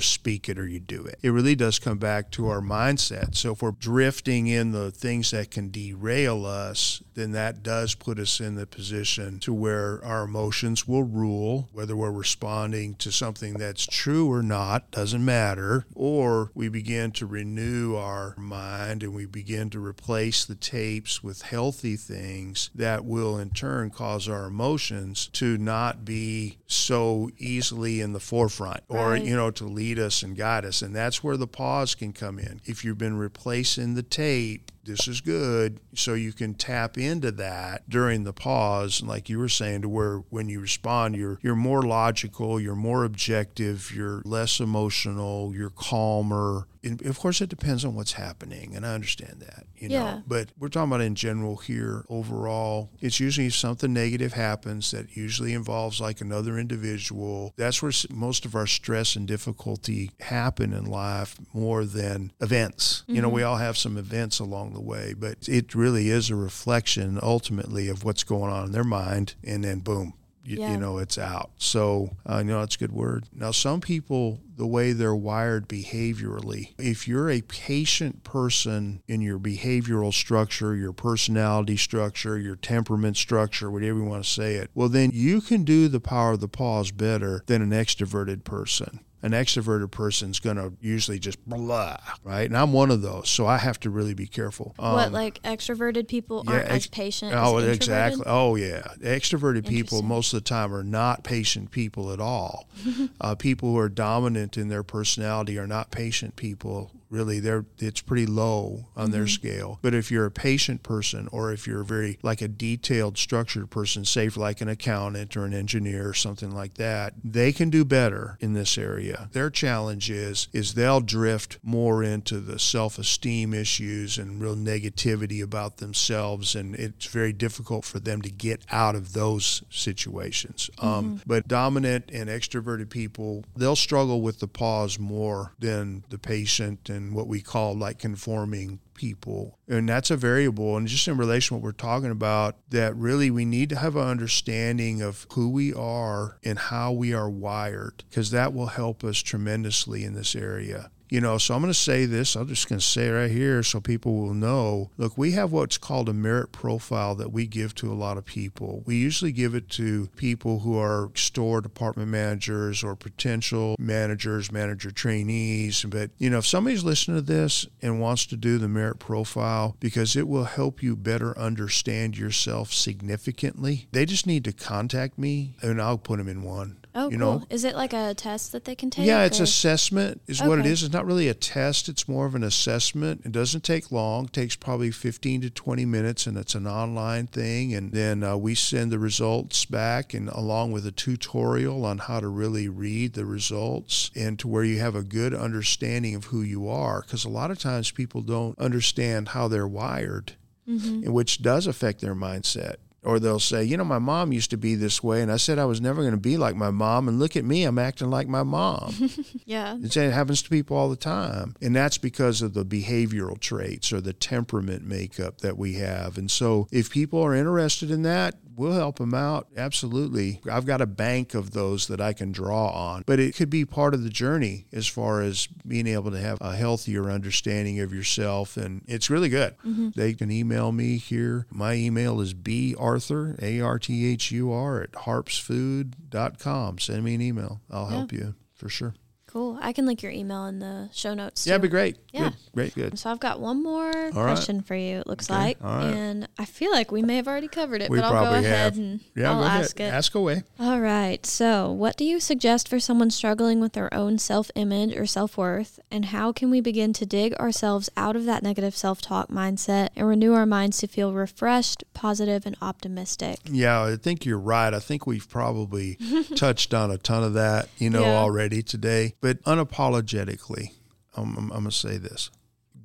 speak 0.00 0.48
it 0.48 0.58
or 0.58 0.66
you 0.66 0.80
do 0.80 1.04
it. 1.04 1.18
It 1.22 1.30
really 1.30 1.54
does 1.54 1.78
come 1.78 1.98
back 1.98 2.30
to 2.32 2.48
our 2.48 2.60
mindset. 2.60 3.34
So 3.34 3.52
if 3.52 3.62
we're 3.62 3.72
drifting 3.72 4.46
in 4.46 4.72
the 4.72 4.90
things 4.90 5.32
that 5.32 5.50
can 5.50 5.70
derail 5.70 6.46
us, 6.46 7.02
then 7.14 7.23
then 7.24 7.32
that 7.32 7.62
does 7.62 7.94
put 7.94 8.18
us 8.18 8.38
in 8.38 8.54
the 8.54 8.66
position 8.66 9.38
to 9.38 9.54
where 9.54 10.04
our 10.04 10.24
emotions 10.24 10.86
will 10.86 11.04
rule, 11.04 11.70
whether 11.72 11.96
we're 11.96 12.12
responding 12.12 12.94
to 12.96 13.10
something 13.10 13.54
that's 13.54 13.86
true 13.86 14.30
or 14.30 14.42
not, 14.42 14.90
doesn't 14.90 15.24
matter, 15.24 15.86
or 15.94 16.50
we 16.54 16.68
begin 16.68 17.10
to 17.12 17.24
renew 17.24 17.96
our 17.96 18.34
mind 18.36 19.02
and 19.02 19.14
we 19.14 19.24
begin 19.24 19.70
to 19.70 19.82
replace 19.82 20.44
the 20.44 20.54
tapes 20.54 21.22
with 21.22 21.40
healthy 21.40 21.96
things 21.96 22.68
that 22.74 23.06
will 23.06 23.38
in 23.38 23.48
turn 23.48 23.88
cause 23.88 24.28
our 24.28 24.44
emotions 24.44 25.28
to 25.28 25.56
not 25.56 26.04
be 26.04 26.58
so 26.66 27.30
easily 27.38 28.02
in 28.02 28.12
the 28.12 28.20
forefront 28.20 28.82
or, 28.88 29.12
right. 29.12 29.24
you 29.24 29.34
know, 29.34 29.50
to 29.50 29.64
lead 29.64 29.98
us 29.98 30.22
and 30.22 30.36
guide 30.36 30.66
us. 30.66 30.82
And 30.82 30.94
that's 30.94 31.24
where 31.24 31.38
the 31.38 31.46
pause 31.46 31.94
can 31.94 32.12
come 32.12 32.38
in. 32.38 32.60
If 32.66 32.84
you've 32.84 32.98
been 32.98 33.16
replacing 33.16 33.94
the 33.94 34.02
tape, 34.02 34.70
this 34.84 35.08
is 35.08 35.20
good. 35.20 35.80
So 35.94 36.14
you 36.14 36.32
can 36.32 36.54
tap 36.54 36.98
into 36.98 37.30
that 37.32 37.88
during 37.88 38.24
the 38.24 38.32
pause 38.32 39.00
And 39.00 39.08
like 39.08 39.28
you 39.28 39.38
were 39.38 39.48
saying 39.48 39.82
to 39.82 39.88
where 39.88 40.18
when 40.30 40.48
you 40.48 40.60
respond 40.60 41.16
you're 41.16 41.38
you're 41.42 41.54
more 41.54 41.82
logical 41.82 42.60
you're 42.60 42.74
more 42.74 43.04
objective 43.04 43.92
you're 43.94 44.22
less 44.24 44.60
emotional 44.60 45.54
you're 45.54 45.70
calmer 45.70 46.66
And 46.84 47.04
of 47.06 47.18
course, 47.18 47.40
it 47.40 47.48
depends 47.48 47.84
on 47.84 47.94
what's 47.94 48.12
happening, 48.12 48.74
and 48.76 48.84
I 48.84 48.94
understand 48.94 49.40
that, 49.40 49.66
you 49.76 49.88
Yeah. 49.88 49.98
know. 49.98 50.22
But 50.26 50.50
we're 50.58 50.68
talking 50.68 50.90
about 50.90 51.00
in 51.00 51.14
general 51.14 51.56
here. 51.56 52.04
Overall, 52.08 52.90
it's 53.00 53.20
usually 53.20 53.46
if 53.46 53.56
something 53.56 53.92
negative 53.92 54.34
happens 54.34 54.90
that 54.90 55.16
usually 55.16 55.52
involves 55.52 56.00
like 56.00 56.20
another 56.20 56.58
individual. 56.58 57.54
That's 57.56 57.82
where 57.82 57.92
most 58.10 58.44
of 58.44 58.54
our 58.54 58.66
stress 58.66 59.16
and 59.16 59.26
difficulty 59.26 60.10
happen 60.20 60.72
in 60.72 60.84
life 60.84 61.36
more 61.52 61.84
than 61.84 62.32
events. 62.40 63.02
You 63.06 63.22
know, 63.22 63.28
we 63.28 63.40
mm-hmm. 63.40 63.50
all 63.50 63.56
have 63.56 63.76
some 63.76 63.96
events 63.96 64.38
along 64.38 64.74
the 64.74 64.80
way, 64.80 65.14
but 65.16 65.48
it 65.48 65.74
really 65.74 66.10
is 66.10 66.30
a 66.30 66.36
reflection 66.36 67.18
ultimately 67.22 67.88
of 67.88 68.04
what's 68.04 68.24
going 68.24 68.52
on 68.52 68.66
in 68.66 68.72
their 68.72 68.84
mind, 68.84 69.34
and 69.42 69.64
then 69.64 69.80
boom, 69.80 70.14
you, 70.44 70.58
Yeah. 70.58 70.72
you 70.72 70.76
know 70.78 70.98
it's 70.98 71.18
out. 71.18 71.50
So 71.56 72.16
uh, 72.28 72.38
you 72.38 72.44
know 72.44 72.60
that's 72.60 72.76
a 72.76 72.78
good 72.78 72.92
word. 72.92 73.24
Now 73.32 73.50
some 73.50 73.80
people 73.80 74.40
the 74.56 74.66
way 74.66 74.92
they're 74.92 75.14
wired 75.16 75.68
behaviorally 75.68 76.74
if 76.78 77.08
you're 77.08 77.30
a 77.30 77.40
patient 77.42 78.22
person 78.24 79.02
in 79.08 79.20
your 79.20 79.38
behavioral 79.38 80.12
structure 80.12 80.76
your 80.76 80.92
personality 80.92 81.76
structure 81.76 82.38
your 82.38 82.54
temperament 82.56 83.16
structure 83.16 83.68
whatever 83.70 83.98
you 83.98 84.04
want 84.04 84.22
to 84.22 84.30
say 84.30 84.54
it 84.54 84.70
well 84.74 84.88
then 84.88 85.10
you 85.12 85.40
can 85.40 85.64
do 85.64 85.88
the 85.88 85.98
power 85.98 86.32
of 86.32 86.40
the 86.40 86.46
pause 86.48 86.92
better 86.92 87.42
than 87.46 87.62
an 87.62 87.70
extroverted 87.70 88.44
person 88.44 89.00
an 89.24 89.32
extroverted 89.32 89.90
person's 89.90 90.38
going 90.38 90.56
to 90.56 90.74
usually 90.82 91.18
just 91.18 91.42
blah, 91.48 91.96
right? 92.22 92.42
And 92.42 92.54
I'm 92.54 92.74
one 92.74 92.90
of 92.90 93.00
those, 93.00 93.30
so 93.30 93.46
I 93.46 93.56
have 93.56 93.80
to 93.80 93.90
really 93.90 94.12
be 94.12 94.26
careful. 94.26 94.74
what 94.76 95.06
Um, 95.06 95.12
like 95.14 95.42
extroverted 95.42 96.08
people 96.08 96.44
yeah, 96.46 96.52
aren't 96.52 96.68
as 96.68 96.86
patient 96.86 97.32
Oh, 97.34 97.56
as 97.56 97.74
exactly. 97.74 98.22
Oh, 98.26 98.54
yeah. 98.56 98.82
Extroverted 99.00 99.66
people 99.66 100.02
most 100.02 100.34
of 100.34 100.44
the 100.44 100.48
time 100.48 100.74
are 100.74 100.84
not 100.84 101.24
patient 101.24 101.70
people 101.70 102.12
at 102.12 102.20
all. 102.20 102.68
uh, 103.22 103.34
people 103.34 103.70
who 103.70 103.78
are 103.78 103.88
dominant 103.88 104.58
in 104.58 104.68
their 104.68 104.82
personality 104.82 105.58
are 105.58 105.66
not 105.66 105.90
patient 105.90 106.36
people. 106.36 106.90
Really, 107.10 107.40
they're 107.40 107.64
it's 107.78 108.00
pretty 108.00 108.26
low 108.26 108.86
on 108.96 109.10
their 109.10 109.26
scale. 109.26 109.78
But 109.82 109.94
if 109.94 110.10
you're 110.10 110.26
a 110.26 110.30
patient 110.30 110.82
person, 110.82 111.28
or 111.32 111.52
if 111.52 111.66
you're 111.66 111.84
very 111.84 112.18
like 112.22 112.42
a 112.42 112.48
detailed, 112.48 113.18
structured 113.18 113.70
person, 113.70 114.04
say 114.04 114.28
like 114.28 114.60
an 114.60 114.68
accountant 114.68 115.36
or 115.36 115.44
an 115.44 115.54
engineer 115.54 116.08
or 116.08 116.14
something 116.14 116.50
like 116.50 116.74
that, 116.74 117.14
they 117.22 117.52
can 117.52 117.70
do 117.70 117.84
better 117.84 118.36
in 118.40 118.54
this 118.54 118.76
area. 118.78 119.28
Their 119.32 119.50
challenge 119.50 120.10
is 120.10 120.48
is 120.52 120.74
they'll 120.74 121.00
drift 121.00 121.58
more 121.62 122.02
into 122.02 122.40
the 122.40 122.58
self-esteem 122.58 123.54
issues 123.54 124.18
and 124.18 124.40
real 124.40 124.56
negativity 124.56 125.42
about 125.42 125.76
themselves, 125.76 126.54
and 126.54 126.74
it's 126.74 127.06
very 127.06 127.32
difficult 127.32 127.84
for 127.84 128.00
them 128.00 128.22
to 128.22 128.30
get 128.30 128.64
out 128.70 128.94
of 128.94 129.12
those 129.12 129.62
situations. 129.70 130.70
Um, 130.78 131.20
but 131.26 131.46
dominant 131.46 132.10
and 132.12 132.28
extroverted 132.28 132.90
people, 132.90 133.44
they'll 133.56 133.76
struggle 133.76 134.20
with 134.20 134.40
the 134.40 134.48
pause 134.48 134.98
more 134.98 135.52
than 135.58 136.04
the 136.08 136.18
patient 136.18 136.90
and 136.94 137.14
what 137.14 137.26
we 137.26 137.40
call 137.40 137.76
like 137.76 137.98
conforming 137.98 138.80
people. 138.94 139.58
And 139.68 139.88
that's 139.88 140.10
a 140.10 140.16
variable. 140.16 140.76
And 140.76 140.86
just 140.86 141.08
in 141.08 141.16
relation 141.16 141.48
to 141.48 141.54
what 141.54 141.62
we're 141.64 141.72
talking 141.72 142.10
about, 142.10 142.56
that 142.70 142.96
really 142.96 143.30
we 143.30 143.44
need 143.44 143.68
to 143.70 143.76
have 143.76 143.96
an 143.96 144.08
understanding 144.08 145.02
of 145.02 145.26
who 145.32 145.50
we 145.50 145.74
are 145.74 146.38
and 146.44 146.58
how 146.58 146.92
we 146.92 147.12
are 147.12 147.28
wired, 147.28 148.04
because 148.08 148.30
that 148.30 148.54
will 148.54 148.68
help 148.68 149.04
us 149.04 149.18
tremendously 149.18 150.04
in 150.04 150.14
this 150.14 150.34
area. 150.34 150.90
You 151.08 151.20
know, 151.20 151.38
so 151.38 151.54
I'm 151.54 151.60
going 151.60 151.72
to 151.72 151.78
say 151.78 152.06
this. 152.06 152.34
I'm 152.34 152.48
just 152.48 152.68
going 152.68 152.78
to 152.78 152.84
say 152.84 153.08
right 153.10 153.30
here 153.30 153.62
so 153.62 153.80
people 153.80 154.14
will 154.16 154.34
know. 154.34 154.90
Look, 154.96 155.16
we 155.16 155.32
have 155.32 155.52
what's 155.52 155.78
called 155.78 156.08
a 156.08 156.14
merit 156.14 156.50
profile 156.50 157.14
that 157.16 157.32
we 157.32 157.46
give 157.46 157.74
to 157.76 157.92
a 157.92 157.94
lot 157.94 158.16
of 158.18 158.24
people. 158.24 158.82
We 158.86 158.96
usually 158.96 159.32
give 159.32 159.54
it 159.54 159.68
to 159.70 160.08
people 160.16 160.60
who 160.60 160.78
are 160.78 161.10
store 161.14 161.60
department 161.60 162.08
managers 162.08 162.82
or 162.82 162.96
potential 162.96 163.76
managers, 163.78 164.50
manager 164.50 164.90
trainees. 164.90 165.84
But, 165.84 166.10
you 166.18 166.30
know, 166.30 166.38
if 166.38 166.46
somebody's 166.46 166.84
listening 166.84 167.18
to 167.18 167.22
this 167.22 167.66
and 167.82 168.00
wants 168.00 168.26
to 168.26 168.36
do 168.36 168.58
the 168.58 168.68
merit 168.68 168.98
profile 168.98 169.76
because 169.80 170.16
it 170.16 170.26
will 170.26 170.44
help 170.44 170.82
you 170.82 170.96
better 170.96 171.38
understand 171.38 172.16
yourself 172.16 172.72
significantly, 172.72 173.88
they 173.92 174.06
just 174.06 174.26
need 174.26 174.44
to 174.44 174.52
contact 174.52 175.18
me 175.18 175.54
and 175.62 175.80
I'll 175.80 175.98
put 175.98 176.18
them 176.18 176.28
in 176.28 176.42
one. 176.42 176.78
Oh, 176.96 177.10
you 177.10 177.18
cool. 177.18 177.40
know, 177.40 177.46
Is 177.50 177.64
it 177.64 177.74
like 177.74 177.92
a 177.92 178.14
test 178.14 178.52
that 178.52 178.64
they 178.66 178.74
can 178.76 178.88
take? 178.88 179.04
yeah, 179.06 179.24
it's 179.24 179.40
or- 179.40 179.44
assessment 179.44 180.20
is 180.28 180.40
what 180.40 180.58
it 180.58 180.62
Okay. 180.62 180.70
is. 180.70 180.82
It's 180.84 180.92
not 180.92 181.04
really 181.06 181.26
a 181.28 181.34
test. 181.34 181.88
It's 181.88 182.06
more 182.08 182.24
of 182.26 182.34
an 182.36 182.44
assessment. 182.44 183.22
It 183.24 183.32
doesn't 183.32 183.64
take 183.64 183.90
long. 183.90 184.26
It 184.26 184.32
takes 184.32 184.54
probably 184.54 184.92
15 184.92 185.40
to 185.40 185.50
20 185.50 185.84
minutes, 185.84 186.26
and 186.28 186.36
it's 186.38 186.54
an 186.54 186.66
online 186.68 187.26
thing. 187.26 187.74
And 187.74 187.90
then 187.92 188.22
uh, 188.22 188.36
we 188.36 188.54
send 188.54 188.92
the 188.92 189.00
results 189.00 189.64
back, 189.64 190.14
and 190.14 190.28
along 190.28 190.70
with 190.70 190.86
a 190.86 190.92
tutorial 190.92 191.84
on 191.84 191.98
how 191.98 192.20
to 192.20 192.28
really 192.28 192.68
read 192.68 193.14
the 193.14 193.26
results, 193.26 194.12
and 194.14 194.38
to 194.38 194.46
where 194.46 194.64
you 194.64 194.78
have 194.78 194.94
a 194.94 195.02
good 195.02 195.34
understanding 195.34 196.14
of 196.14 196.26
who 196.26 196.42
you 196.42 196.68
are. 196.68 197.02
Because 197.02 197.24
a 197.24 197.28
lot 197.28 197.50
of 197.50 197.58
times 197.58 197.90
people 197.90 198.22
don't 198.22 198.56
understand 198.58 199.28
how 199.30 199.48
they're 199.48 199.66
wired, 199.68 200.34
Mm-hmm. 200.68 201.04
and 201.04 201.12
which 201.12 201.42
does 201.42 201.66
affect 201.66 202.00
their 202.00 202.14
mindset. 202.14 202.76
Or 203.04 203.18
they'll 203.18 203.38
say, 203.38 203.64
you 203.64 203.76
know, 203.76 203.84
my 203.84 203.98
mom 203.98 204.32
used 204.32 204.50
to 204.50 204.56
be 204.56 204.74
this 204.74 205.02
way, 205.02 205.20
and 205.20 205.30
I 205.30 205.36
said 205.36 205.58
I 205.58 205.66
was 205.66 205.80
never 205.80 206.00
going 206.00 206.14
to 206.14 206.20
be 206.20 206.36
like 206.36 206.56
my 206.56 206.70
mom, 206.70 207.06
and 207.08 207.18
look 207.18 207.36
at 207.36 207.44
me, 207.44 207.64
I'm 207.64 207.78
acting 207.78 208.10
like 208.10 208.28
my 208.28 208.42
mom. 208.42 208.94
Yeah. 209.46 209.76
It's, 209.82 209.96
it 209.96 210.12
happens 210.12 210.42
to 210.42 210.48
people 210.48 210.76
all 210.76 210.88
the 210.88 210.96
time. 210.96 211.54
And 211.60 211.76
that's 211.76 211.98
because 211.98 212.40
of 212.40 212.54
the 212.54 212.64
behavioral 212.64 213.38
traits 213.38 213.92
or 213.92 214.00
the 214.00 214.14
temperament 214.14 214.86
makeup 214.86 215.42
that 215.42 215.58
we 215.58 215.74
have. 215.74 216.16
And 216.16 216.30
so 216.30 216.66
if 216.72 216.90
people 216.90 217.22
are 217.22 217.34
interested 217.34 217.90
in 217.90 218.02
that, 218.02 218.36
we'll 218.56 218.72
help 218.72 218.98
them 218.98 219.14
out. 219.14 219.48
Absolutely. 219.56 220.40
I've 220.50 220.66
got 220.66 220.80
a 220.80 220.86
bank 220.86 221.34
of 221.34 221.52
those 221.52 221.86
that 221.88 222.00
I 222.00 222.12
can 222.12 222.32
draw 222.32 222.68
on. 222.68 223.02
But 223.06 223.20
it 223.20 223.34
could 223.34 223.50
be 223.50 223.64
part 223.64 223.94
of 223.94 224.02
the 224.02 224.10
journey 224.10 224.66
as 224.72 224.86
far 224.86 225.22
as 225.22 225.46
being 225.66 225.86
able 225.86 226.10
to 226.10 226.20
have 226.20 226.38
a 226.40 226.56
healthier 226.56 227.10
understanding 227.10 227.80
of 227.80 227.92
yourself. 227.92 228.56
And 228.56 228.82
it's 228.86 229.10
really 229.10 229.28
good. 229.28 229.56
Mm-hmm. 229.58 229.90
They 229.94 230.14
can 230.14 230.30
email 230.30 230.72
me 230.72 230.96
here. 230.96 231.46
My 231.50 231.74
email 231.74 232.20
is 232.20 232.34
barthur, 232.34 233.40
A 233.42 233.60
R 233.60 233.78
T 233.78 234.06
H 234.06 234.30
U 234.32 234.52
R, 234.52 234.82
at 234.82 234.92
harpsfood.com. 234.92 236.78
Send 236.78 237.04
me 237.04 237.14
an 237.14 237.20
email. 237.20 237.60
I'll 237.70 237.86
help 237.86 238.12
you 238.12 238.34
for 238.54 238.68
sure. 238.68 238.94
Cool. 239.34 239.58
I 239.60 239.72
can 239.72 239.84
link 239.84 240.00
your 240.00 240.12
email 240.12 240.46
in 240.46 240.60
the 240.60 240.88
show 240.92 241.12
notes. 241.12 241.44
Yeah, 241.44 241.54
it'd 241.54 241.62
be 241.62 241.68
great. 241.68 241.96
Yeah. 242.12 242.30
Good. 242.30 242.34
Great, 242.54 242.74
good. 242.76 242.98
So 243.00 243.10
I've 243.10 243.18
got 243.18 243.40
one 243.40 243.64
more 243.64 243.90
right. 243.90 244.12
question 244.12 244.62
for 244.62 244.76
you. 244.76 244.98
It 245.00 245.08
looks 245.08 245.28
Okay, 245.28 245.36
like, 245.38 245.56
right. 245.60 245.92
and 245.92 246.28
I 246.38 246.44
feel 246.44 246.70
like 246.70 246.92
we 246.92 247.02
may 247.02 247.16
have 247.16 247.26
already 247.26 247.48
covered 247.48 247.82
it, 247.82 247.90
We 247.90 247.98
but 247.98 248.04
I'll 248.04 248.12
go 248.12 248.16
probably 248.30 248.38
ahead 248.46 248.74
have. 248.74 248.76
and 248.78 249.00
Yeah, 249.16 249.32
I'll 249.32 249.40
go 249.40 249.44
ask 249.48 249.80
ahead. 249.80 249.92
it. 249.92 249.96
Ask 249.96 250.14
away. 250.14 250.44
All 250.60 250.80
right. 250.80 251.26
So, 251.26 251.72
what 251.72 251.96
do 251.96 252.04
you 252.04 252.20
suggest 252.20 252.68
for 252.68 252.78
someone 252.78 253.10
struggling 253.10 253.58
with 253.58 253.72
their 253.72 253.92
own 253.92 254.18
self 254.18 254.52
image 254.54 254.96
or 254.96 255.04
self 255.04 255.36
worth? 255.36 255.80
And 255.90 256.04
how 256.06 256.30
can 256.30 256.48
we 256.48 256.60
begin 256.60 256.92
to 256.92 257.04
dig 257.04 257.34
ourselves 257.34 257.90
out 257.96 258.14
of 258.14 258.26
that 258.26 258.44
negative 258.44 258.76
self 258.76 259.02
talk 259.02 259.30
mindset 259.30 259.88
and 259.96 260.06
renew 260.06 260.32
our 260.34 260.46
minds 260.46 260.78
to 260.78 260.86
feel 260.86 261.12
refreshed, 261.12 261.82
positive, 261.92 262.46
and 262.46 262.56
optimistic? 262.62 263.38
Yeah, 263.50 263.82
I 263.82 263.96
think 263.96 264.24
you're 264.24 264.38
right. 264.38 264.72
I 264.72 264.78
think 264.78 265.08
we've 265.08 265.28
probably 265.28 265.98
touched 266.36 266.72
on 266.72 266.92
a 266.92 266.98
ton 266.98 267.24
of 267.24 267.32
that, 267.34 267.68
you 267.78 267.90
know, 267.90 268.02
Yeah. 268.02 268.14
already 268.18 268.62
today. 268.62 269.14
But 269.24 269.42
unapologetically, 269.44 270.72
I'm, 271.16 271.34
I'm, 271.38 271.44
I'm 271.50 271.60
going 271.60 271.64
to 271.64 271.70
say 271.70 271.96
this 271.96 272.30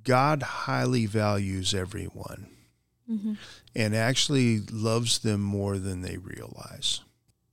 God 0.05 0.41
highly 0.41 1.05
values 1.05 1.73
everyone 1.73 2.47
Mm-hmm. 3.11 3.33
and 3.75 3.95
actually 3.95 4.59
loves 4.71 5.17
them 5.17 5.41
more 5.41 5.79
than 5.79 6.03
they 6.03 6.17
realize. 6.17 7.01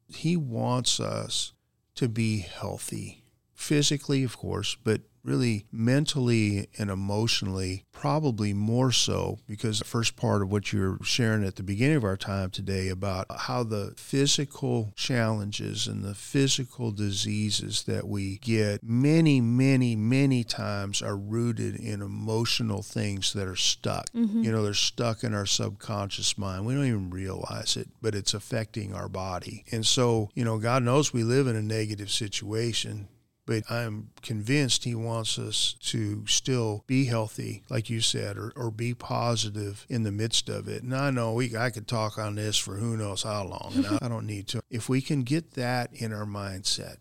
He 0.07 0.37
wants 0.37 1.01
us 1.01 1.55
to 1.95 2.11
be 2.11 2.41
healthy, 2.41 3.25
physically, 3.55 4.23
of 4.23 4.37
course, 4.37 4.77
but 4.85 5.01
really 5.27 5.67
mentally 5.73 6.69
and 6.79 6.89
emotionally, 6.89 7.85
probably 7.91 8.55
more 8.55 8.93
so 8.93 9.39
because 9.49 9.81
the 9.81 9.85
first 9.85 10.17
part 10.17 10.41
of 10.41 10.51
what 10.51 10.73
you 10.73 10.81
were 10.81 10.99
sharing 11.03 11.45
at 11.45 11.57
the 11.57 11.63
beginning 11.63 11.97
of 11.97 12.05
our 12.05 12.17
time 12.17 12.51
today 12.51 12.89
about 12.89 13.27
how 13.41 13.63
the 13.65 13.93
physical 13.97 14.93
challenges 14.95 15.87
and 15.87 16.05
the 16.05 16.15
physical 16.15 16.93
diseases 16.93 17.83
that 17.85 18.07
we 18.07 18.39
get 18.39 18.83
many, 18.83 19.41
many, 19.41 19.97
many 19.97 20.45
times 20.45 21.03
are 21.03 21.17
rooted 21.17 21.75
in 21.75 22.01
emotional 22.01 22.83
things 22.83 23.33
that 23.33 23.49
are 23.49 23.57
stuck. 23.57 24.09
Mm-hmm. 24.13 24.43
You 24.43 24.53
know, 24.53 24.63
they're 24.63 24.75
stuck 24.75 25.25
in 25.25 25.35
our 25.35 25.47
subconscious 25.47 26.39
mind. 26.39 26.67
We 26.67 26.75
don't 26.75 26.87
even 26.87 27.11
realize 27.11 27.77
it, 27.77 27.89
but 28.01 28.15
it's 28.15 28.35
affecting 28.35 28.95
our 28.95 29.09
body. 29.09 29.65
And 29.73 29.85
so, 29.85 30.31
you 30.35 30.45
know, 30.45 30.59
God 30.59 30.85
knows 30.85 31.13
we 31.13 31.25
live 31.25 31.49
in 31.49 31.57
a 31.57 31.63
negative 31.63 32.11
situation 32.11 33.09
but 33.47 33.63
I'm 33.71 34.11
convinced 34.23 34.85
he 34.85 34.95
wants 34.95 35.39
us 35.39 35.77
to 35.85 36.27
still 36.27 36.85
be 36.87 37.05
healthy, 37.05 37.63
like 37.71 37.89
you 37.89 38.01
said, 38.01 38.37
or, 38.37 38.53
or 38.57 38.73
be 38.73 38.93
positive 38.93 39.87
in 39.89 40.03
the 40.03 40.13
midst 40.13 40.49
of 40.49 40.69
it. 40.69 40.83
And 40.83 40.95
I 40.95 41.11
know 41.11 41.33
we 41.33 41.57
I 41.57 41.71
could 41.71 41.87
talk 41.87 42.19
on 42.19 42.35
this 42.35 42.59
for 42.59 42.75
who 42.75 42.97
knows 42.97 43.23
how 43.23 43.45
long, 43.45 43.73
and 43.77 43.87
I, 43.87 43.99
I 44.03 44.09
don't 44.09 44.27
need 44.27 44.49
to. 44.49 44.61
If 44.69 44.89
we 44.89 45.01
can 45.01 45.23
get 45.23 45.53
that 45.53 45.91
in 45.95 46.13
our 46.13 46.27
mindset 46.27 46.97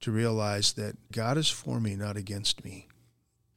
to 0.00 0.12
realize 0.12 0.72
that 0.74 0.96
God 1.12 1.36
is 1.36 1.50
for 1.50 1.80
me, 1.80 1.96
not 1.96 2.16
against 2.16 2.64
me, 2.64 2.86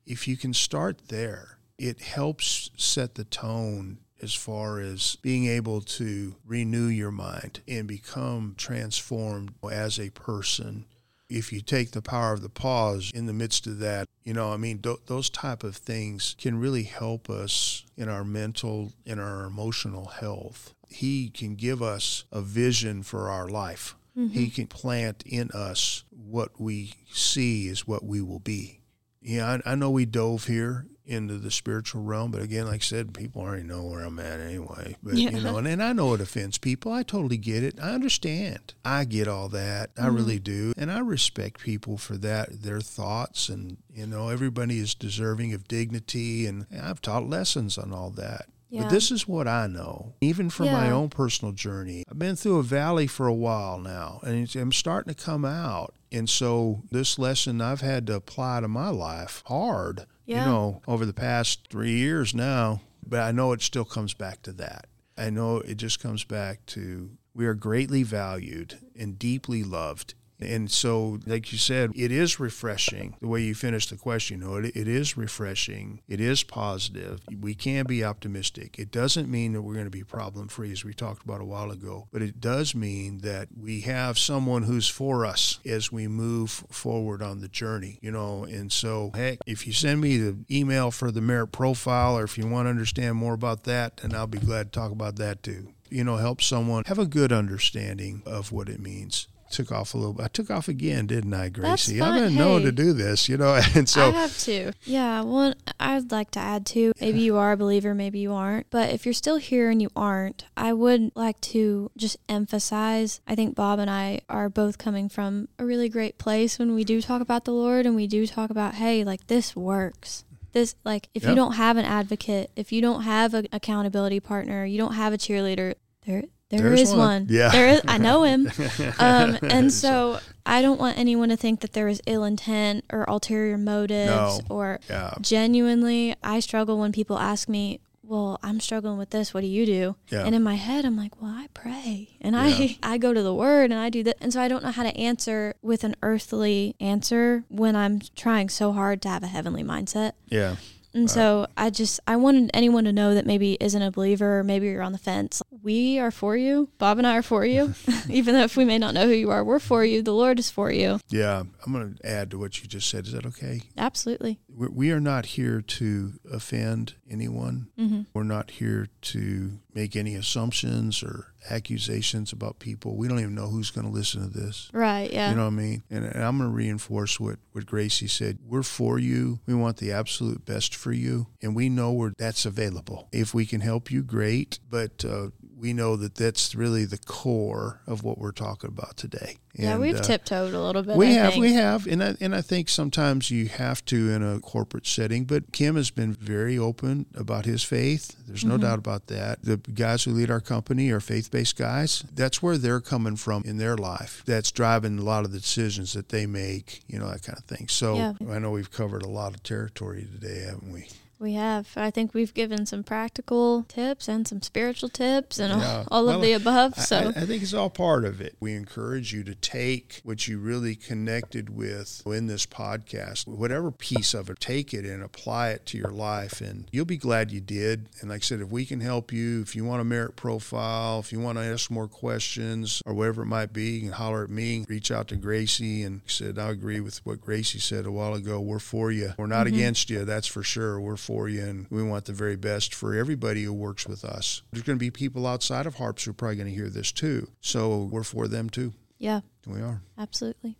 if 0.05 0.27
you 0.27 0.35
can 0.35 0.53
start 0.53 1.07
there, 1.07 1.59
it 1.77 2.01
helps 2.01 2.71
set 2.75 3.15
the 3.15 3.23
tone 3.23 3.99
as 4.21 4.33
far 4.33 4.79
as 4.79 5.17
being 5.21 5.45
able 5.47 5.81
to 5.81 6.35
renew 6.45 6.87
your 6.87 7.11
mind 7.11 7.59
and 7.67 7.87
become 7.87 8.55
transformed 8.57 9.53
as 9.69 9.99
a 9.99 10.09
person 10.11 10.85
if 11.33 11.51
you 11.51 11.61
take 11.61 11.91
the 11.91 12.01
power 12.01 12.31
of 12.31 12.41
the 12.41 12.49
pause 12.49 13.11
in 13.13 13.25
the 13.25 13.33
midst 13.33 13.65
of 13.65 13.79
that, 13.79 14.07
you 14.23 14.33
know, 14.33 14.53
I 14.53 14.57
mean, 14.57 14.79
th- 14.79 14.99
those 15.07 15.29
type 15.29 15.63
of 15.63 15.75
things 15.75 16.35
can 16.37 16.59
really 16.59 16.83
help 16.83 17.29
us 17.29 17.83
in 17.97 18.07
our 18.07 18.23
mental, 18.23 18.93
in 19.05 19.19
our 19.19 19.45
emotional 19.45 20.05
health. 20.05 20.73
He 20.87 21.29
can 21.29 21.55
give 21.55 21.81
us 21.81 22.25
a 22.31 22.41
vision 22.41 23.01
for 23.01 23.29
our 23.29 23.47
life. 23.47 23.95
Mm-hmm. 24.15 24.33
He 24.33 24.49
can 24.51 24.67
plant 24.67 25.23
in 25.25 25.49
us 25.51 26.03
what 26.11 26.61
we 26.61 26.93
see 27.11 27.67
is 27.67 27.87
what 27.87 28.05
we 28.05 28.21
will 28.21 28.39
be. 28.39 28.81
Yeah, 29.19 29.59
I, 29.65 29.71
I 29.71 29.75
know 29.75 29.89
we 29.89 30.05
dove 30.05 30.45
here 30.45 30.85
into 31.05 31.37
the 31.37 31.51
spiritual 31.51 32.03
realm. 32.03 32.31
But 32.31 32.41
again, 32.41 32.65
like 32.65 32.75
I 32.75 32.79
said, 32.79 33.13
people 33.13 33.41
already 33.41 33.63
know 33.63 33.83
where 33.83 34.03
I'm 34.03 34.19
at 34.19 34.39
anyway. 34.39 34.95
But 35.03 35.15
yeah. 35.15 35.31
you 35.31 35.41
know, 35.41 35.57
and, 35.57 35.67
and 35.67 35.83
I 35.83 35.93
know 35.93 36.13
it 36.13 36.21
offends 36.21 36.57
people. 36.57 36.91
I 36.91 37.03
totally 37.03 37.37
get 37.37 37.63
it. 37.63 37.79
I 37.81 37.91
understand. 37.91 38.73
I 38.85 39.05
get 39.05 39.27
all 39.27 39.49
that. 39.49 39.93
Mm-hmm. 39.95 40.05
I 40.05 40.07
really 40.09 40.39
do. 40.39 40.73
And 40.77 40.91
I 40.91 40.99
respect 40.99 41.61
people 41.61 41.97
for 41.97 42.17
that, 42.17 42.63
their 42.63 42.81
thoughts 42.81 43.49
and 43.49 43.77
you 43.93 44.07
know, 44.07 44.29
everybody 44.29 44.79
is 44.79 44.95
deserving 44.95 45.53
of 45.53 45.67
dignity 45.67 46.45
and 46.45 46.65
I've 46.81 47.01
taught 47.01 47.29
lessons 47.29 47.77
on 47.77 47.93
all 47.93 48.09
that. 48.11 48.45
Yeah. 48.73 48.83
But 48.83 48.89
this 48.89 49.11
is 49.11 49.27
what 49.27 49.47
I 49.47 49.67
know, 49.67 50.13
even 50.19 50.49
from 50.49 50.65
yeah. 50.65 50.73
my 50.73 50.89
own 50.89 51.09
personal 51.09 51.51
journey. 51.51 52.03
I've 52.09 52.17
been 52.17 52.35
through 52.35 52.57
a 52.57 52.63
valley 52.63 53.05
for 53.05 53.27
a 53.27 53.33
while 53.33 53.77
now, 53.77 54.19
and 54.23 54.49
I'm 54.55 54.71
starting 54.71 55.13
to 55.13 55.23
come 55.23 55.45
out. 55.45 55.93
And 56.11 56.27
so, 56.27 56.81
this 56.89 57.19
lesson 57.19 57.61
I've 57.61 57.81
had 57.81 58.07
to 58.07 58.15
apply 58.15 58.61
to 58.61 58.67
my 58.67 58.89
life 58.89 59.43
hard 59.45 60.07
yeah. 60.25 60.45
you 60.45 60.51
know, 60.51 60.81
over 60.87 61.05
the 61.05 61.13
past 61.13 61.67
three 61.69 61.91
years 61.91 62.33
now. 62.33 62.81
But 63.05 63.19
I 63.19 63.31
know 63.31 63.51
it 63.51 63.61
still 63.61 63.85
comes 63.85 64.15
back 64.15 64.41
to 64.43 64.51
that. 64.53 64.87
I 65.17 65.29
know 65.29 65.57
it 65.57 65.75
just 65.75 65.99
comes 65.99 66.23
back 66.23 66.65
to 66.67 67.11
we 67.35 67.45
are 67.45 67.53
greatly 67.53 68.01
valued 68.01 68.79
and 68.97 69.19
deeply 69.19 69.63
loved 69.63 70.15
and 70.43 70.71
so, 70.71 71.19
like 71.25 71.51
you 71.51 71.57
said, 71.57 71.91
it 71.95 72.11
is 72.11 72.39
refreshing 72.39 73.15
the 73.19 73.27
way 73.27 73.41
you 73.41 73.55
finished 73.55 73.89
the 73.89 73.97
question. 73.97 74.41
You 74.41 74.47
know, 74.47 74.55
it, 74.55 74.75
it 74.75 74.87
is 74.87 75.17
refreshing. 75.17 76.01
It 76.07 76.19
is 76.19 76.43
positive. 76.43 77.21
We 77.39 77.55
can 77.55 77.85
be 77.85 78.03
optimistic. 78.03 78.79
It 78.79 78.91
doesn't 78.91 79.29
mean 79.29 79.53
that 79.53 79.61
we're 79.61 79.73
going 79.73 79.85
to 79.85 79.91
be 79.91 80.03
problem 80.03 80.47
free, 80.47 80.71
as 80.71 80.83
we 80.83 80.93
talked 80.93 81.23
about 81.23 81.41
a 81.41 81.45
while 81.45 81.71
ago, 81.71 82.07
but 82.11 82.21
it 82.21 82.39
does 82.39 82.73
mean 82.75 83.19
that 83.19 83.49
we 83.55 83.81
have 83.81 84.17
someone 84.17 84.63
who's 84.63 84.87
for 84.87 85.25
us 85.25 85.59
as 85.65 85.91
we 85.91 86.07
move 86.07 86.51
forward 86.69 87.21
on 87.21 87.39
the 87.39 87.47
journey, 87.47 87.99
you 88.01 88.11
know. 88.11 88.43
And 88.43 88.71
so, 88.71 89.11
heck, 89.13 89.39
if 89.45 89.67
you 89.67 89.73
send 89.73 90.01
me 90.01 90.17
the 90.17 90.37
email 90.49 90.91
for 90.91 91.11
the 91.11 91.21
merit 91.21 91.47
profile 91.47 92.17
or 92.17 92.23
if 92.23 92.37
you 92.37 92.47
want 92.47 92.65
to 92.65 92.71
understand 92.71 93.17
more 93.17 93.33
about 93.33 93.63
that, 93.63 93.97
then 93.97 94.13
I'll 94.15 94.27
be 94.27 94.39
glad 94.39 94.71
to 94.71 94.79
talk 94.79 94.91
about 94.91 95.17
that 95.17 95.43
too 95.43 95.73
you 95.89 96.03
know, 96.03 96.17
help 96.17 96.41
someone 96.41 96.83
have 96.87 96.97
a 96.97 97.05
good 97.05 97.31
understanding 97.31 98.23
of 98.25 98.51
what 98.51 98.67
it 98.67 98.79
means 98.79 99.27
took 99.53 99.71
off 99.71 99.93
a 99.93 99.97
little 99.97 100.13
bit. 100.13 100.25
I 100.25 100.27
took 100.27 100.51
off 100.51 100.67
again, 100.67 101.07
didn't 101.07 101.33
I, 101.33 101.49
Gracie? 101.49 102.01
I've 102.01 102.19
been 102.19 102.33
hey, 102.33 102.37
known 102.37 102.63
to 102.63 102.71
do 102.71 102.93
this, 102.93 103.29
you 103.29 103.37
know, 103.37 103.59
and 103.75 103.87
so 103.87 104.09
I 104.09 104.11
have 104.11 104.37
to. 104.39 104.73
Yeah, 104.83 105.21
well, 105.21 105.53
I'd 105.79 106.11
like 106.11 106.31
to 106.31 106.39
add 106.39 106.65
too. 106.65 106.93
Maybe 106.99 107.19
you 107.19 107.37
are 107.37 107.53
a 107.53 107.57
believer, 107.57 107.93
maybe 107.93 108.19
you 108.19 108.33
aren't. 108.33 108.69
But 108.69 108.89
if 108.89 109.05
you're 109.05 109.13
still 109.13 109.37
here 109.37 109.69
and 109.69 109.81
you 109.81 109.89
aren't, 109.95 110.45
I 110.57 110.73
would 110.73 111.11
like 111.15 111.39
to 111.41 111.91
just 111.95 112.17
emphasize. 112.27 113.21
I 113.27 113.35
think 113.35 113.55
Bob 113.55 113.79
and 113.79 113.89
I 113.89 114.21
are 114.29 114.49
both 114.49 114.77
coming 114.77 115.09
from 115.09 115.47
a 115.59 115.65
really 115.65 115.89
great 115.89 116.17
place 116.17 116.59
when 116.59 116.73
we 116.73 116.83
do 116.83 117.01
talk 117.01 117.21
about 117.21 117.45
the 117.45 117.51
Lord 117.51 117.85
and 117.85 117.95
we 117.95 118.07
do 118.07 118.27
talk 118.27 118.49
about, 118.49 118.75
hey, 118.75 119.03
like 119.03 119.27
this 119.27 119.55
works 119.55 120.25
this 120.53 120.75
like 120.83 121.09
if 121.13 121.23
yep. 121.23 121.31
you 121.31 121.35
don't 121.35 121.53
have 121.53 121.77
an 121.77 121.85
advocate 121.85 122.51
if 122.55 122.71
you 122.71 122.79
don't 122.79 123.01
have 123.01 123.33
an 123.33 123.47
accountability 123.51 124.19
partner 124.19 124.63
you 124.63 124.77
don't 124.77 124.93
have 124.93 125.11
a 125.11 125.17
cheerleader 125.17 125.73
there 126.05 126.23
there 126.57 126.69
There's 126.69 126.81
is 126.81 126.89
one. 126.89 126.99
one. 126.99 127.27
Yeah. 127.29 127.49
There 127.49 127.67
is 127.67 127.81
I 127.87 127.97
know 127.97 128.23
him. 128.23 128.51
Um, 128.99 129.37
and 129.41 129.71
so 129.83 130.19
I 130.45 130.61
don't 130.61 130.79
want 130.79 130.97
anyone 130.97 131.29
to 131.29 131.37
think 131.37 131.61
that 131.61 131.73
there 131.73 131.87
is 131.87 132.01
ill 132.05 132.23
intent 132.23 132.85
or 132.91 133.05
ulterior 133.07 133.57
motives 133.57 134.09
no. 134.09 134.39
or 134.49 134.79
yeah. 134.89 135.13
genuinely 135.21 136.15
I 136.23 136.39
struggle 136.39 136.77
when 136.77 136.91
people 136.91 137.17
ask 137.17 137.49
me, 137.49 137.79
well, 138.03 138.39
I'm 138.43 138.59
struggling 138.59 138.97
with 138.97 139.11
this. 139.11 139.33
What 139.33 139.41
do 139.41 139.47
you 139.47 139.65
do? 139.65 139.95
Yeah. 140.09 140.25
And 140.25 140.35
in 140.35 140.43
my 140.43 140.55
head, 140.55 140.85
I'm 140.85 140.97
like, 140.97 141.21
well, 141.21 141.31
I 141.31 141.47
pray 141.53 142.09
and 142.21 142.35
yeah. 142.35 142.41
I, 142.41 142.77
I 142.93 142.97
go 142.97 143.13
to 143.13 143.23
the 143.23 143.33
word 143.33 143.71
and 143.71 143.79
I 143.79 143.89
do 143.89 144.03
that. 144.03 144.17
And 144.21 144.33
so 144.33 144.41
I 144.41 144.47
don't 144.47 144.63
know 144.63 144.71
how 144.71 144.83
to 144.83 144.95
answer 144.97 145.55
with 145.61 145.83
an 145.83 145.95
earthly 146.03 146.75
answer 146.79 147.45
when 147.49 147.75
I'm 147.75 148.01
trying 148.15 148.49
so 148.49 148.73
hard 148.73 149.01
to 149.03 149.09
have 149.09 149.23
a 149.23 149.27
heavenly 149.27 149.63
mindset. 149.63 150.13
Yeah. 150.27 150.57
And 150.93 151.03
right. 151.03 151.09
so 151.09 151.47
I 151.57 151.69
just 151.69 151.99
I 152.07 152.15
wanted 152.15 152.51
anyone 152.53 152.83
to 152.83 152.93
know 152.93 153.15
that 153.15 153.25
maybe 153.25 153.57
isn't 153.59 153.81
a 153.81 153.91
believer 153.91 154.39
or 154.39 154.43
maybe 154.43 154.67
you're 154.67 154.83
on 154.83 154.91
the 154.91 154.97
fence. 154.97 155.41
We 155.63 155.97
are 155.99 156.11
for 156.11 156.37
you. 156.37 156.69
Bob 156.77 156.97
and 156.97 157.07
I 157.07 157.17
are 157.17 157.23
for 157.23 157.45
you. 157.45 157.73
Even 158.09 158.35
though 158.35 158.43
if 158.43 158.55
we 158.57 158.65
may 158.65 158.77
not 158.77 158.93
know 158.93 159.05
who 159.07 159.13
you 159.13 159.31
are, 159.31 159.43
we're 159.43 159.59
for 159.59 159.83
you. 159.83 160.01
The 160.01 160.13
Lord 160.13 160.39
is 160.39 160.49
for 160.49 160.71
you. 160.71 160.99
Yeah, 161.09 161.43
I'm 161.65 161.73
going 161.73 161.95
to 161.95 162.07
add 162.07 162.31
to 162.31 162.39
what 162.39 162.61
you 162.61 162.67
just 162.67 162.89
said. 162.89 163.07
Is 163.07 163.13
that 163.13 163.25
okay? 163.25 163.61
Absolutely. 163.77 164.39
We 164.55 164.91
are 164.91 164.99
not 164.99 165.25
here 165.25 165.61
to 165.61 166.13
offend 166.31 166.95
anyone. 167.09 167.69
Mm-hmm. 167.77 168.01
We're 168.13 168.23
not 168.23 168.51
here 168.51 168.87
to 169.01 169.59
make 169.73 169.95
any 169.95 170.15
assumptions 170.15 171.01
or 171.01 171.33
accusations 171.49 172.31
about 172.31 172.59
people. 172.59 172.95
We 172.95 173.07
don't 173.07 173.19
even 173.19 173.35
know 173.35 173.47
who's 173.47 173.71
going 173.71 173.87
to 173.87 173.93
listen 173.93 174.21
to 174.21 174.39
this. 174.39 174.69
Right, 174.73 175.11
yeah. 175.11 175.31
You 175.31 175.35
know 175.35 175.45
what 175.45 175.53
I 175.53 175.55
mean? 175.55 175.83
And, 175.89 176.05
and 176.05 176.23
I'm 176.23 176.37
going 176.37 176.49
to 176.49 176.55
reinforce 176.55 177.19
what, 177.19 177.39
what 177.51 177.65
Gracie 177.65 178.07
said. 178.07 178.39
We're 178.45 178.63
for 178.63 178.99
you. 178.99 179.39
We 179.45 179.53
want 179.53 179.77
the 179.77 179.91
absolute 179.91 180.45
best 180.45 180.75
for 180.75 180.91
you. 180.91 181.27
And 181.41 181.55
we 181.55 181.69
know 181.69 181.91
where 181.91 182.13
that's 182.17 182.45
available. 182.45 183.09
If 183.11 183.33
we 183.33 183.45
can 183.45 183.61
help 183.61 183.91
you, 183.91 184.03
great. 184.03 184.59
But 184.69 185.03
uh, 185.03 185.29
we 185.63 185.71
know 185.71 185.95
that 185.95 186.15
that's 186.15 186.53
really 186.53 186.83
the 186.83 186.97
core 186.97 187.79
of 187.87 188.03
what 188.03 188.17
we're 188.17 188.33
talking 188.33 188.67
about 188.67 188.97
today. 188.97 189.37
And, 189.55 189.63
yeah, 189.63 189.77
we've 189.77 189.95
uh, 189.95 190.01
tiptoed 190.01 190.53
a 190.53 190.59
little 190.59 190.83
bit. 190.83 190.97
We 190.97 191.07
I 191.07 191.11
have, 191.11 191.33
think. 191.33 191.41
we 191.41 191.53
have, 191.53 191.87
and 191.87 192.03
I, 192.03 192.15
and 192.19 192.35
I 192.35 192.41
think 192.41 192.67
sometimes 192.67 193.31
you 193.31 193.47
have 193.47 193.85
to 193.85 194.11
in 194.11 194.21
a 194.21 194.41
corporate 194.41 194.85
setting. 194.85 195.23
But 195.23 195.53
Kim 195.53 195.77
has 195.77 195.89
been 195.89 196.11
very 196.13 196.57
open 196.57 197.05
about 197.15 197.45
his 197.45 197.63
faith. 197.63 198.13
There's 198.27 198.43
no 198.43 198.55
mm-hmm. 198.55 198.63
doubt 198.63 198.79
about 198.79 199.07
that. 199.07 199.41
The 199.41 199.55
guys 199.55 200.03
who 200.03 200.11
lead 200.11 200.29
our 200.29 200.41
company 200.41 200.91
are 200.91 200.99
faith-based 200.99 201.55
guys. 201.55 202.03
That's 202.13 202.43
where 202.43 202.57
they're 202.57 202.81
coming 202.81 203.15
from 203.15 203.43
in 203.45 203.57
their 203.57 203.77
life. 203.77 204.21
That's 204.25 204.51
driving 204.51 204.99
a 204.99 205.03
lot 205.03 205.23
of 205.23 205.31
the 205.31 205.39
decisions 205.39 205.93
that 205.93 206.09
they 206.09 206.25
make. 206.25 206.81
You 206.87 206.99
know 206.99 207.09
that 207.09 207.23
kind 207.23 207.37
of 207.37 207.45
thing. 207.45 207.69
So 207.69 207.95
yeah. 207.95 208.13
I 208.29 208.39
know 208.39 208.51
we've 208.51 208.71
covered 208.71 209.03
a 209.03 209.09
lot 209.09 209.33
of 209.33 209.43
territory 209.43 210.05
today, 210.11 210.41
haven't 210.41 210.73
we? 210.73 210.89
We 211.23 211.35
have. 211.35 211.69
I 211.77 211.89
think 211.89 212.13
we've 212.13 212.33
given 212.33 212.65
some 212.65 212.83
practical 212.83 213.63
tips 213.69 214.09
and 214.09 214.27
some 214.27 214.41
spiritual 214.41 214.89
tips 214.89 215.39
and 215.39 215.57
yeah. 215.57 215.85
all, 215.87 215.87
all 215.89 216.05
well, 216.07 216.15
of 216.17 216.21
the 216.21 216.33
above. 216.33 216.75
So 216.75 217.13
I, 217.15 217.21
I, 217.21 217.25
think 217.25 217.41
it's 217.41 217.53
all 217.53 217.69
part 217.69 218.03
of 218.03 218.19
it. 218.19 218.35
We 218.41 218.53
encourage 218.55 219.13
you 219.13 219.23
to 219.23 219.33
take 219.33 220.01
what 220.03 220.27
you 220.27 220.37
really 220.37 220.75
connected 220.75 221.49
with 221.49 222.03
in 222.05 222.27
this 222.27 222.45
podcast, 222.45 223.25
whatever 223.25 223.71
piece 223.71 224.13
of 224.13 224.29
it, 224.29 224.41
take 224.41 224.73
it 224.73 224.83
and 224.83 225.01
apply 225.01 225.51
it 225.51 225.65
to 225.67 225.77
your 225.77 225.91
life, 225.91 226.41
and 226.41 226.67
you'll 226.73 226.83
be 226.83 226.97
glad 226.97 227.31
you 227.31 227.39
did. 227.39 227.87
And 228.01 228.09
like 228.09 228.17
I 228.17 228.25
said, 228.25 228.41
if 228.41 228.49
we 228.49 228.65
can 228.65 228.81
help 228.81 229.13
you, 229.13 229.41
if 229.41 229.55
you 229.55 229.63
want 229.63 229.79
a 229.79 229.85
merit 229.85 230.17
profile, 230.17 230.99
if 230.99 231.13
you 231.13 231.21
want 231.21 231.37
to 231.37 231.45
ask 231.45 231.71
more 231.71 231.87
questions 231.87 232.81
or 232.85 232.93
whatever 232.93 233.21
it 233.21 233.27
might 233.27 233.53
be, 233.53 233.77
you 233.77 233.81
can 233.83 233.91
holler 233.93 234.25
at 234.25 234.29
me, 234.29 234.65
reach 234.67 234.91
out 234.91 235.07
to 235.07 235.15
Gracie, 235.15 235.83
and 235.83 236.01
said 236.05 236.37
I 236.37 236.49
agree 236.49 236.81
with 236.81 236.97
what 237.05 237.21
Gracie 237.21 237.59
said 237.59 237.85
a 237.85 237.91
while 237.93 238.13
ago. 238.13 238.41
We're 238.41 238.59
for 238.59 238.91
you. 238.91 239.13
We're 239.17 239.27
not 239.27 239.47
mm-hmm. 239.47 239.55
against 239.55 239.89
you. 239.89 240.03
That's 240.03 240.27
for 240.27 240.43
sure. 240.43 240.81
We're 240.81 240.97
for 240.97 241.12
for 241.13 241.29
you, 241.29 241.43
and 241.43 241.67
we 241.69 241.83
want 241.83 242.05
the 242.05 242.13
very 242.13 242.35
best 242.35 242.73
for 242.73 242.95
everybody 242.95 243.43
who 243.43 243.53
works 243.53 243.85
with 243.87 244.03
us. 244.03 244.41
There's 244.51 244.63
going 244.63 244.77
to 244.77 244.83
be 244.83 244.89
people 244.89 245.27
outside 245.27 245.67
of 245.67 245.75
Harps 245.75 246.03
who 246.03 246.11
are 246.11 246.15
probably 246.15 246.37
going 246.37 246.47
to 246.47 246.55
hear 246.55 246.69
this 246.69 246.91
too, 246.91 247.29
so 247.39 247.87
we're 247.91 248.03
for 248.03 248.27
them 248.27 248.49
too. 248.49 248.73
Yeah, 248.97 249.21
we 249.45 249.61
are 249.61 249.81
absolutely. 249.97 250.57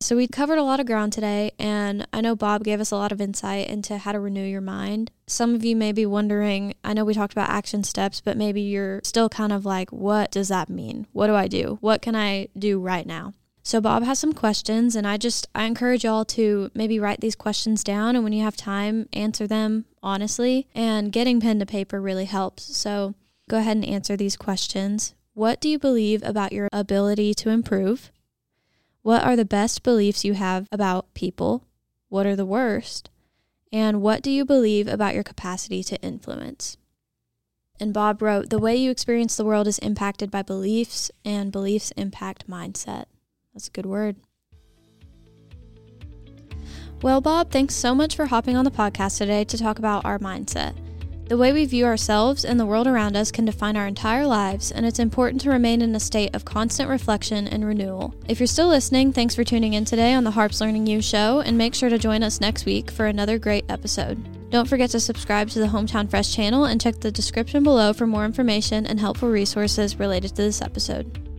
So 0.00 0.16
we 0.16 0.26
covered 0.26 0.58
a 0.58 0.64
lot 0.64 0.80
of 0.80 0.86
ground 0.86 1.12
today, 1.12 1.52
and 1.60 2.08
I 2.12 2.20
know 2.20 2.34
Bob 2.34 2.64
gave 2.64 2.80
us 2.80 2.90
a 2.90 2.96
lot 2.96 3.12
of 3.12 3.20
insight 3.20 3.68
into 3.68 3.96
how 3.96 4.10
to 4.10 4.18
renew 4.18 4.44
your 4.44 4.60
mind. 4.60 5.12
Some 5.28 5.54
of 5.54 5.64
you 5.64 5.76
may 5.76 5.92
be 5.92 6.04
wondering, 6.04 6.74
I 6.82 6.92
know 6.92 7.04
we 7.04 7.14
talked 7.14 7.32
about 7.32 7.48
action 7.48 7.84
steps, 7.84 8.20
but 8.20 8.36
maybe 8.36 8.62
you're 8.62 9.00
still 9.04 9.28
kind 9.28 9.52
of 9.52 9.64
like, 9.64 9.92
what 9.92 10.32
does 10.32 10.48
that 10.48 10.68
mean? 10.68 11.06
What 11.12 11.28
do 11.28 11.36
I 11.36 11.46
do? 11.46 11.78
What 11.80 12.02
can 12.02 12.16
I 12.16 12.48
do 12.58 12.80
right 12.80 13.06
now? 13.06 13.32
So 13.66 13.80
Bob 13.80 14.02
has 14.02 14.18
some 14.18 14.34
questions 14.34 14.94
and 14.94 15.06
I 15.06 15.16
just 15.16 15.48
I 15.54 15.64
encourage 15.64 16.04
y'all 16.04 16.26
to 16.26 16.70
maybe 16.74 17.00
write 17.00 17.22
these 17.22 17.34
questions 17.34 17.82
down 17.82 18.14
and 18.14 18.22
when 18.22 18.34
you 18.34 18.42
have 18.42 18.58
time 18.58 19.08
answer 19.14 19.46
them 19.46 19.86
honestly 20.02 20.68
and 20.74 21.10
getting 21.10 21.40
pen 21.40 21.58
to 21.60 21.66
paper 21.66 21.98
really 21.98 22.26
helps. 22.26 22.76
So 22.76 23.14
go 23.48 23.56
ahead 23.56 23.78
and 23.78 23.86
answer 23.86 24.18
these 24.18 24.36
questions. 24.36 25.14
What 25.32 25.62
do 25.62 25.70
you 25.70 25.78
believe 25.78 26.22
about 26.22 26.52
your 26.52 26.68
ability 26.74 27.32
to 27.34 27.48
improve? 27.48 28.12
What 29.00 29.24
are 29.24 29.34
the 29.34 29.46
best 29.46 29.82
beliefs 29.82 30.26
you 30.26 30.34
have 30.34 30.68
about 30.70 31.14
people? 31.14 31.64
What 32.10 32.26
are 32.26 32.36
the 32.36 32.44
worst? 32.44 33.08
And 33.72 34.02
what 34.02 34.20
do 34.20 34.30
you 34.30 34.44
believe 34.44 34.86
about 34.86 35.14
your 35.14 35.24
capacity 35.24 35.82
to 35.84 36.00
influence? 36.02 36.76
And 37.80 37.94
Bob 37.94 38.20
wrote, 38.20 38.50
The 38.50 38.58
way 38.58 38.76
you 38.76 38.90
experience 38.90 39.36
the 39.36 39.44
world 39.44 39.66
is 39.66 39.78
impacted 39.80 40.30
by 40.30 40.42
beliefs, 40.42 41.10
and 41.24 41.50
beliefs 41.50 41.92
impact 41.96 42.48
mindset. 42.48 43.06
That's 43.54 43.68
a 43.68 43.70
good 43.70 43.86
word. 43.86 44.16
Well, 47.02 47.20
Bob, 47.20 47.50
thanks 47.50 47.74
so 47.74 47.94
much 47.94 48.16
for 48.16 48.26
hopping 48.26 48.56
on 48.56 48.64
the 48.64 48.70
podcast 48.70 49.18
today 49.18 49.44
to 49.44 49.58
talk 49.58 49.78
about 49.78 50.04
our 50.04 50.18
mindset. 50.18 50.74
The 51.26 51.38
way 51.38 51.52
we 51.52 51.64
view 51.64 51.86
ourselves 51.86 52.44
and 52.44 52.60
the 52.60 52.66
world 52.66 52.86
around 52.86 53.16
us 53.16 53.30
can 53.30 53.46
define 53.46 53.76
our 53.76 53.86
entire 53.86 54.26
lives, 54.26 54.70
and 54.70 54.84
it's 54.84 54.98
important 54.98 55.40
to 55.42 55.50
remain 55.50 55.80
in 55.80 55.94
a 55.94 56.00
state 56.00 56.34
of 56.34 56.44
constant 56.44 56.90
reflection 56.90 57.48
and 57.48 57.64
renewal. 57.64 58.14
If 58.28 58.40
you're 58.40 58.46
still 58.46 58.68
listening, 58.68 59.12
thanks 59.12 59.34
for 59.34 59.42
tuning 59.42 59.72
in 59.72 59.86
today 59.86 60.12
on 60.12 60.24
the 60.24 60.30
Harps 60.30 60.60
Learning 60.60 60.86
U 60.86 61.00
show, 61.00 61.40
and 61.40 61.56
make 61.56 61.74
sure 61.74 61.88
to 61.88 61.98
join 61.98 62.22
us 62.22 62.42
next 62.42 62.66
week 62.66 62.90
for 62.90 63.06
another 63.06 63.38
great 63.38 63.64
episode. 63.70 64.50
Don't 64.50 64.68
forget 64.68 64.90
to 64.90 65.00
subscribe 65.00 65.48
to 65.50 65.60
the 65.60 65.66
Hometown 65.66 66.10
Fresh 66.10 66.34
channel 66.34 66.66
and 66.66 66.80
check 66.80 67.00
the 67.00 67.10
description 67.10 67.62
below 67.62 67.94
for 67.94 68.06
more 68.06 68.26
information 68.26 68.86
and 68.86 69.00
helpful 69.00 69.30
resources 69.30 69.98
related 69.98 70.30
to 70.30 70.42
this 70.42 70.60
episode. 70.60 71.33